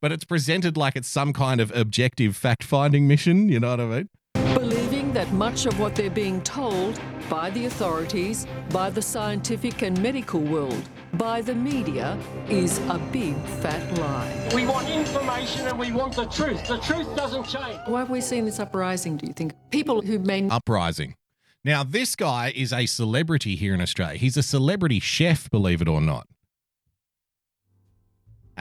[0.00, 3.48] but it's presented like it's some kind of objective fact finding mission.
[3.48, 4.08] You know what I mean?
[4.54, 10.00] Believing that much of what they're being told by the authorities, by the scientific and
[10.02, 12.18] medical world, by the media
[12.48, 14.50] is a big fat lie.
[14.54, 16.66] We want information and we want the truth.
[16.66, 17.78] The truth doesn't change.
[17.86, 19.54] Why have we seen this uprising, do you think?
[19.70, 21.14] People who may Uprising.
[21.62, 24.18] Now, this guy is a celebrity here in Australia.
[24.18, 26.26] He's a celebrity chef, believe it or not.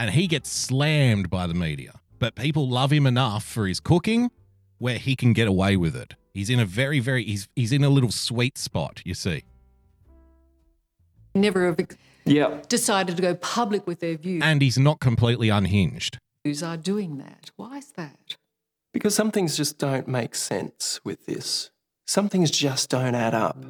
[0.00, 2.00] And he gets slammed by the media.
[2.18, 4.30] But people love him enough for his cooking
[4.78, 6.14] where he can get away with it.
[6.32, 9.44] He's in a very, very, he's, he's in a little sweet spot, you see.
[11.34, 11.76] never have
[12.24, 12.62] Yeah.
[12.68, 16.16] decided to go public with their views And he's not completely unhinged.
[16.44, 17.50] Who's are doing that.
[17.56, 18.36] Why is that?
[18.94, 21.70] Because some things just don't make sense with this.
[22.06, 23.62] Some things just don't add up.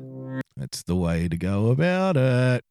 [0.57, 2.65] That's the way to go about it.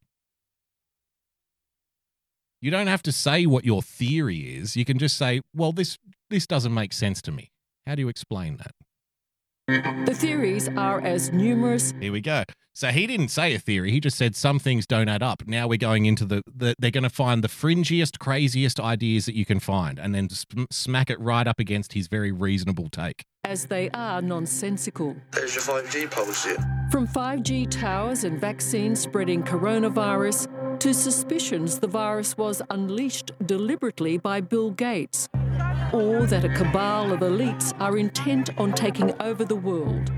[2.60, 4.76] You don't have to say what your theory is.
[4.76, 5.96] You can just say, "Well, this
[6.28, 7.50] this doesn't make sense to me."
[7.86, 8.74] How do you explain that?
[10.06, 12.42] The theories are as numerous Here we go.
[12.74, 13.92] So he didn't say a theory.
[13.92, 15.42] He just said some things don't add up.
[15.46, 19.36] Now we're going into the, the they're going to find the fringiest, craziest ideas that
[19.36, 23.24] you can find, and then sm- smack it right up against his very reasonable take.
[23.50, 25.16] As they are nonsensical.
[25.32, 26.54] There's your 5G policy.
[26.92, 30.46] From 5G towers and vaccines spreading coronavirus
[30.78, 35.28] to suspicions the virus was unleashed deliberately by Bill Gates,
[35.92, 40.12] or that a cabal of elites are intent on taking over the world.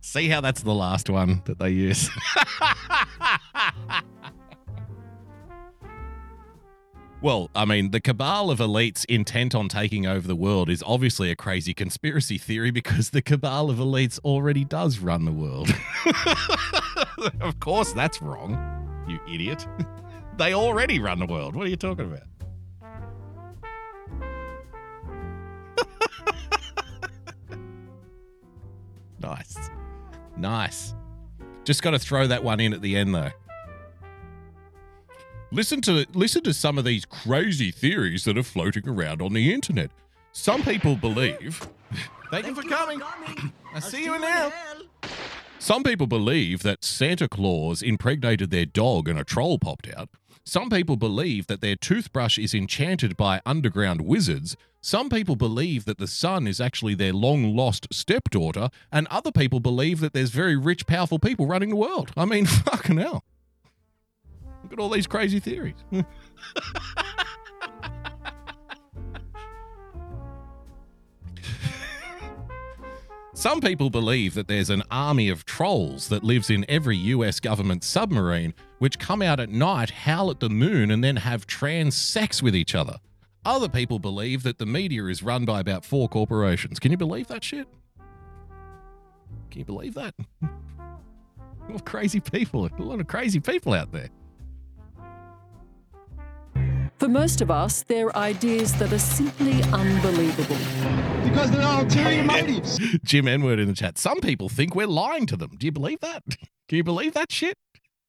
[0.00, 2.10] See how that's the last one that they use.
[7.22, 11.30] well, I mean, the cabal of elites intent on taking over the world is obviously
[11.30, 15.70] a crazy conspiracy theory because the cabal of elites already does run the world.
[17.40, 19.66] of course, that's wrong, you idiot.
[20.38, 21.56] They already run the world.
[21.56, 22.22] What are you talking about?
[29.18, 29.56] Nice.
[30.36, 30.94] Nice.
[31.64, 33.30] Just got to throw that one in at the end though.
[35.52, 39.54] Listen to listen to some of these crazy theories that are floating around on the
[39.54, 39.90] internet.
[40.32, 41.68] Some people believe
[42.30, 43.00] Thank, you for coming.
[43.74, 44.52] I see you in hell.
[45.60, 50.08] Some people believe that Santa Claus impregnated their dog and a troll popped out.
[50.44, 54.56] Some people believe that their toothbrush is enchanted by underground wizards.
[54.80, 58.68] Some people believe that the sun is actually their long lost stepdaughter.
[58.92, 62.12] And other people believe that there's very rich, powerful people running the world.
[62.16, 63.24] I mean, fucking hell.
[64.66, 65.76] Look at all these crazy theories.
[73.34, 77.84] Some people believe that there's an army of trolls that lives in every US government
[77.84, 82.42] submarine, which come out at night, howl at the moon, and then have trans sex
[82.42, 82.96] with each other.
[83.44, 86.80] Other people believe that the media is run by about four corporations.
[86.80, 87.68] Can you believe that shit?
[89.52, 90.16] Can you believe that?
[90.42, 90.48] A
[91.66, 94.08] lot of crazy people, a lot of crazy people out there.
[97.06, 100.56] For most of us, they're ideas that are simply unbelievable.
[101.22, 102.80] Because they're ulterior motives.
[103.04, 103.96] Jim Enward in the chat.
[103.96, 105.52] Some people think we're lying to them.
[105.56, 106.24] Do you believe that?
[106.68, 107.54] Can you believe that shit?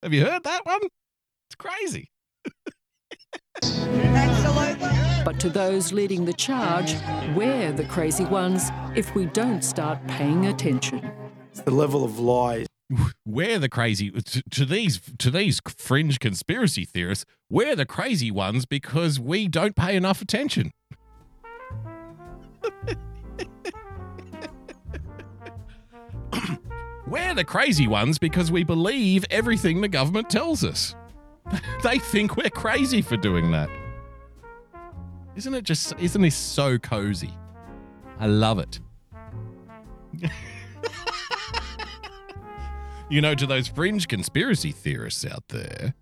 [0.02, 0.80] Have you heard that one?
[1.48, 2.10] It's crazy.
[3.62, 4.90] Absolutely.
[5.24, 6.96] But to those leading the charge,
[7.36, 11.08] we're the crazy ones if we don't start paying attention.
[11.52, 12.66] It's the level of lies.
[13.26, 17.26] We're the crazy to, to these to these fringe conspiracy theorists.
[17.50, 20.72] We're the crazy ones because we don't pay enough attention.
[27.08, 30.94] We're the crazy ones because we believe everything the government tells us.
[31.84, 33.70] they think we're crazy for doing that.
[35.38, 37.34] Isn't it just isn't this so cozy?
[38.20, 38.80] I love it.
[43.10, 45.94] you know, to those fringe conspiracy theorists out there,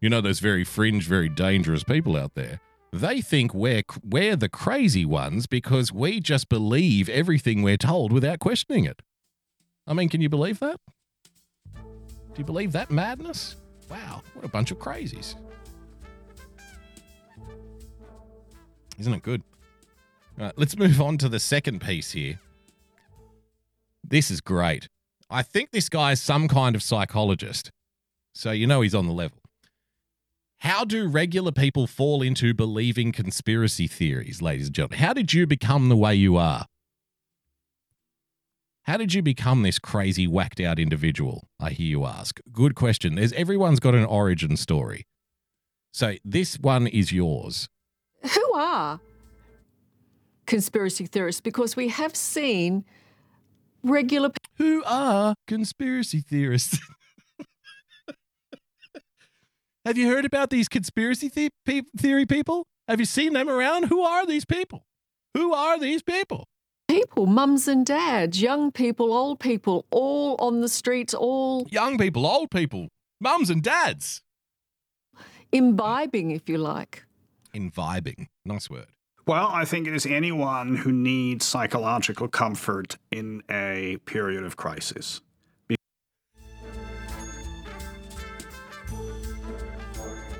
[0.00, 2.60] you know, those very fringe, very dangerous people out there,
[2.92, 8.38] they think we're, we're the crazy ones because we just believe everything we're told without
[8.38, 9.02] questioning it.
[9.86, 10.80] I mean, can you believe that?
[11.74, 13.56] Do you believe that madness?
[13.90, 15.34] Wow, what a bunch of crazies.
[18.98, 19.42] Isn't it good?
[20.38, 22.40] All right, let's move on to the second piece here.
[24.02, 24.88] This is great.
[25.28, 27.70] I think this guy is some kind of psychologist.
[28.34, 29.38] So you know he's on the level.
[30.58, 34.98] How do regular people fall into believing conspiracy theories, ladies and gentlemen?
[34.98, 36.66] How did you become the way you are?
[38.84, 41.48] How did you become this crazy, whacked out individual?
[41.58, 42.40] I hear you ask.
[42.52, 43.16] Good question.
[43.16, 45.06] There's everyone's got an origin story.
[45.92, 47.68] So this one is yours.
[48.22, 49.00] Who are?
[50.46, 52.84] conspiracy theorists because we have seen
[53.90, 56.78] regular people Who are conspiracy theorists?
[59.84, 62.66] Have you heard about these conspiracy the- pe- theory people?
[62.88, 63.84] Have you seen them around?
[63.84, 64.82] Who are these people?
[65.34, 66.44] Who are these people?
[66.88, 72.24] people, mums and dads, young people, old people, all on the streets, all Young people,
[72.24, 72.88] old people,
[73.20, 74.22] mums and dads.
[75.52, 77.04] imbibing, if you like.
[77.52, 78.28] Imbibing.
[78.44, 78.86] Nice word.
[79.26, 85.20] Well, I think it is anyone who needs psychological comfort in a period of crisis.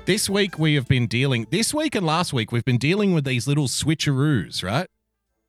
[0.05, 3.25] This week we have been dealing, this week and last week, we've been dealing with
[3.25, 4.87] these little switcheroos, right?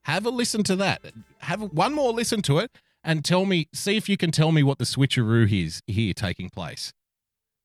[0.01, 1.01] Have a listen to that.
[1.37, 2.71] Have one more listen to it
[3.05, 6.49] and tell me, see if you can tell me what the switcheroo is here taking
[6.49, 6.91] place.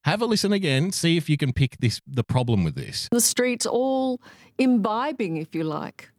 [0.05, 3.09] Have a listen again, see if you can pick this the problem with this.
[3.11, 4.21] The streets, all
[4.59, 6.11] imbibing, if you like.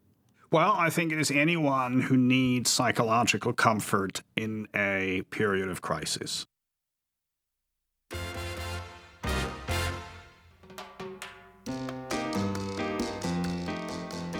[0.51, 6.47] Well, I think it is anyone who needs psychological comfort in a period of crisis.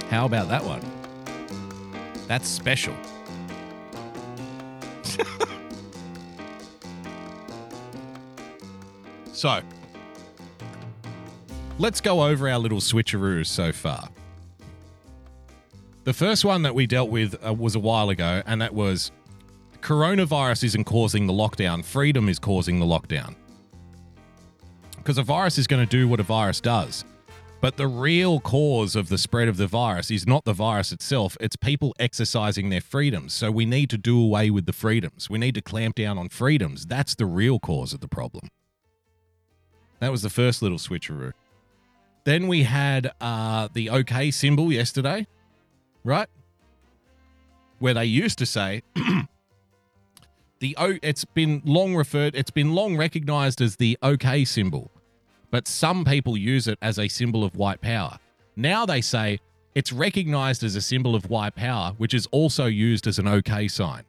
[0.10, 0.82] How about that one?
[2.28, 2.96] That's special.
[9.36, 9.62] so,
[11.78, 14.10] let's go over our little switcheroos so far.
[16.06, 19.12] The first one that we dealt with uh, was a while ago, and that was
[19.82, 23.36] coronavirus isn't causing the lockdown, freedom is causing the lockdown.
[24.98, 27.04] Because a virus is going to do what a virus does.
[27.60, 31.36] But the real cause of the spread of the virus is not the virus itself,
[31.40, 33.34] it's people exercising their freedoms.
[33.34, 35.30] So we need to do away with the freedoms.
[35.30, 36.86] We need to clamp down on freedoms.
[36.86, 38.50] That's the real cause of the problem.
[40.00, 41.34] That was the first little switcheroo.
[42.26, 45.28] Then we had uh, the OK symbol yesterday,
[46.04, 46.28] right?
[47.80, 48.82] Where they used to say
[50.60, 50.98] the O.
[51.04, 52.36] It's been long referred.
[52.36, 54.92] It's been long recognized as the OK symbol,
[55.52, 58.18] but some people use it as a symbol of white power.
[58.56, 59.40] Now they say
[59.76, 63.68] it's recognized as a symbol of white power, which is also used as an OK
[63.68, 64.04] sign.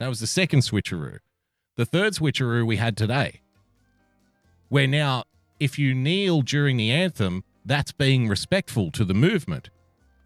[0.00, 1.18] That was the second switcheroo.
[1.76, 3.40] The third switcheroo we had today,
[4.68, 5.24] where now
[5.60, 9.70] if you kneel during the anthem, that's being respectful to the movement.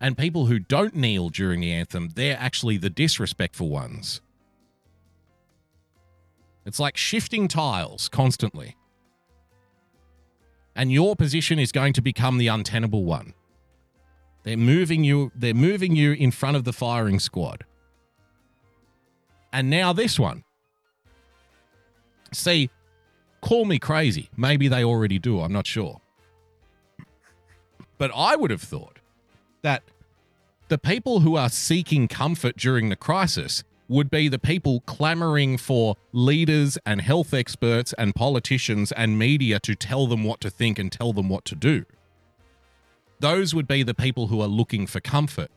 [0.00, 4.20] And people who don't kneel during the anthem, they're actually the disrespectful ones.
[6.64, 8.76] It's like shifting tiles constantly.
[10.76, 13.34] And your position is going to become the untenable one.
[14.44, 17.64] They're moving you they're moving you in front of the firing squad.
[19.52, 20.44] And now this one.
[22.32, 22.70] See,
[23.40, 24.30] call me crazy.
[24.36, 26.00] Maybe they already do, I'm not sure.
[27.96, 28.98] But I would have thought
[29.62, 29.82] that
[30.68, 35.96] the people who are seeking comfort during the crisis would be the people clamoring for
[36.12, 40.92] leaders and health experts and politicians and media to tell them what to think and
[40.92, 41.84] tell them what to do.
[43.20, 45.50] Those would be the people who are looking for comfort.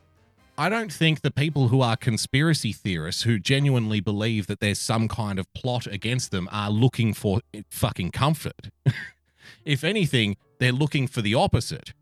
[0.62, 5.08] I don't think the people who are conspiracy theorists who genuinely believe that there's some
[5.08, 8.70] kind of plot against them are looking for fucking comfort.
[9.64, 11.94] if anything, they're looking for the opposite.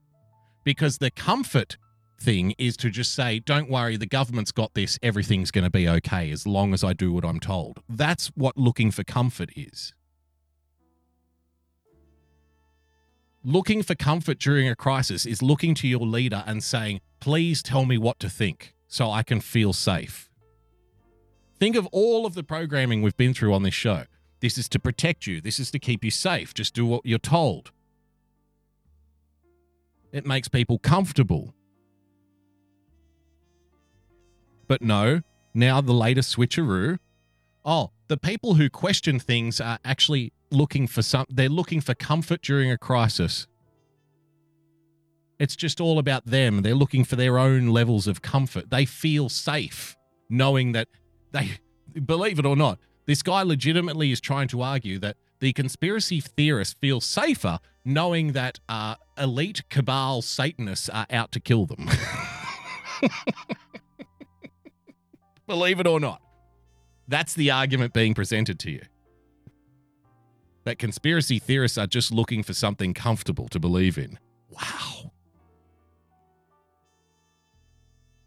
[0.62, 1.78] Because the comfort
[2.20, 5.88] thing is to just say, don't worry, the government's got this, everything's going to be
[5.88, 7.80] okay as long as I do what I'm told.
[7.88, 9.94] That's what looking for comfort is.
[13.42, 17.86] Looking for comfort during a crisis is looking to your leader and saying, please tell
[17.86, 20.28] me what to think so I can feel safe.
[21.58, 24.04] Think of all of the programming we've been through on this show.
[24.40, 26.52] This is to protect you, this is to keep you safe.
[26.52, 27.72] Just do what you're told.
[30.12, 31.54] It makes people comfortable.
[34.66, 35.22] But no,
[35.54, 36.98] now the latest switcheroo.
[37.64, 42.42] Oh, the people who question things are actually looking for some they're looking for comfort
[42.42, 43.46] during a crisis.
[45.38, 46.62] It's just all about them.
[46.62, 48.70] They're looking for their own levels of comfort.
[48.70, 49.96] They feel safe
[50.28, 50.88] knowing that
[51.32, 51.58] they
[52.04, 56.76] believe it or not, this guy legitimately is trying to argue that the conspiracy theorists
[56.80, 61.88] feel safer knowing that uh, elite cabal Satanists are out to kill them.
[65.46, 66.20] Believe it or not.
[67.08, 68.82] That's the argument being presented to you.
[70.64, 74.18] That conspiracy theorists are just looking for something comfortable to believe in.
[74.50, 75.12] Wow.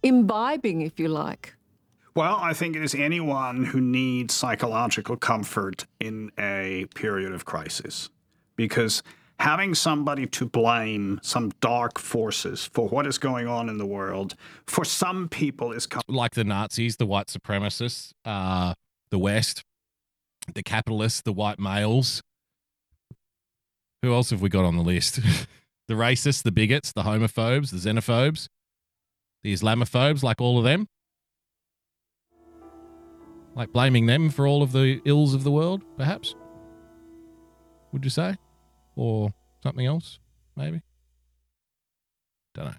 [0.03, 1.55] Imbibing, if you like.
[2.15, 8.09] Well, I think it is anyone who needs psychological comfort in a period of crisis.
[8.55, 9.01] Because
[9.39, 14.35] having somebody to blame, some dark forces for what is going on in the world,
[14.67, 18.73] for some people is com- like the Nazis, the white supremacists, uh,
[19.09, 19.63] the West,
[20.53, 22.21] the capitalists, the white males.
[24.01, 25.15] Who else have we got on the list?
[25.87, 28.47] the racists, the bigots, the homophobes, the xenophobes,
[29.43, 30.87] the Islamophobes, like all of them.
[33.55, 36.35] Like blaming them for all of the ills of the world, perhaps?
[37.91, 38.35] Would you say?
[38.95, 39.29] Or
[39.61, 40.19] something else,
[40.55, 40.81] maybe?
[42.55, 42.73] Don't know.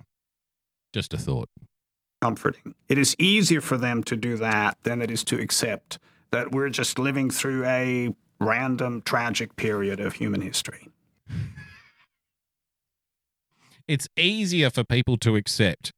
[0.92, 1.48] Just a thought.
[2.20, 2.74] comforting.
[2.88, 5.98] It is easier for them to do that than it is to accept
[6.34, 10.88] that we're just living through a random tragic period of human history.
[13.86, 15.92] It's easier for people to accept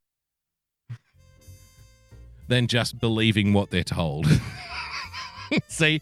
[2.47, 4.27] than just believing what they're told.
[5.67, 6.01] See,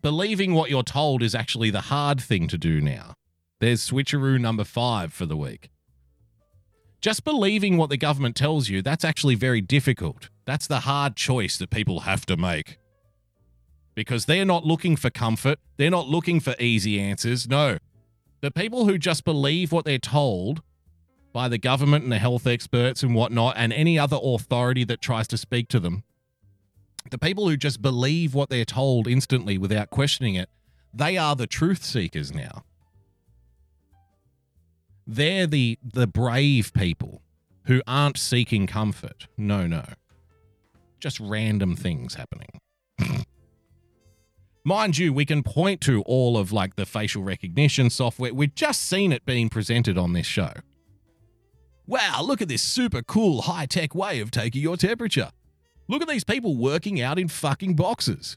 [0.00, 3.12] believing what you're told is actually the hard thing to do now.
[3.60, 5.68] There's switcheroo number five for the week.
[7.02, 10.30] Just believing what the government tells you, that's actually very difficult.
[10.46, 12.78] That's the hard choice that people have to make.
[13.96, 17.48] Because they're not looking for comfort, they're not looking for easy answers.
[17.48, 17.78] No.
[18.42, 20.62] The people who just believe what they're told
[21.32, 25.26] by the government and the health experts and whatnot, and any other authority that tries
[25.28, 26.04] to speak to them,
[27.10, 30.50] the people who just believe what they're told instantly without questioning it,
[30.92, 32.64] they are the truth seekers now.
[35.06, 37.22] They're the the brave people
[37.64, 39.26] who aren't seeking comfort.
[39.36, 39.84] No, no.
[41.00, 42.60] Just random things happening.
[44.66, 48.34] Mind you, we can point to all of like the facial recognition software.
[48.34, 50.54] We've just seen it being presented on this show.
[51.86, 55.30] Wow, look at this super cool high tech way of taking your temperature.
[55.86, 58.36] Look at these people working out in fucking boxes.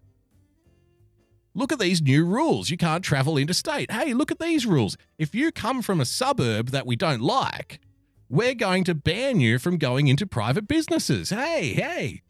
[1.56, 2.70] Look at these new rules.
[2.70, 3.90] You can't travel interstate.
[3.90, 4.98] Hey, look at these rules.
[5.18, 7.80] If you come from a suburb that we don't like,
[8.30, 11.32] we're going to ban you from going into private businesses.
[11.32, 12.22] Hey, hey.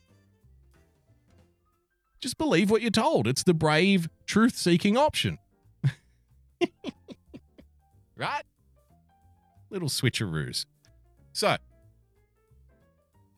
[2.20, 3.28] Just believe what you're told.
[3.28, 5.38] It's the brave, truth seeking option.
[8.18, 8.44] right?
[9.70, 10.66] Little switcheroos.
[11.32, 11.56] So,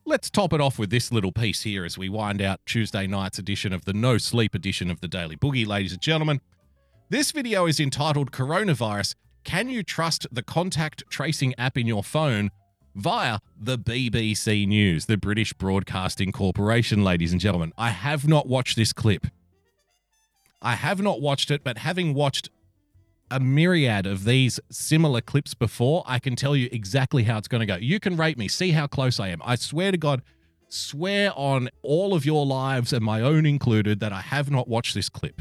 [0.04, 3.38] let's top it off with this little piece here as we wind out Tuesday night's
[3.38, 6.40] edition of the No Sleep edition of the Daily Boogie, ladies and gentlemen.
[7.10, 9.14] This video is entitled Coronavirus
[9.44, 12.50] Can You Trust the Contact Tracing App in Your Phone
[12.94, 17.72] via the BBC News, the British Broadcasting Corporation, ladies and gentlemen.
[17.78, 19.26] I have not watched this clip.
[20.60, 22.50] I have not watched it, but having watched
[23.30, 27.60] a myriad of these similar clips before, I can tell you exactly how it's going
[27.60, 27.76] to go.
[27.76, 29.40] You can rate me, see how close I am.
[29.44, 30.22] I swear to God,
[30.68, 34.94] swear on all of your lives and my own included that I have not watched
[34.94, 35.40] this clip.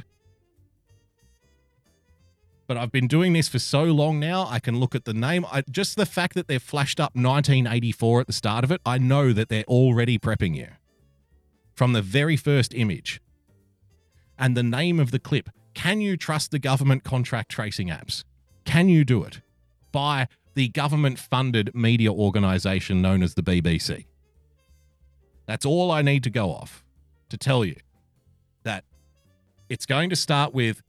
[2.72, 5.46] But I've been doing this for so long now, I can look at the name.
[5.52, 8.98] I, just the fact that they've flashed up 1984 at the start of it, I
[8.98, 10.70] know that they're already prepping you
[11.76, 13.20] from the very first image.
[14.40, 18.24] And the name of the clip can you trust the government contract tracing apps?
[18.64, 19.42] Can you do it?
[19.92, 24.06] By the government funded media organization known as the BBC.
[25.46, 26.86] That's all I need to go off
[27.28, 27.76] to tell you
[28.64, 28.86] that
[29.68, 30.82] it's going to start with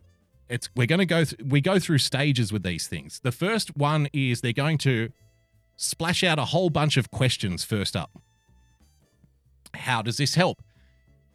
[0.53, 3.21] it's we're going to go th- we go through stages with these things.
[3.23, 5.11] The first one is they're going to
[5.77, 8.11] splash out a whole bunch of questions first up.
[9.75, 10.63] How does this help?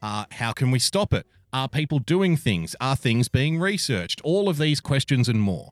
[0.02, 1.26] Uh, how can we stop it?
[1.52, 2.76] Are people doing things?
[2.80, 4.22] Are things being researched?
[4.24, 5.72] All of these questions and more.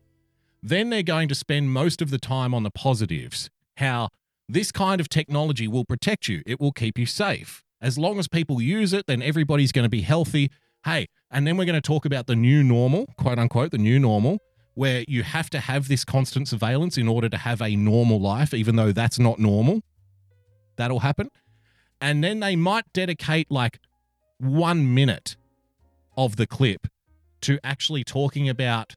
[0.64, 3.50] Then they're going to spend most of the time on the positives.
[3.78, 4.10] How
[4.50, 7.64] this kind of technology will protect you, it will keep you safe.
[7.82, 10.50] As long as people use it, then everybody's going to be healthy.
[10.86, 14.00] Hey, and then we're going to talk about the new normal, quote unquote, the new
[14.00, 14.40] normal,
[14.74, 18.54] where you have to have this constant surveillance in order to have a normal life,
[18.54, 19.82] even though that's not normal.
[20.78, 21.30] That'll happen.
[22.00, 23.80] And then they might dedicate like
[24.38, 25.36] one minute
[26.16, 26.88] of the clip
[27.42, 28.94] to actually talking about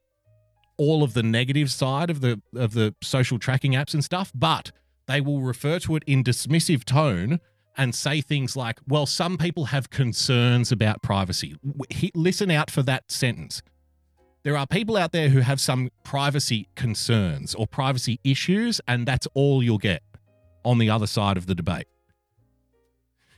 [0.77, 4.71] all of the negative side of the of the social tracking apps and stuff, but
[5.07, 7.41] they will refer to it in dismissive tone
[7.77, 11.55] and say things like, "Well, some people have concerns about privacy."
[11.89, 13.61] He, listen out for that sentence.
[14.43, 19.27] There are people out there who have some privacy concerns or privacy issues, and that's
[19.33, 20.01] all you'll get
[20.63, 21.87] on the other side of the debate.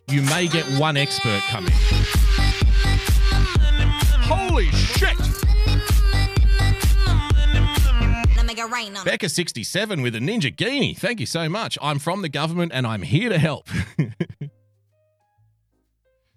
[0.08, 1.74] You may get one expert coming.
[4.24, 5.18] Holy shit!
[9.06, 10.98] Becca67 with a Ninjaghini.
[10.98, 11.78] Thank you so much.
[11.82, 13.70] I'm from the government and I'm here to help.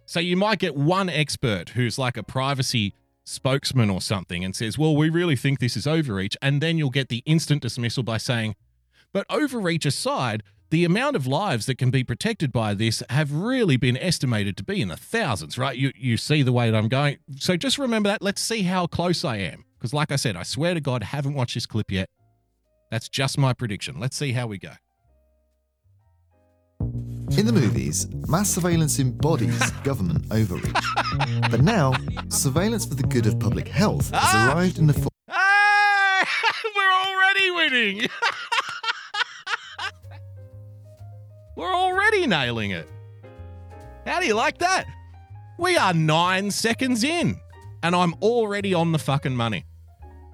[0.07, 4.79] so you might get one expert who's like a privacy spokesman or something and says,
[4.79, 6.37] Well, we really think this is overreach.
[6.43, 8.55] And then you'll get the instant dismissal by saying,
[9.13, 13.77] But overreach aside, the amount of lives that can be protected by this have really
[13.77, 15.77] been estimated to be in the thousands, right?
[15.77, 17.19] You, you see the way that I'm going.
[17.37, 18.23] So just remember that.
[18.23, 19.64] Let's see how close I am.
[19.85, 22.09] Because, like I said, I swear to God, haven't watched this clip yet.
[22.91, 24.01] That's just my prediction.
[24.01, 24.71] Let's see how we go.
[26.81, 30.73] In the movies, mass surveillance embodies government overreach.
[31.51, 31.93] But now,
[32.31, 35.09] surveillance for the good of public health has arrived in the form.
[35.29, 36.27] Ah!
[36.75, 38.09] We're already winning.
[41.57, 42.89] We're already nailing it.
[44.07, 44.87] How do you like that?
[45.59, 47.39] We are nine seconds in,
[47.83, 49.67] and I'm already on the fucking money.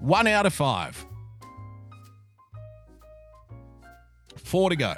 [0.01, 1.05] One out of five.
[4.37, 4.95] Four to go.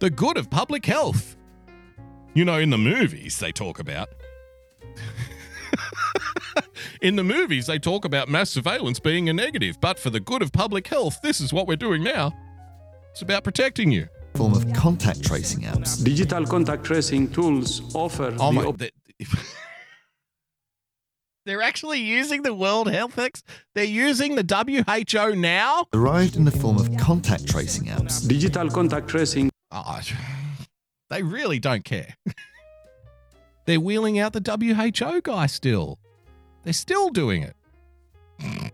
[0.00, 1.36] The good of public health.
[2.34, 4.08] You know, in the movies, they talk about.
[7.00, 10.42] in the movies, they talk about mass surveillance being a negative, but for the good
[10.42, 12.32] of public health, this is what we're doing now.
[13.12, 14.08] It's about protecting you.
[14.34, 16.02] form of contact tracing apps.
[16.04, 18.64] Digital contact tracing tools offer Oh the my!
[18.64, 18.90] op- they-
[21.46, 23.44] They're actually using the World Health Ex.
[23.72, 25.86] They're using the WHO now.
[25.94, 28.26] Arrived in the form of contact tracing apps.
[28.26, 30.00] digital contact tracing Oh,
[31.08, 32.16] they really don't care.
[33.66, 36.00] They're wheeling out the WHO guy still.
[36.64, 38.72] They're still doing it.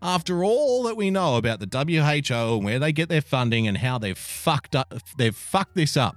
[0.00, 3.76] After all that we know about the WHO and where they get their funding and
[3.76, 6.16] how they've fucked up they've fucked this up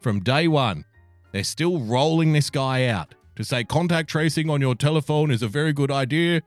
[0.00, 0.84] from day 1.
[1.32, 5.48] They're still rolling this guy out to say contact tracing on your telephone is a
[5.48, 6.42] very good idea.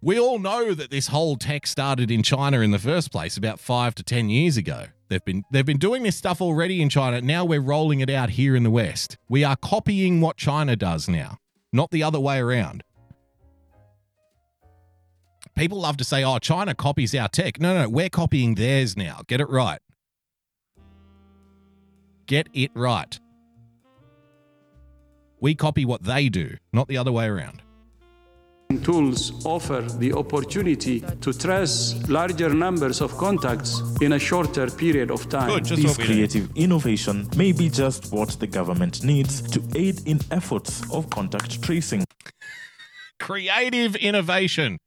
[0.00, 3.58] We all know that this whole tech started in China in the first place about
[3.58, 4.86] 5 to 10 years ago.
[5.08, 7.20] They've been they've been doing this stuff already in China.
[7.20, 9.16] Now we're rolling it out here in the West.
[9.28, 11.38] We are copying what China does now,
[11.72, 12.84] not the other way around.
[15.56, 18.96] People love to say, "Oh, China copies our tech." No, no, no, we're copying theirs
[18.96, 19.22] now.
[19.26, 19.80] Get it right.
[22.26, 23.18] Get it right.
[25.40, 27.62] We copy what they do, not the other way around.
[28.82, 35.28] tools offer the opportunity to trace larger numbers of contacts in a shorter period of
[35.28, 35.62] time.
[35.62, 41.08] This creative innovation may be just what the government needs to aid in efforts of
[41.08, 42.04] contact tracing.
[43.18, 44.78] Creative innovation.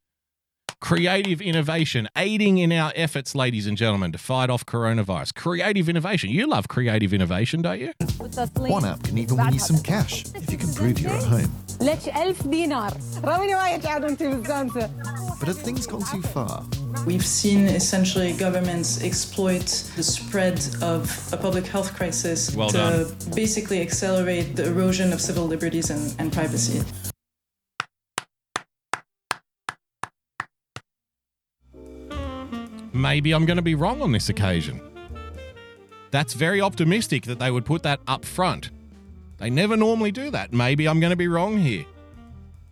[0.82, 5.36] Creative innovation, aiding in our efforts, ladies and gentlemen, to fight off coronavirus.
[5.36, 6.32] Creative innovation.
[6.32, 7.94] You love creative innovation, don't you?
[8.56, 11.52] One app can even win you some cash if you can prove you're at home.
[15.40, 16.66] But have things gone too far?
[17.06, 23.16] We've seen essentially governments exploit the spread of a public health crisis well to done.
[23.36, 26.84] basically accelerate the erosion of civil liberties and, and privacy.
[33.02, 34.80] Maybe I'm going to be wrong on this occasion.
[36.12, 38.70] That's very optimistic that they would put that up front.
[39.38, 40.54] They never normally do that.
[40.54, 41.86] Maybe I'm going to be wrong here.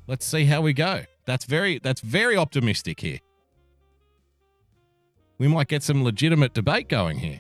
[0.06, 1.04] Let's see how we go.
[1.26, 3.20] That's very that's very optimistic here.
[5.40, 7.40] We might get some legitimate debate going here.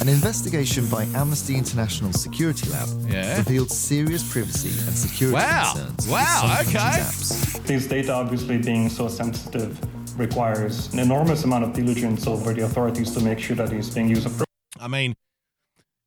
[0.00, 3.38] An investigation by Amnesty International Security Lab Yeah.
[3.38, 5.72] revealed serious privacy and security Wow.
[5.72, 5.96] concerns.
[6.06, 6.78] with Wow, okay.
[6.78, 7.62] apps.
[7.64, 9.78] This data obviously being so sensitive
[10.18, 14.08] requires an enormous amount of diligence over the authorities to make sure that it's being
[14.08, 14.46] used appropriately.
[14.80, 15.14] I mean,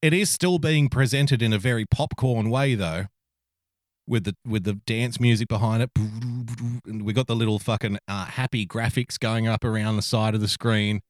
[0.01, 3.05] it is still being presented in a very popcorn way though.
[4.07, 5.91] With the with the dance music behind it,
[6.85, 10.47] we got the little fucking uh, happy graphics going up around the side of the
[10.47, 11.01] screen.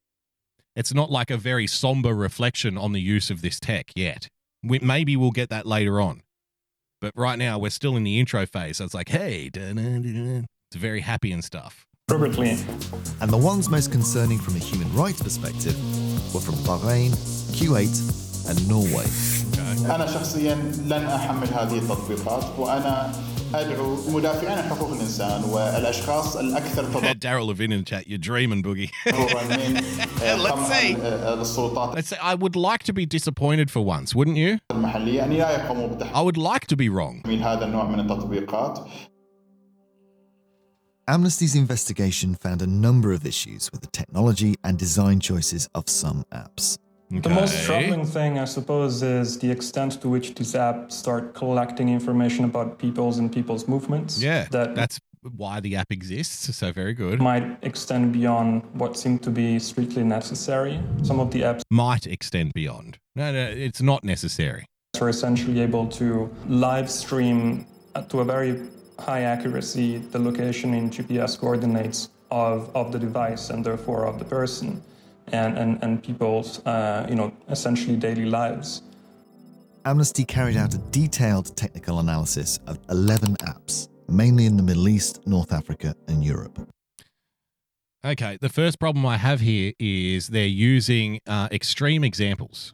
[0.76, 4.28] It's not like a very somber reflection on the use of this tech yet.
[4.62, 6.22] We, maybe we'll get that later on,
[7.00, 8.78] but right now we're still in the intro phase.
[8.78, 11.86] So it's like, hey, it's very happy and stuff.
[12.11, 12.57] appropriately.
[13.21, 15.75] And the ones most concerning from a human rights perspective
[16.33, 17.11] were from Bahrain,
[17.57, 17.95] Kuwait,
[18.49, 19.07] and Norway.
[19.87, 20.55] أنا شخصيا
[20.87, 23.13] لن أحمل هذه التطبيقات وأنا
[23.55, 28.91] أدعو مدافعين عن حقوق الإنسان والأشخاص الأكثر Daryl Levin in chat, you're dreaming, Boogie.
[29.07, 29.83] تضررا من
[30.39, 30.95] Let's see.
[31.41, 34.59] السلطات Let's say I would like to be disappointed for once, wouldn't you?
[34.71, 37.23] المحلية أن لا يقوموا بتحميل I would like to be wrong.
[37.27, 38.89] هذا النوع من التطبيقات
[41.08, 46.24] Amnesty's investigation found a number of issues with the technology and design choices of some
[46.32, 46.78] apps.
[47.10, 51.90] The most troubling thing, I suppose, is the extent to which these apps start collecting
[51.90, 54.22] information about people's and people's movements.
[54.22, 54.98] Yeah, That that's
[55.36, 56.56] why the app exists.
[56.56, 57.20] So very good.
[57.22, 60.80] might extend beyond what seemed to be strictly necessary.
[61.04, 62.98] Some of the apps Might extend beyond.
[63.16, 64.66] No, no, it's not necessary.
[65.02, 67.66] are essentially able to live stream
[68.08, 68.62] to a very
[69.02, 74.26] high accuracy the location in GPS coordinates of, of the device and therefore of the
[74.26, 74.82] person
[75.32, 78.84] and, and, and people's, uh, you know, essentially daily lives.
[79.86, 85.26] Amnesty carried out a detailed technical analysis of 11 apps, mainly in the Middle East,
[85.26, 86.60] North Africa, and Europe.
[88.06, 92.74] Okay, the first problem I have here is they're using uh, extreme examples.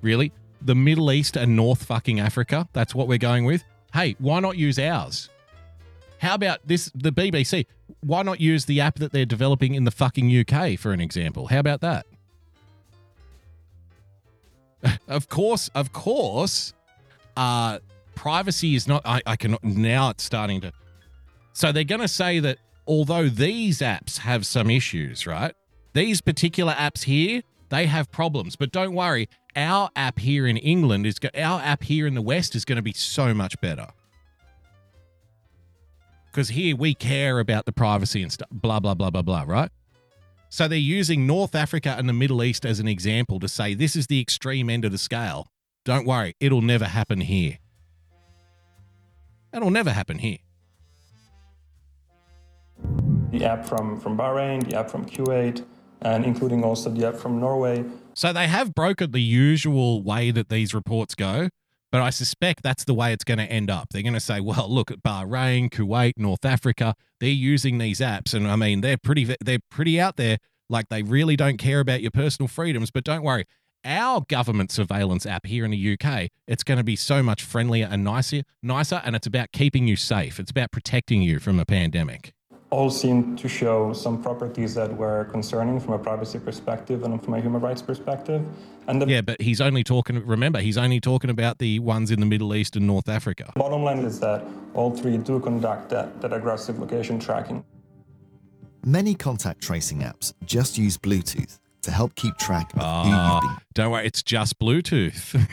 [0.00, 0.32] Really?
[0.60, 2.68] The Middle East and North fucking Africa?
[2.72, 3.62] That's what we're going with?
[3.92, 5.28] Hey, why not use ours?
[6.18, 7.66] How about this, the BBC?
[8.00, 11.48] Why not use the app that they're developing in the fucking UK, for an example?
[11.48, 12.06] How about that?
[15.08, 16.72] of course, of course,
[17.36, 17.80] uh,
[18.14, 20.72] privacy is not, I, I can, now it's starting to,
[21.52, 25.54] so they're going to say that although these apps have some issues, right?
[25.92, 29.28] These particular apps here, they have problems, but don't worry.
[29.54, 32.82] Our app here in England is, our app here in the West is going to
[32.82, 33.88] be so much better.
[36.26, 39.70] Because here we care about the privacy and stuff, blah, blah, blah, blah, blah, right?
[40.48, 43.94] So they're using North Africa and the Middle East as an example to say this
[43.94, 45.48] is the extreme end of the scale.
[45.84, 47.58] Don't worry, it'll never happen here.
[49.52, 50.38] It'll never happen here.
[53.30, 55.64] The app from, from Bahrain, the app from Kuwait,
[56.00, 57.84] and including also the app from Norway.
[58.14, 61.48] So they have broken the usual way that these reports go,
[61.90, 63.88] but I suspect that's the way it's going to end up.
[63.90, 66.94] They're going to say, well, look at Bahrain, Kuwait, North Africa.
[67.20, 70.38] They're using these apps, and I mean, they're pretty they're pretty out there.
[70.68, 72.90] Like they really don't care about your personal freedoms.
[72.90, 73.44] But don't worry,
[73.84, 77.88] our government surveillance app here in the UK, it's going to be so much friendlier
[77.90, 80.38] and nicer, nicer, and it's about keeping you safe.
[80.40, 82.32] It's about protecting you from a pandemic.
[82.72, 87.34] All seem to show some properties that were concerning from a privacy perspective and from
[87.34, 88.42] a human rights perspective.
[88.88, 90.24] And the Yeah, but he's only talking.
[90.26, 93.52] Remember, he's only talking about the ones in the Middle East and North Africa.
[93.56, 94.42] bottom line is that
[94.74, 97.62] all three do conduct that, that aggressive location tracking.
[98.84, 103.40] Many contact tracing apps just use Bluetooth to help keep track of who you've Ah,
[103.42, 103.56] been.
[103.74, 105.46] don't worry, it's just Bluetooth.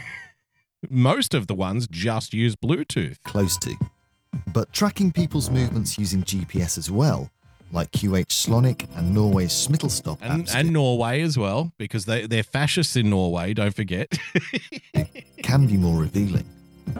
[0.89, 3.17] Most of the ones just use Bluetooth.
[3.25, 3.75] close to.
[4.53, 7.30] But tracking people's movements using GPS as well,
[7.72, 12.43] like QH Shlonik and Norway's Smittestopp And, apps, and Norway as well, because they, they're
[12.43, 14.18] fascists in Norway, don't forget.
[15.43, 16.45] can be more revealing.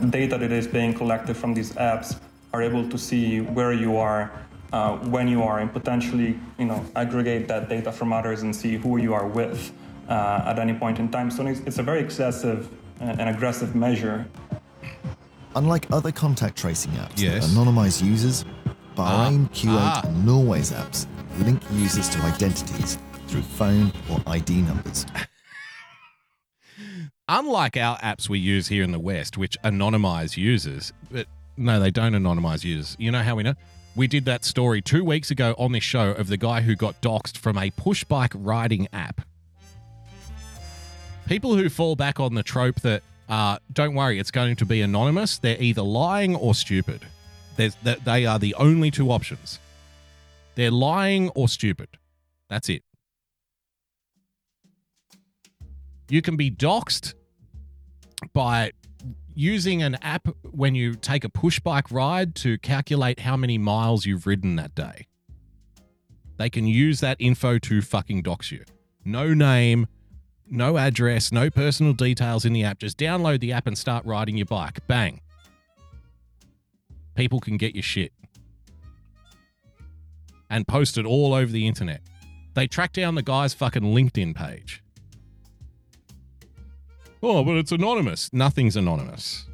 [0.10, 2.20] Data that is being collected from these apps
[2.54, 4.32] are able to see where you are,
[4.72, 8.78] uh, when you are, and potentially, you know, aggregate that data from others and see
[8.78, 9.72] who you are with
[10.08, 11.32] uh, at any point in time.
[11.32, 12.70] So it's, it's a very excessive
[13.00, 14.26] and and aggressive measure.
[15.56, 17.48] Unlike other contact tracing apps Yes.
[17.48, 18.46] that anonymize users,
[18.96, 20.02] Bahrain, Ah, Kuwait, ah.
[20.06, 21.08] and Norway's apps
[21.40, 22.98] link users to identities
[23.28, 25.06] through phone or ID numbers.
[27.28, 31.28] Unlike our apps we use here in the West, which anonymize users, but
[31.58, 32.96] no, they don't anonymize users.
[33.00, 33.54] You know how we know?
[33.96, 37.02] We did that story two weeks ago on this show of the guy who got
[37.02, 39.22] doxxed from a push bike riding app.
[41.28, 44.82] People who fall back on the trope that, uh, don't worry, it's going to be
[44.82, 47.06] anonymous, they're either lying or stupid.
[47.56, 49.60] There's, they are the only two options.
[50.56, 51.90] They're lying or stupid.
[52.50, 52.84] That's it.
[56.10, 57.14] You can be doxxed
[58.34, 58.72] by
[59.36, 64.06] using an app when you take a push bike ride to calculate how many miles
[64.06, 65.08] you've ridden that day.
[66.38, 68.64] They can use that info to fucking dox you.
[69.06, 69.88] No name,
[70.50, 72.80] no address, no personal details in the app.
[72.80, 74.86] Just download the app and start riding your bike.
[74.88, 75.22] Bang.
[77.16, 78.14] People can get your shit
[80.50, 82.02] and post it all over the internet.
[82.54, 84.84] They track down the guy's fucking LinkedIn page.
[87.22, 88.32] Oh, but it's anonymous.
[88.32, 89.46] Nothing's anonymous.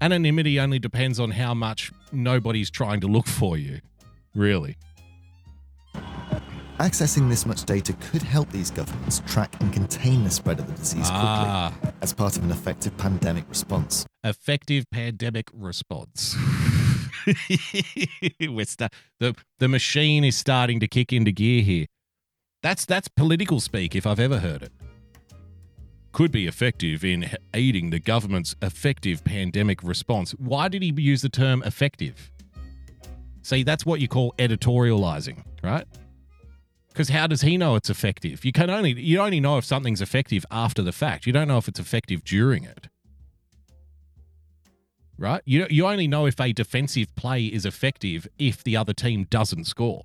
[0.00, 3.80] Anonymity only depends on how much nobody's trying to look for you.
[4.34, 4.76] Really.
[6.78, 10.74] Accessing this much data could help these governments track and contain the spread of the
[10.74, 11.72] disease quickly Ah.
[12.02, 14.04] as part of an effective pandemic response.
[14.22, 16.36] Effective pandemic response.
[18.40, 18.88] We're sta-
[19.20, 21.86] the the machine is starting to kick into gear here.
[22.62, 24.72] That's that's political speak if I've ever heard it.
[26.12, 30.32] Could be effective in aiding the government's effective pandemic response.
[30.32, 32.30] Why did he use the term effective?
[33.42, 35.86] See, that's what you call editorializing, right?
[36.96, 38.42] Because how does he know it's effective?
[38.42, 41.26] You can only you only know if something's effective after the fact.
[41.26, 42.88] You don't know if it's effective during it.
[45.18, 45.42] Right?
[45.44, 49.66] You you only know if a defensive play is effective if the other team doesn't
[49.66, 50.04] score.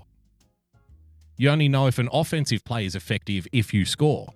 [1.38, 4.34] You only know if an offensive play is effective if you score.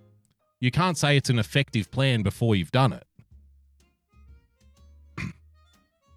[0.58, 3.06] You can't say it's an effective plan before you've done it.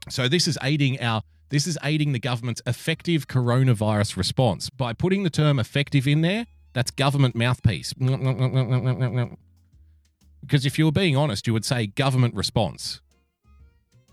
[0.09, 5.23] so this is aiding our this is aiding the government's effective coronavirus response by putting
[5.23, 6.45] the term effective in there.
[6.73, 7.93] That's government mouthpiece.
[7.93, 9.35] Because
[10.65, 13.01] if you were being honest, you would say government response.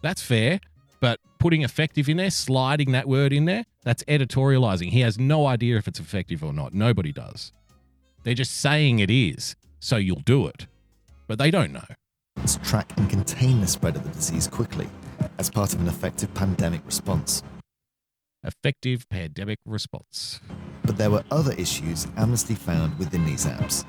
[0.01, 0.61] That's fair,
[1.01, 4.89] but putting effective in there, sliding that word in there, that's editorializing.
[4.89, 6.73] He has no idea if it's effective or not.
[6.73, 7.53] Nobody does.
[8.23, 10.67] They're just saying it is, so you'll do it.
[11.27, 11.85] But they don't know.
[12.37, 14.89] Let's track and contain the spread of the disease quickly
[15.39, 17.43] as part of an effective pandemic response.
[18.45, 20.41] Effective pandemic response.
[20.85, 23.85] But there were other issues Amnesty found within these apps.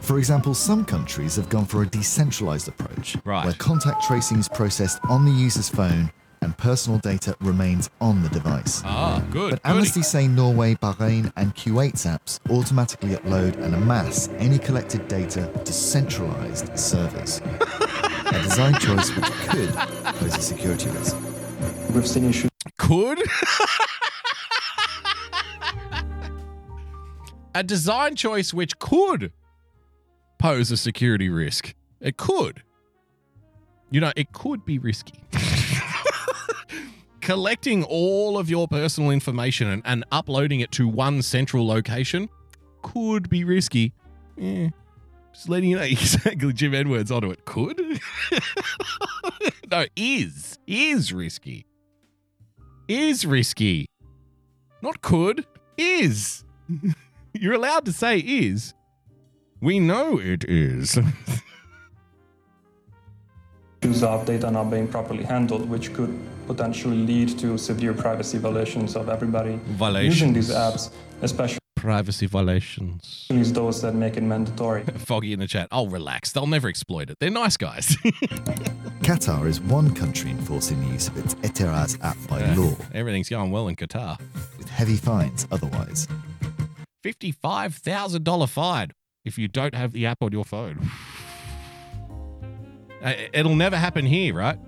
[0.00, 4.98] For example, some countries have gone for a decentralized approach, where contact tracing is processed
[5.08, 6.10] on the user's phone
[6.42, 8.82] and personal data remains on the device.
[8.84, 9.50] Ah, good.
[9.50, 15.50] But Amnesty say Norway, Bahrain, and Kuwait's apps automatically upload and amass any collected data
[15.64, 17.40] to centralized servers.
[18.26, 21.16] a design choice which could pose a security risk.
[21.94, 22.50] We've seen issues.
[22.76, 23.22] Could?
[27.54, 29.32] a design choice which could
[30.38, 31.74] pose a security risk.
[32.00, 32.62] It could.
[33.90, 35.22] You know, it could be risky.
[37.20, 42.28] Collecting all of your personal information and, and uploading it to one central location
[42.82, 43.92] could be risky.
[44.36, 44.68] Yeah.
[45.36, 47.44] Just letting you know exactly Jim Edwards onto it.
[47.44, 47.78] Could?
[49.70, 50.58] no, is.
[50.66, 51.66] Is risky.
[52.88, 53.84] Is risky.
[54.80, 55.44] Not could.
[55.76, 56.42] Is.
[57.34, 58.72] You're allowed to say is.
[59.60, 60.98] We know it is.
[63.82, 68.96] Use of data not being properly handled, which could potentially lead to severe privacy violations
[68.96, 69.60] of everybody
[70.02, 70.90] using these apps,
[71.20, 73.26] especially Privacy violations.
[73.30, 74.82] those that make it mandatory.
[74.96, 75.68] Foggy in the chat.
[75.70, 76.32] I'll relax.
[76.32, 77.18] They'll never exploit it.
[77.20, 77.88] They're nice guys.
[79.06, 83.28] Qatar is one country enforcing the use of its Ehteraz app by Yeah, law, Everything's
[83.28, 84.18] going well in Qatar.
[84.58, 86.08] with heavy fines otherwise.
[87.04, 88.90] $55,000 fine
[89.24, 90.90] if you don't have the app on your phone.
[93.02, 94.58] Uh, It'll never happen here, right?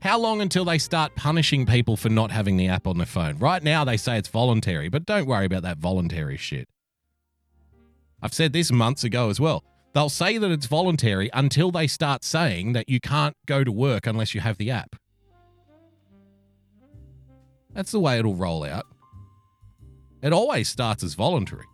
[0.00, 3.38] How long until they start punishing people for not having the app on their phone?
[3.38, 6.68] Right now, they say it's voluntary, but don't worry about that voluntary shit.
[8.22, 9.64] I've said this months ago as well.
[9.94, 14.06] They'll say that it's voluntary until they start saying that you can't go to work
[14.06, 14.96] unless you have the app.
[17.72, 18.86] That's the way it'll roll out.
[20.22, 21.64] It always starts as voluntary.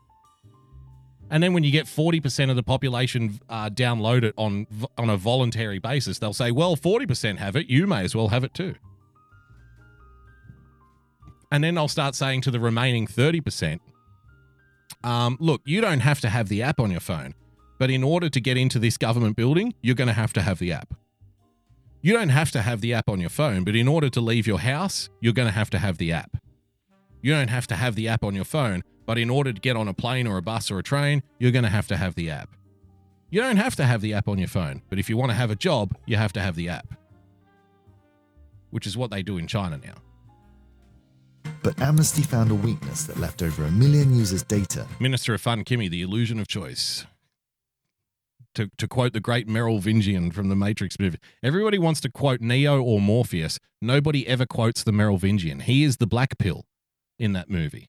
[1.32, 4.66] And then when you get 40% of the population uh, download it on
[4.98, 8.44] on a voluntary basis, they'll say, "Well, 40% have it, you may as well have
[8.44, 8.74] it too."
[11.50, 13.80] And then they'll start saying to the remaining 30%,
[15.04, 17.34] um, look, you don't have to have the app on your phone,
[17.78, 20.58] but in order to get into this government building, you're going to have to have
[20.58, 20.94] the app.
[22.00, 24.46] You don't have to have the app on your phone, but in order to leave
[24.46, 26.38] your house, you're going to have to have the app.
[27.22, 29.76] You don't have to have the app on your phone, but in order to get
[29.76, 32.16] on a plane or a bus or a train, you're going to have to have
[32.16, 32.50] the app.
[33.30, 35.36] You don't have to have the app on your phone, but if you want to
[35.36, 36.94] have a job, you have to have the app.
[38.70, 39.94] Which is what they do in China now.
[41.62, 45.64] But Amnesty found a weakness that left over a million users' data Minister of Fun
[45.64, 47.06] Kimmy, the illusion of choice.
[48.56, 52.82] To, to quote the great Merovingian from the Matrix movie, everybody wants to quote Neo
[52.82, 53.58] or Morpheus.
[53.80, 55.60] Nobody ever quotes the Merovingian.
[55.60, 56.66] He is the black pill
[57.22, 57.86] in that movie.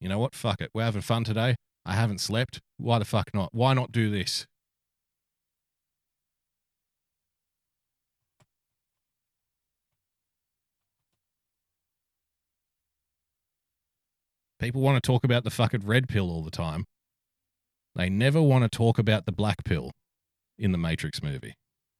[0.00, 0.32] You know what?
[0.32, 0.70] Fuck it.
[0.72, 1.56] We're having fun today.
[1.84, 2.60] I haven't slept.
[2.76, 3.52] Why the fuck not?
[3.52, 4.46] Why not do this?
[14.60, 16.84] People want to talk about the fucking red pill all the time.
[17.96, 19.90] They never want to talk about the black pill
[20.56, 21.54] in the Matrix movie,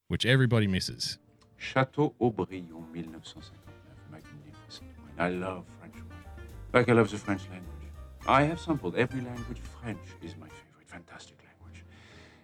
[0.07, 1.19] which everybody misses.
[1.59, 3.51] Château Haut-Brion, 1959.
[4.13, 4.91] Magnificent.
[5.19, 5.65] I love.
[6.73, 7.67] Like I love the French language.
[8.27, 9.61] I have sampled every language.
[9.83, 10.87] French is my favorite.
[10.87, 11.85] Fantastic language.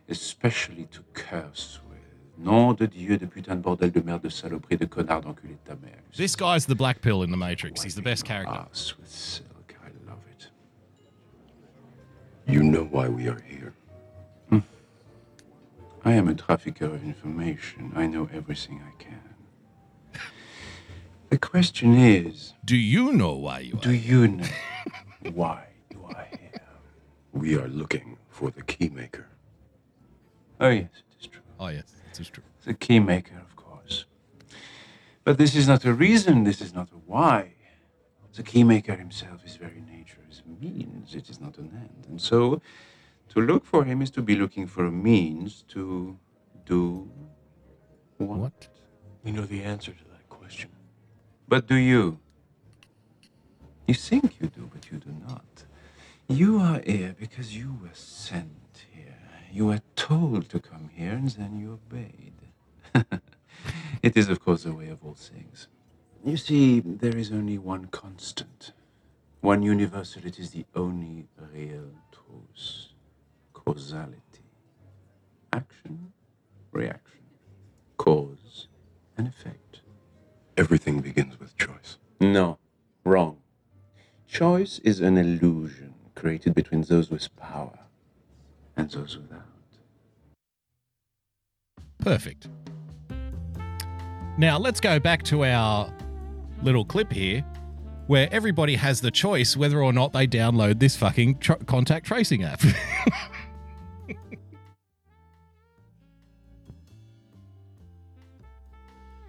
[0.09, 1.99] Especially to curse with.
[2.39, 5.65] Nom de Dieu, de putain de bordel de merde de saloperie de connard d'enculé de
[5.65, 6.03] ta mère.
[6.17, 7.83] This guy's the black pill in the Matrix.
[7.83, 8.67] He's the best character.
[8.71, 9.75] Ass with silk.
[9.83, 10.51] I love it.
[12.47, 13.73] You know why we are here.
[14.51, 14.61] Hmm.
[16.05, 17.93] I am a trafficker of information.
[17.95, 19.26] I know everything I can.
[21.31, 24.47] The question is Do you know why you Do you know
[25.33, 26.63] why you are here?
[27.33, 29.25] We are looking for the keymaker.
[30.61, 31.43] Oh, yes, it is true.
[31.61, 32.45] Oh, yes, it is true.
[32.65, 34.07] The keymaker, of course.
[35.25, 37.55] But this is not a reason, this is not a why.
[38.35, 42.07] The keymaker himself is very nature, is means, it is not an end.
[42.09, 42.61] And so
[43.31, 46.19] To look for him is to be looking for a means to
[46.65, 47.11] do
[48.19, 48.69] what?
[49.25, 50.06] We know the answer to that question.
[51.49, 52.19] But do you?
[53.87, 55.65] You think you do, but you do not.
[56.29, 59.19] You are here because you were sent here.
[59.53, 62.33] You were told to come here, and then you obeyed.
[64.03, 65.69] it is, of course, the way of all things.
[66.25, 68.73] You see, there is only one constant,
[69.41, 70.27] one universal.
[70.27, 72.89] It is the only real truth
[73.53, 74.21] causality.
[75.53, 76.13] Action,
[76.73, 77.23] reaction,
[77.97, 78.67] cause,
[79.17, 79.66] and effect.
[80.57, 81.99] Everything begins with choice.
[82.21, 82.59] No,
[83.05, 83.39] wrong.
[84.27, 87.79] Choice is an illusion created between those with power
[88.77, 89.43] and those without.
[91.99, 92.49] Perfect.
[94.39, 95.93] Now let's go back to our
[96.63, 97.45] little clip here
[98.07, 102.45] where everybody has the choice whether or not they download this fucking tr- contact tracing
[102.45, 102.63] app.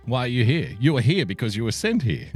[0.07, 0.69] Why are you here?
[0.79, 2.27] You are here because you were sent here.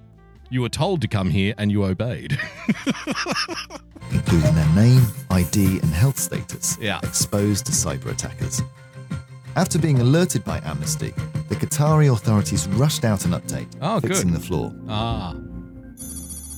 [0.50, 2.38] you were told to come here and you obeyed.
[4.10, 6.98] including their name, ID, and health status, Yeah.
[7.02, 8.62] exposed to cyber attackers.
[9.56, 11.10] After being alerted by Amnesty,
[11.50, 14.08] the Qatari authorities rushed out an update, Oh, good.
[14.08, 14.72] fixing the flaw.
[14.88, 15.34] Ah.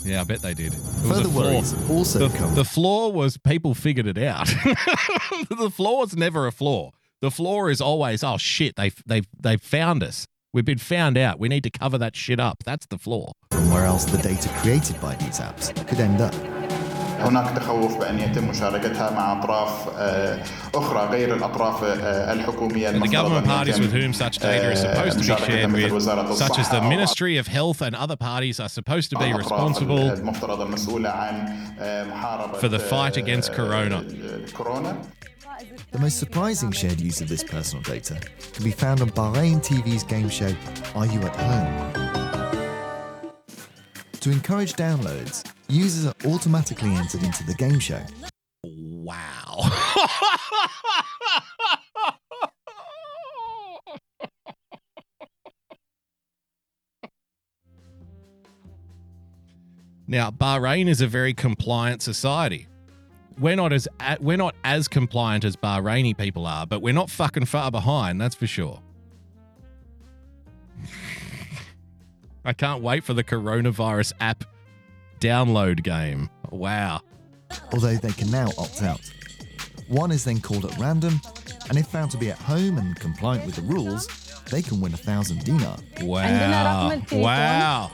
[0.04, 0.72] Yeah, I bet they did.
[0.72, 4.46] It was Further worries also the, come- the flaw was people figured it out.
[5.50, 6.92] the flaw is never a flaw.
[7.20, 10.26] The flaw is always, oh shit, they they they found us.
[10.53, 11.37] We've been found out.
[11.39, 12.63] We need to cover that shit up.
[12.63, 13.33] That's the flaw.
[13.51, 16.33] From where else the data created by these apps could end up.
[17.19, 20.43] هناك تخوف بأن يتم مشاركتها مع أطراف آه،
[20.75, 24.37] أخرى غير الأطراف آه، الحكومية And the المفترض government أن parties يتم، with whom such
[24.39, 26.83] data is آه، supposed to be مشاركتها shared مثل with, وزارة such as the الصحة
[26.85, 31.09] أو Ministry of Health and other parties, are supposed to be الأطراف responsible المفترض المسؤولة
[31.09, 35.18] عن آه، محاربة for the fight آه، against corona.
[35.92, 38.14] the most surprising shared use of this personal data
[38.52, 40.54] can be found on Bahrain TV's game show
[40.94, 43.32] Are You at Home?
[44.20, 48.00] To encourage downloads, users are automatically entered into the game show.
[48.62, 49.62] Wow.
[60.06, 62.68] now, Bahrain is a very compliant society
[63.40, 63.88] we're not as
[64.20, 68.20] we're not as compliant as Bahraini people are, but we're not fucking far behind.
[68.20, 68.80] That's for sure.
[72.44, 74.44] I can't wait for the coronavirus app
[75.20, 76.30] download game.
[76.50, 77.00] Wow.
[77.72, 79.00] Although they can now opt out.
[79.88, 81.20] One is then called at random,
[81.68, 84.06] and if found to be at home and compliant with the rules,
[84.50, 85.76] they can win a thousand dinar.
[86.02, 86.88] Wow.
[87.12, 87.90] Wow.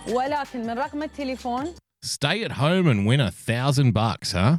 [2.02, 4.58] Stay at home and win a thousand bucks, huh?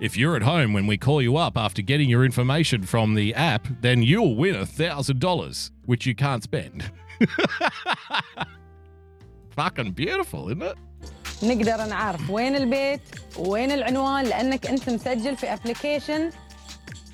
[0.00, 3.34] if you're at home when we call you up after getting your information from the
[3.34, 6.90] app, then you'll win a thousand dollars, which you can't spend.
[9.50, 10.76] Fucking beautiful, isn't it?
[11.42, 13.00] نقدر نعرف وين البيت
[13.38, 16.30] وين العنوان لانك انت مسجل في ابلكيشن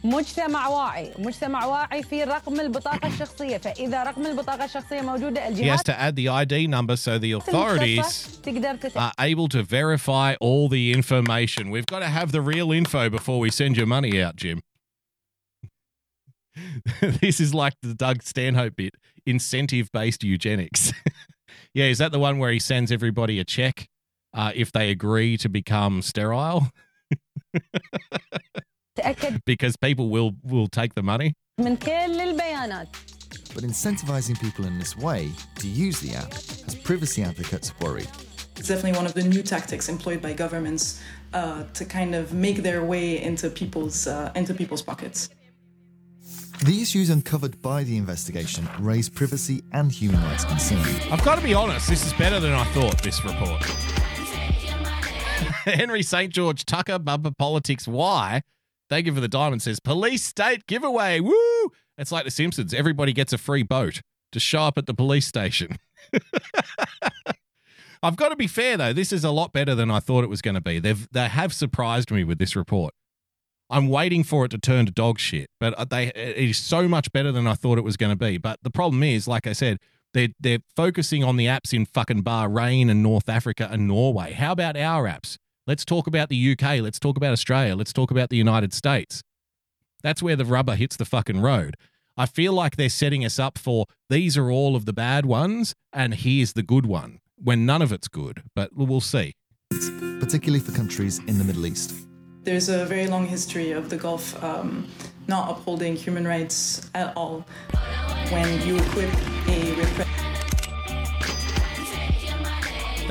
[0.05, 5.51] مجتمع واعي، مجتمع واعي في رقم البطاقه الشخصيه، فاذا رقم البطاقه الشخصيه موجوده He has
[5.51, 8.99] الجهات to add the ID number so the authorities تقدر تت...
[8.99, 11.71] are able to verify all the information.
[11.71, 14.61] We've got to have the real info before we send your money out, Jim.
[17.21, 18.95] this is like the Doug Stanhope bit
[19.27, 20.93] incentive based eugenics.
[21.75, 23.89] yeah, is that the one where he sends everybody a check
[24.33, 26.71] uh, if they agree to become sterile?
[28.97, 31.33] تاكد because people will will take the money.
[31.61, 32.89] من كل البيانات
[33.55, 35.31] But incentivizing people in this way
[35.61, 38.11] to use the app has privacy advocates worried.
[38.59, 41.01] It's definitely one of the new tactics employed by governments
[41.33, 45.31] uh, to kind of make their way into people's uh, into people's pockets.
[46.65, 50.89] The issues uncovered by the investigation raise privacy and human rights concerns.
[51.13, 53.63] I've got to be honest, this is better than I thought, this report.
[55.67, 56.33] Henry St.
[56.33, 58.41] George Tucker, Bumper Politics, why?
[58.92, 61.22] Thank you for the diamond says, police state giveaway.
[61.22, 61.72] Woo!
[61.98, 62.74] It's like The Simpsons.
[62.74, 64.02] Everybody gets a free boat
[64.34, 65.78] to show up at the police station.
[68.04, 68.92] I've got to be fair though.
[68.92, 70.80] This is a lot better than I thought it was going to be.
[70.80, 72.94] They've they have surprised me with this report.
[73.70, 76.90] I'm waiting for it to turn to dog shit, but uh, they it is so
[76.90, 78.38] much better than I thought it was going to be.
[78.38, 79.78] But the problem is, like I said,
[80.14, 84.34] they're they're focusing on the apps in fucking Bahrain and North Africa and Norway.
[84.34, 85.38] How about our apps?
[85.68, 86.82] Let's talk about the UK.
[86.82, 87.76] Let's talk about Australia.
[87.76, 89.22] Let's talk about the United States.
[90.02, 91.76] That's where the rubber hits the fucking road.
[92.18, 95.76] I feel like they're setting us up for these are all of the bad ones,
[95.94, 98.44] and here's the good one when none of it's good.
[98.56, 99.34] But we'll see.
[100.20, 101.94] particularly for countries in the Middle East.
[102.44, 104.88] There's a very long history of the Gulf um,
[105.28, 107.46] not upholding human rights at all.
[108.30, 109.14] When you equip
[109.48, 110.31] a repre-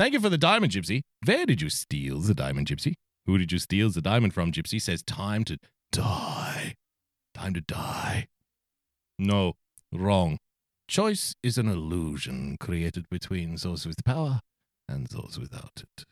[0.01, 1.03] Thank you for the diamond, Gypsy.
[1.25, 2.93] Where did you steal the diamond, Gypsy?
[3.27, 4.81] Who did you steal the diamond from, Gypsy?
[4.81, 5.59] Says time to
[5.91, 6.73] die.
[7.35, 8.27] Time to die.
[9.19, 9.53] No,
[9.93, 10.39] wrong.
[10.87, 14.39] Choice is an illusion created between those with power
[14.89, 16.05] and those without it.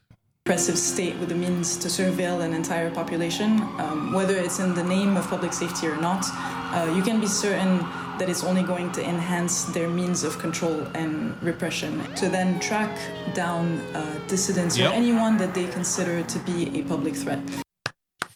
[0.45, 4.83] Repressive state with the means to surveil an entire population, um, whether it's in the
[4.83, 6.25] name of public safety or not,
[6.73, 7.77] uh, you can be certain
[8.17, 12.01] that it's only going to enhance their means of control and repression.
[12.15, 12.97] To then track
[13.33, 14.91] down uh, dissidents Yep.
[14.91, 17.39] or anyone that they consider to be a public threat.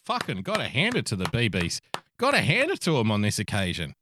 [0.06, 1.80] Fucking gotta hand it to the BBs.
[2.20, 3.94] Gotta hand it to them on this occasion.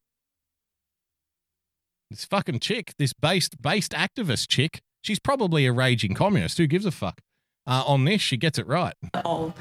[2.09, 6.57] This fucking chick, this based based activist chick, she's probably a raging communist.
[6.57, 7.21] Who gives a fuck?
[7.67, 8.93] Uh, on this, she gets it right.
[9.23, 9.53] All.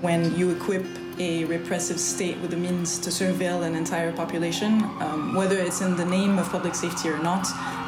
[0.00, 0.84] When you equip
[1.18, 5.96] a repressive state with the means to surveil an entire population, um, whether it's in
[5.96, 7.46] the name of public safety or not,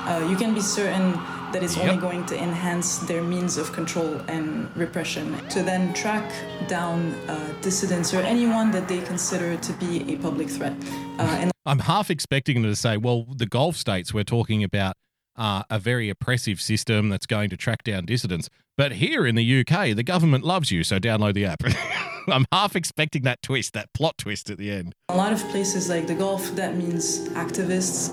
[0.08, 1.12] uh, you can be certain
[1.52, 5.36] that it's only going to enhance their means of control and repression.
[5.48, 6.32] To then track
[6.68, 10.74] down uh, dissidents or anyone that they consider to be a public threat.
[11.18, 14.96] Uh, and I'm half expecting them to say, well, the Gulf states, we're talking about
[15.36, 18.48] uh, a very oppressive system that's going to track down dissidents.
[18.76, 21.62] But here in the UK, the government loves you, so download the app.
[22.28, 24.94] I'm half expecting that twist, that plot twist at the end.
[25.08, 28.10] a lot of places like the Gulf, that means activists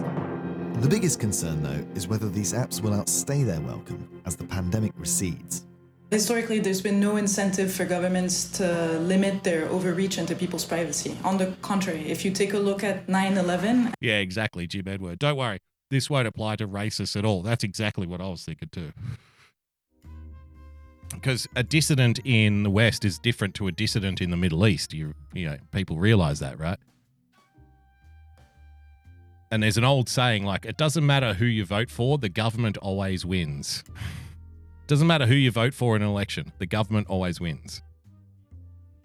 [0.82, 4.94] The biggest concern, though, is whether these apps will outstay their welcome as the pandemic
[4.98, 5.66] recedes.
[6.12, 11.18] Historically, there's been no incentive for governments to limit their overreach into people's privacy.
[11.24, 15.18] On the contrary, if you take a look at 9 11, Yeah, exactly, Jim Edward.
[15.18, 15.58] Don't worry.
[15.94, 17.44] This won't apply to racists at all.
[17.44, 18.92] That's exactly what I was thinking too.
[21.14, 24.92] Because a dissident in the West is different to a dissident in the Middle East.
[24.92, 26.80] You, you know, people realize that, right?
[29.52, 32.76] And there's an old saying like, it doesn't matter who you vote for, the government
[32.78, 33.84] always wins.
[34.88, 37.84] doesn't matter who you vote for in an election, the government always wins.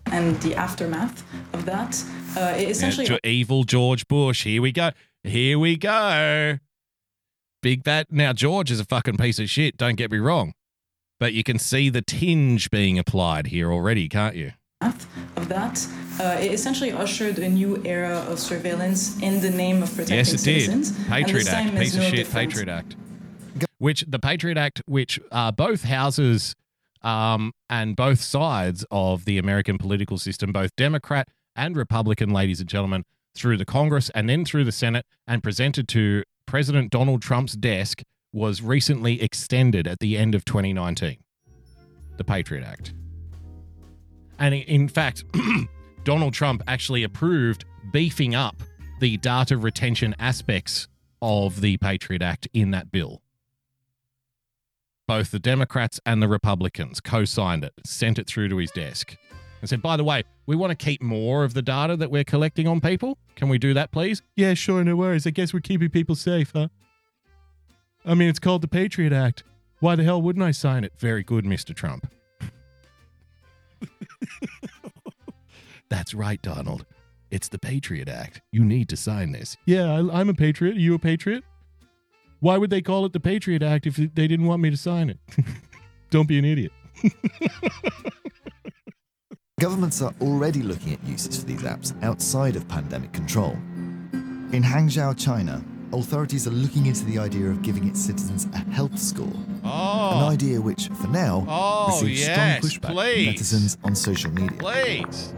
[0.06, 2.02] and the aftermath of that,
[2.34, 4.44] uh, essentially Yeah, evil George Bush.
[4.44, 4.92] Here we go.
[5.22, 6.58] Here we go.
[7.62, 8.06] Big bad.
[8.10, 9.76] Now, George is a fucking piece of shit.
[9.76, 10.52] Don't get me wrong.
[11.18, 14.52] But you can see the tinge being applied here already, can't you?
[14.80, 15.86] of that,
[16.20, 20.28] uh, it essentially ushered a new era of surveillance in the name of protecting yes,
[20.28, 20.62] it did.
[20.62, 20.96] citizens.
[20.96, 21.76] And Patriot Act.
[21.76, 22.30] Piece of shit.
[22.30, 22.96] Patriot Act.
[23.78, 26.54] Which the Patriot Act, which uh, both houses
[27.02, 32.68] um, and both sides of the American political system, both Democrat and Republican, ladies and
[32.68, 33.04] gentlemen,
[33.34, 38.02] through the Congress and then through the Senate and presented to President Donald Trump's desk,
[38.32, 41.18] was recently extended at the end of 2019.
[42.16, 42.94] The Patriot Act.
[44.38, 45.24] And in fact,
[46.04, 48.62] Donald Trump actually approved beefing up
[48.98, 50.88] the data retention aspects
[51.20, 53.20] of the Patriot Act in that bill.
[55.06, 59.18] Both the Democrats and the Republicans co signed it, sent it through to his desk,
[59.60, 62.24] and said, by the way, we want to keep more of the data that we're
[62.24, 63.18] collecting on people.
[63.36, 64.22] Can we do that, please?
[64.36, 65.26] Yeah, sure, no worries.
[65.26, 66.68] I guess we're keeping people safe, huh?
[68.04, 69.42] I mean, it's called the Patriot Act.
[69.80, 70.92] Why the hell wouldn't I sign it?
[70.98, 71.74] Very good, Mr.
[71.74, 72.10] Trump.
[75.88, 76.84] That's right, Donald.
[77.30, 78.40] It's the Patriot Act.
[78.50, 79.56] You need to sign this.
[79.66, 80.76] Yeah, I, I'm a patriot.
[80.76, 81.44] Are you a patriot?
[82.40, 85.10] Why would they call it the Patriot Act if they didn't want me to sign
[85.10, 85.18] it?
[86.10, 86.72] Don't be an idiot.
[89.58, 93.52] Governments are already looking at uses for these apps outside of pandemic control.
[94.52, 95.62] In Hangzhou, China,
[95.92, 99.32] authorities are looking into the idea of giving its citizens a health score.
[99.64, 100.18] Oh.
[100.18, 103.24] An idea which, for now, Oh, receives yes, strong pushback please.
[103.26, 104.58] from netizens on social media.
[104.58, 105.34] Please.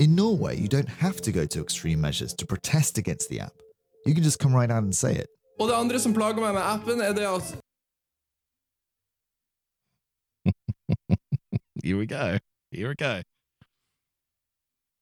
[0.00, 3.52] In Norway, you don't have to go to extreme measures to protest against the app.
[4.06, 5.28] You can just come right out and say it.
[5.60, 7.56] Og det andre som plager meg med appen, er det at
[11.90, 12.38] Here we go.
[12.70, 13.22] Here we go.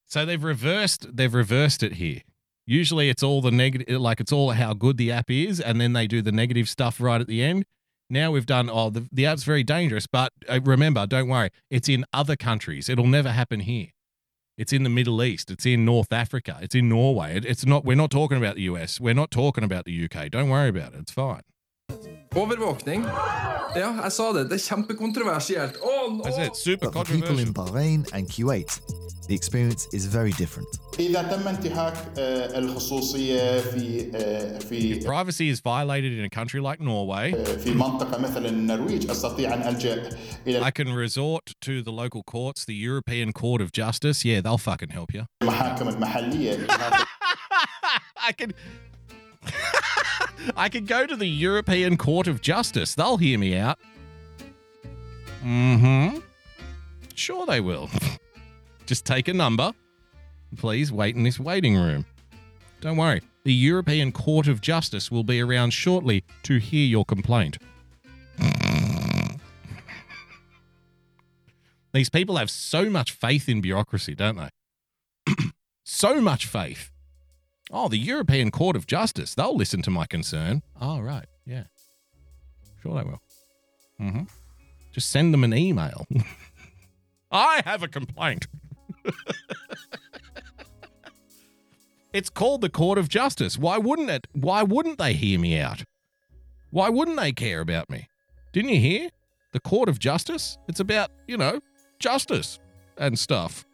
[0.06, 2.22] So they've reversed they've reversed it here.
[2.64, 5.92] Usually it's all the negative like it's all how good the app is and then
[5.92, 7.66] they do the negative stuff right at the end.
[8.08, 11.90] Now we've done oh the, the app's very dangerous but uh, remember don't worry it's
[11.90, 12.88] in other countries.
[12.88, 13.88] It'll never happen here.
[14.56, 15.50] It's in the Middle East.
[15.50, 16.56] It's in North Africa.
[16.62, 17.36] It's in Norway.
[17.36, 17.84] It, it's not.
[17.84, 18.98] We're not talking about the US.
[18.98, 20.30] We're not talking about the UK.
[20.30, 21.00] Don't worry about it.
[21.00, 21.42] It's fine.
[22.38, 23.02] Overvåkning.
[23.76, 24.44] Ja, jeg sa det.
[24.50, 25.76] Det er kjempekontroversielt.
[25.82, 26.22] Oh, no.
[26.28, 28.80] I said super But for people in Bahrain and Kuwait,
[29.28, 30.68] the experience is very different.
[34.70, 37.34] If privacy is violated in a country like Norway,
[40.62, 44.24] I can resort to the local courts, the European Court of Justice.
[44.24, 45.26] Yeah, they'll fucking help you.
[48.20, 48.52] I can
[50.56, 52.94] I could go to the European Court of Justice.
[52.94, 53.78] They'll hear me out.
[55.42, 56.18] Mm-hmm.
[57.14, 57.90] Sure they will.
[58.86, 59.72] Just take a number.
[60.56, 62.06] Please wait in this waiting room.
[62.80, 63.22] Don't worry.
[63.44, 67.58] The European Court of Justice will be around shortly to hear your complaint.
[71.92, 75.34] These people have so much faith in bureaucracy, don't they?
[75.84, 76.92] so much faith.
[77.70, 79.34] Oh, the European Court of Justice.
[79.34, 80.62] They'll listen to my concern.
[80.80, 81.26] Oh, right.
[81.44, 81.64] Yeah.
[82.82, 83.20] Sure they will.
[84.00, 84.22] Mm-hmm.
[84.92, 86.06] Just send them an email.
[87.30, 88.46] I have a complaint.
[92.12, 93.58] it's called the Court of Justice.
[93.58, 94.26] Why wouldn't it?
[94.32, 95.84] Why wouldn't they hear me out?
[96.70, 98.08] Why wouldn't they care about me?
[98.52, 99.10] Didn't you hear?
[99.52, 100.58] The Court of Justice?
[100.68, 101.60] It's about, you know,
[101.98, 102.58] justice
[102.96, 103.64] and stuff.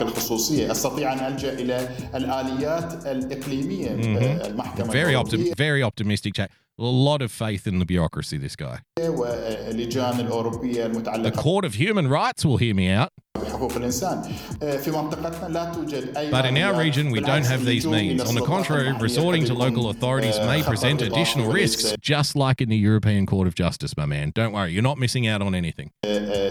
[0.00, 4.46] الخصوصية أستطيع أن ألجأ إلى الآليات الإقليمية Mhm.
[4.46, 6.48] المحكمة Very, الأوروبية optim- very optimistic chat.
[6.80, 8.78] A lot of faith in the bureaucracy, this guy.
[9.00, 13.08] واللجان الأوروبية The المتعلقة Court of Human Rights will hear me out.
[13.42, 14.22] بحقوق الإنسان
[14.60, 16.76] في منطقتنا لا توجد أي But in our آليات.
[16.76, 18.20] region, we don't بالعكس، have these اللجوء means.
[18.20, 21.02] إلى On the السلطات contrary, المحلية resorting to قد local يكون، authorities may خطر present
[21.02, 24.32] إضافي additional وليس risks, just like in the European Court of Justice, my man.
[24.34, 25.88] Don't worry, you're not missing out on anything.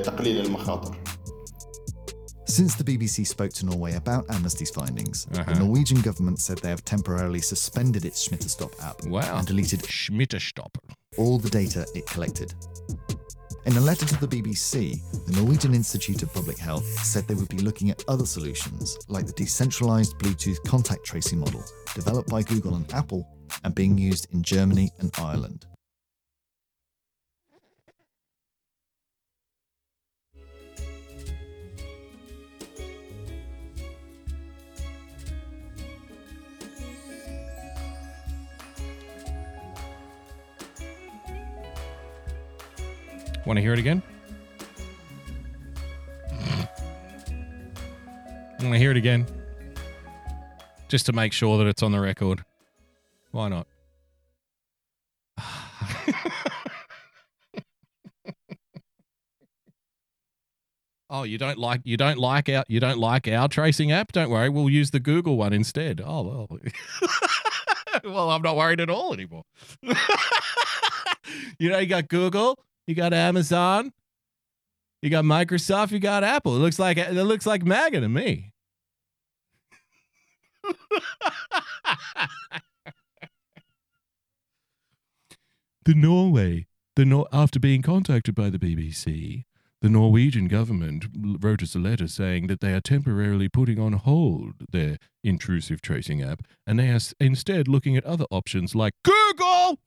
[0.04, 0.96] تقليل المخاطر
[2.49, 5.53] Since the BBC spoke to Norway about Amnesty's findings, Uh-huh.
[5.53, 9.39] the Norwegian government said they have temporarily suspended its Smittestopp app Wow.
[9.39, 10.71] and deleted Smittestopp.
[11.19, 12.55] all the data it collected.
[13.65, 17.49] In a letter to the BBC, the Norwegian Institute of Public Health said they would
[17.49, 22.77] be looking at other solutions, like the decentralized Bluetooth contact tracing model developed by Google
[22.77, 23.27] and Apple
[23.65, 25.67] and being used in Germany and Ireland.
[43.47, 44.03] Want to hear it again?
[48.61, 49.25] Want to hear it again?
[50.89, 52.45] Just to make sure that it's on the record.
[53.31, 53.69] Why not?
[61.11, 64.11] oh, you don't like you don't like our you don't like our tracing app?
[64.11, 66.03] Don't worry, we'll use the Google one instead.
[66.05, 66.49] Oh well.
[68.05, 69.45] well, I'm not worried at all anymore.
[71.59, 73.93] you know, you got Google, you got Amazon,
[75.03, 76.57] you got Microsoft, you got Apple.
[76.57, 78.53] It looks like it looks like MAGA to me.
[85.85, 86.67] the Norway,
[86.97, 89.45] the Nor- after being contacted by the BBC,
[89.83, 91.05] the Norwegian government
[91.41, 96.23] wrote us a letter saying that they are temporarily putting on hold their intrusive tracing
[96.23, 99.79] app and they are instead looking at other options like Google.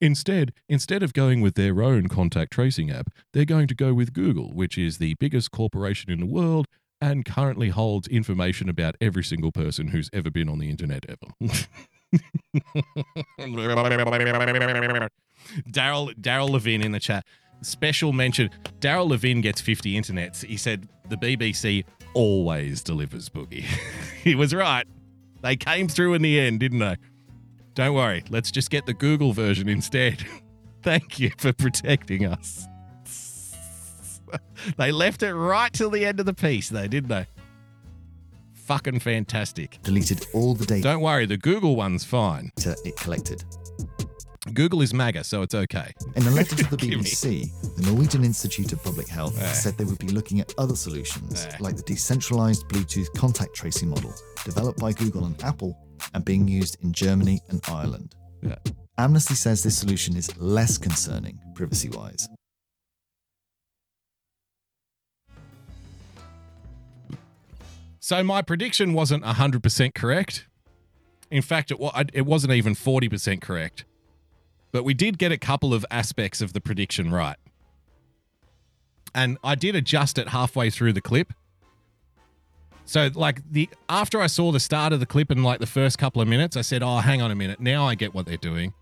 [0.00, 4.12] Instead, instead of going with their own contact tracing app, they're going to go with
[4.12, 6.66] Google, which is the biggest corporation in the world
[7.00, 11.32] and currently holds information about every single person who's ever been on the internet ever.
[15.70, 17.24] Daryl Daryl Levine in the chat.
[17.62, 18.50] Special mention.
[18.80, 20.44] Daryl Levine gets 50 internets.
[20.44, 21.84] He said the BBC
[22.14, 23.64] always delivers boogie.
[24.22, 24.86] he was right.
[25.42, 26.96] They came through in the end, didn't they?
[27.76, 28.24] Don't worry.
[28.30, 30.26] Let's just get the Google version instead.
[30.82, 32.66] Thank you for protecting us.
[34.78, 37.26] they left it right till the end of the piece, though, didn't they?
[38.54, 39.78] Fucking fantastic.
[39.82, 42.50] Deleted all the data Don't worry, the Google one's fine.
[42.56, 43.44] it collected.
[44.54, 45.92] Google is MAGA, so it's okay.
[46.14, 49.52] In a letter to the BBC, the Norwegian Institute of Public Health Eh.
[49.52, 51.56] said they would be looking at other solutions, Eh.
[51.60, 55.76] like the decentralized Bluetooth contact tracing model developed by Google and Apple
[56.14, 58.14] and being used in Germany and Ireland.
[58.42, 58.56] Yeah.
[58.98, 62.28] Amnesty says this solution is less concerning privacy wise.
[67.98, 70.46] So my prediction wasn't 100% correct.
[71.30, 71.78] In fact, it,
[72.12, 73.84] it wasn't even 40% correct.
[74.76, 77.38] But we did get a couple of aspects of the prediction right.
[79.14, 81.32] And I did adjust it halfway through the clip.
[82.84, 85.96] So like the after I saw the start of the clip in like the first
[85.96, 87.58] couple of minutes, I said, "Oh, hang on a minute.
[87.58, 88.74] Now I get what they're doing."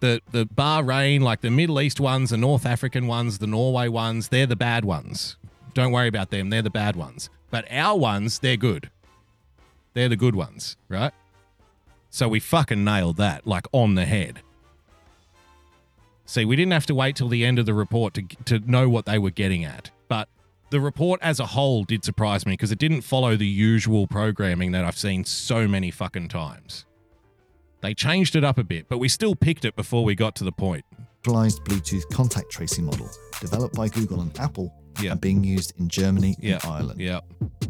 [0.00, 4.28] The the Bahrain, like the Middle East ones, the North African ones, the Norway ones,
[4.28, 5.36] they're the bad ones.
[5.74, 6.48] Don't worry about them.
[6.48, 7.28] They're the bad ones.
[7.50, 8.90] But our ones, they're good.
[9.92, 11.12] They're the good ones, right?
[12.08, 14.40] So we fucking nailed that, like on the head.
[16.26, 18.88] See, we didn't have to wait till the end of the report to to know
[18.88, 19.90] what they were getting at.
[20.08, 20.28] But
[20.70, 24.72] the report as a whole did surprise me because it didn't follow the usual programming
[24.72, 26.86] that I've seen so many fucking times.
[27.82, 30.44] They changed it up a bit, but we still picked it before we got to
[30.44, 30.84] the point.
[31.24, 33.08] Centralized Bluetooth contact tracing model
[33.40, 34.72] developed by Google and Apple
[35.06, 36.54] and being used in Germany Yeah.
[36.62, 37.00] and Ireland.
[37.00, 37.20] Yeah.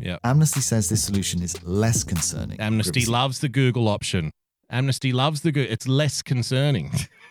[0.01, 0.19] Yeah.
[0.25, 2.61] Amnesty says this solution is less concerning.
[2.61, 4.31] Amnesty loves the Google option.
[4.71, 5.73] Amnesty loves the Google.
[5.73, 6.93] It's less concerning.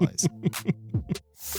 [0.00, 0.26] lies.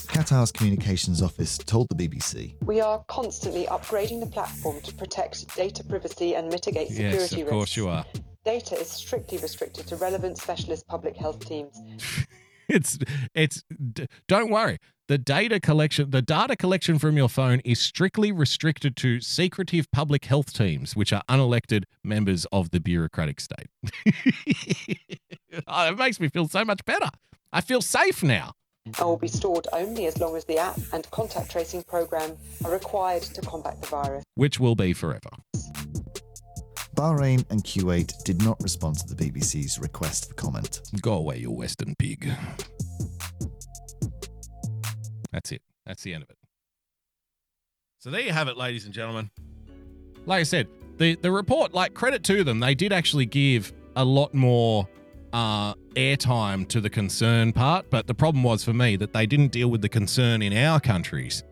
[0.08, 5.84] Qatar's communications office told the BBC We are constantly upgrading the platform to protect data
[5.84, 7.32] privacy and mitigate security risks.
[7.32, 7.52] yes, of risks.
[7.52, 8.06] course you are.
[8.44, 11.80] Data is strictly restricted to relevant specialist public health teams.
[12.68, 12.98] It's
[13.36, 13.64] it's
[13.94, 14.80] d- don't worry.
[15.08, 20.26] The data collection, the data collection from your phone is strictly restricted to secretive public
[20.26, 23.68] health teams, which are unelected members of the bureaucratic state.
[25.68, 27.10] oh, it makes me feel so much better.
[27.56, 28.52] I feel safe now.
[28.86, 32.36] and will be stored only as long as the app and contact tracing program
[32.66, 34.26] are required to combat the virus.
[34.36, 35.30] which will be forever.
[36.96, 40.82] Bahrain and Kuwait did not respond to the BBC's request for comment.
[41.02, 42.30] Go away, you Western pig.
[45.32, 45.62] That's it.
[45.86, 46.38] That's the end of it.
[48.00, 49.32] So there you have it, ladies and gentlemen.
[50.26, 50.68] Like I said,
[50.98, 54.90] the the report, like credit to them, they did actually give a lot more
[55.36, 57.90] uh, airtime to the concern part.
[57.90, 60.80] But the problem was for me that they didn't deal with the concern in our
[60.80, 61.44] countries,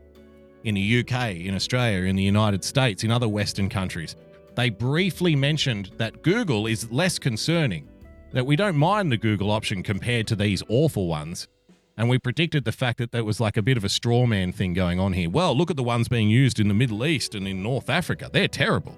[0.63, 4.15] in the UK, in Australia, in the United States, in other Western countries.
[4.55, 7.89] They briefly mentioned that Google is less concerning,
[8.31, 11.49] that we don't mind the Google option compared to these awful ones.
[11.97, 14.53] And we predicted the fact that there was like a bit of a straw man
[14.53, 15.29] thing going on here.
[15.29, 18.29] Well, look at the ones being used in the Middle East and in North Africa.
[18.31, 18.97] They're terrible.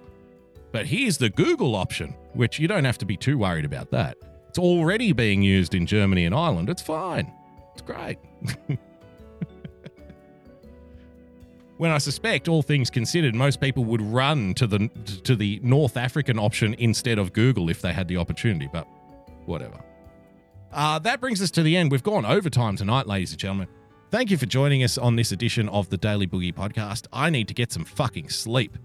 [0.72, 4.18] But here's the Google option, which you don't have to be too worried about that.
[4.56, 6.70] It's already being used in Germany and Ireland.
[6.70, 7.30] It's fine.
[7.74, 8.18] It's great.
[11.78, 14.88] when I suspect, all things considered, most people would run to the
[15.26, 18.70] to the North African option instead of Google if they had the opportunity.
[18.72, 18.88] But
[19.46, 19.78] whatever.
[20.72, 21.92] Uh, that brings us to the end.
[21.92, 23.68] We've gone overtime tonight, ladies and gentlemen.
[24.10, 27.08] Thank you for joining us on this edition of the Daily Boogie Podcast.
[27.12, 28.78] I need to get some fucking sleep.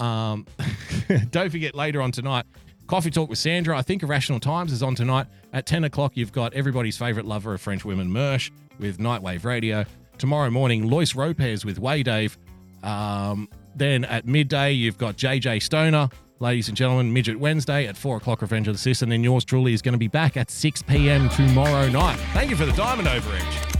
[0.00, 0.46] Um,
[1.30, 2.46] don't forget later on tonight,
[2.86, 3.76] Coffee Talk with Sandra.
[3.78, 5.26] I think Irrational Times is on tonight.
[5.52, 9.84] At 10 o'clock, you've got everybody's favorite lover of French women, Mersh, with Nightwave Radio.
[10.18, 12.36] Tomorrow morning, Lois Ropez with Way Dave.
[12.82, 16.08] Um, then at midday, you've got JJ Stoner.
[16.40, 19.02] Ladies and gentlemen, Midget Wednesday at 4 o'clock, Revenge of the Sis.
[19.02, 21.28] And then yours truly is going to be back at 6 p.m.
[21.30, 22.16] tomorrow night.
[22.32, 23.72] Thank you for the diamond overage.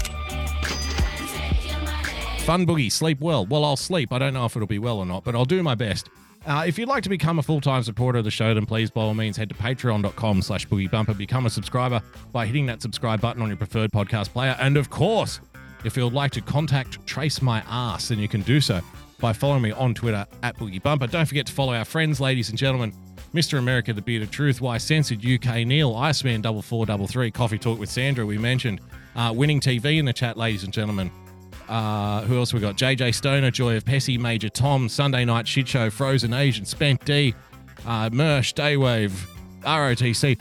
[2.42, 3.46] Fun boogie, sleep well.
[3.46, 4.12] Well, I'll sleep.
[4.12, 6.08] I don't know if it'll be well or not, but I'll do my best.
[6.44, 9.02] Uh, if you'd like to become a full-time supporter of the show, then please, by
[9.02, 11.16] all means, head to patreon.com slash boogiebumper.
[11.16, 12.00] Become a subscriber
[12.32, 14.56] by hitting that subscribe button on your preferred podcast player.
[14.58, 15.40] And of course,
[15.84, 18.80] if you'd like to contact Trace My Ass, then you can do so
[19.20, 21.10] by following me on Twitter at boogiebumper.
[21.10, 22.92] Don't forget to follow our friends, ladies and gentlemen.
[23.32, 23.58] Mr.
[23.58, 27.58] America, The Beard of Truth, Why Censored, UK Neil, Iceman, Double Four Double Three, Coffee
[27.58, 28.80] Talk with Sandra, we mentioned.
[29.14, 31.10] Uh, winning TV in the chat, ladies and gentlemen.
[31.72, 32.76] Uh, who else we got?
[32.76, 37.34] JJ Stoner, Joy of Pessy, Major Tom, Sunday Night Shit Show, Frozen Asian, Spent D,
[37.86, 39.10] uh, Mersh, Daywave,
[39.62, 40.38] ROTC.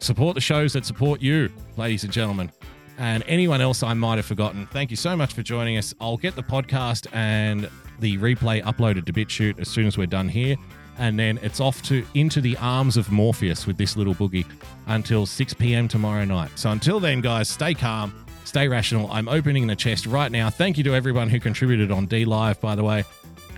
[0.00, 2.50] Support the shows that support you, ladies and gentlemen.
[2.98, 5.94] And anyone else I might have forgotten, thank you so much for joining us.
[6.00, 7.70] I'll get the podcast and
[8.00, 10.56] the replay uploaded to BitChute as soon as we're done here.
[10.98, 14.46] And then it's off to into the arms of Morpheus with this little boogie
[14.88, 15.86] until 6 p.m.
[15.86, 16.50] tomorrow night.
[16.56, 18.21] So until then, guys, stay calm,
[18.52, 19.10] stay rational.
[19.10, 20.50] I'm opening the chest right now.
[20.50, 23.02] Thank you to everyone who contributed on D Live, by the way,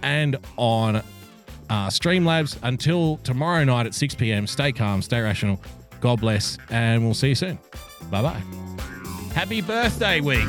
[0.04, 1.02] and on uh,
[1.88, 2.56] Streamlabs.
[2.62, 5.60] Until tomorrow night at 6 p.m., stay calm, stay rational.
[6.00, 7.58] God bless, and we'll see you soon.
[8.08, 8.42] Bye bye.
[9.34, 10.46] Happy birthday week.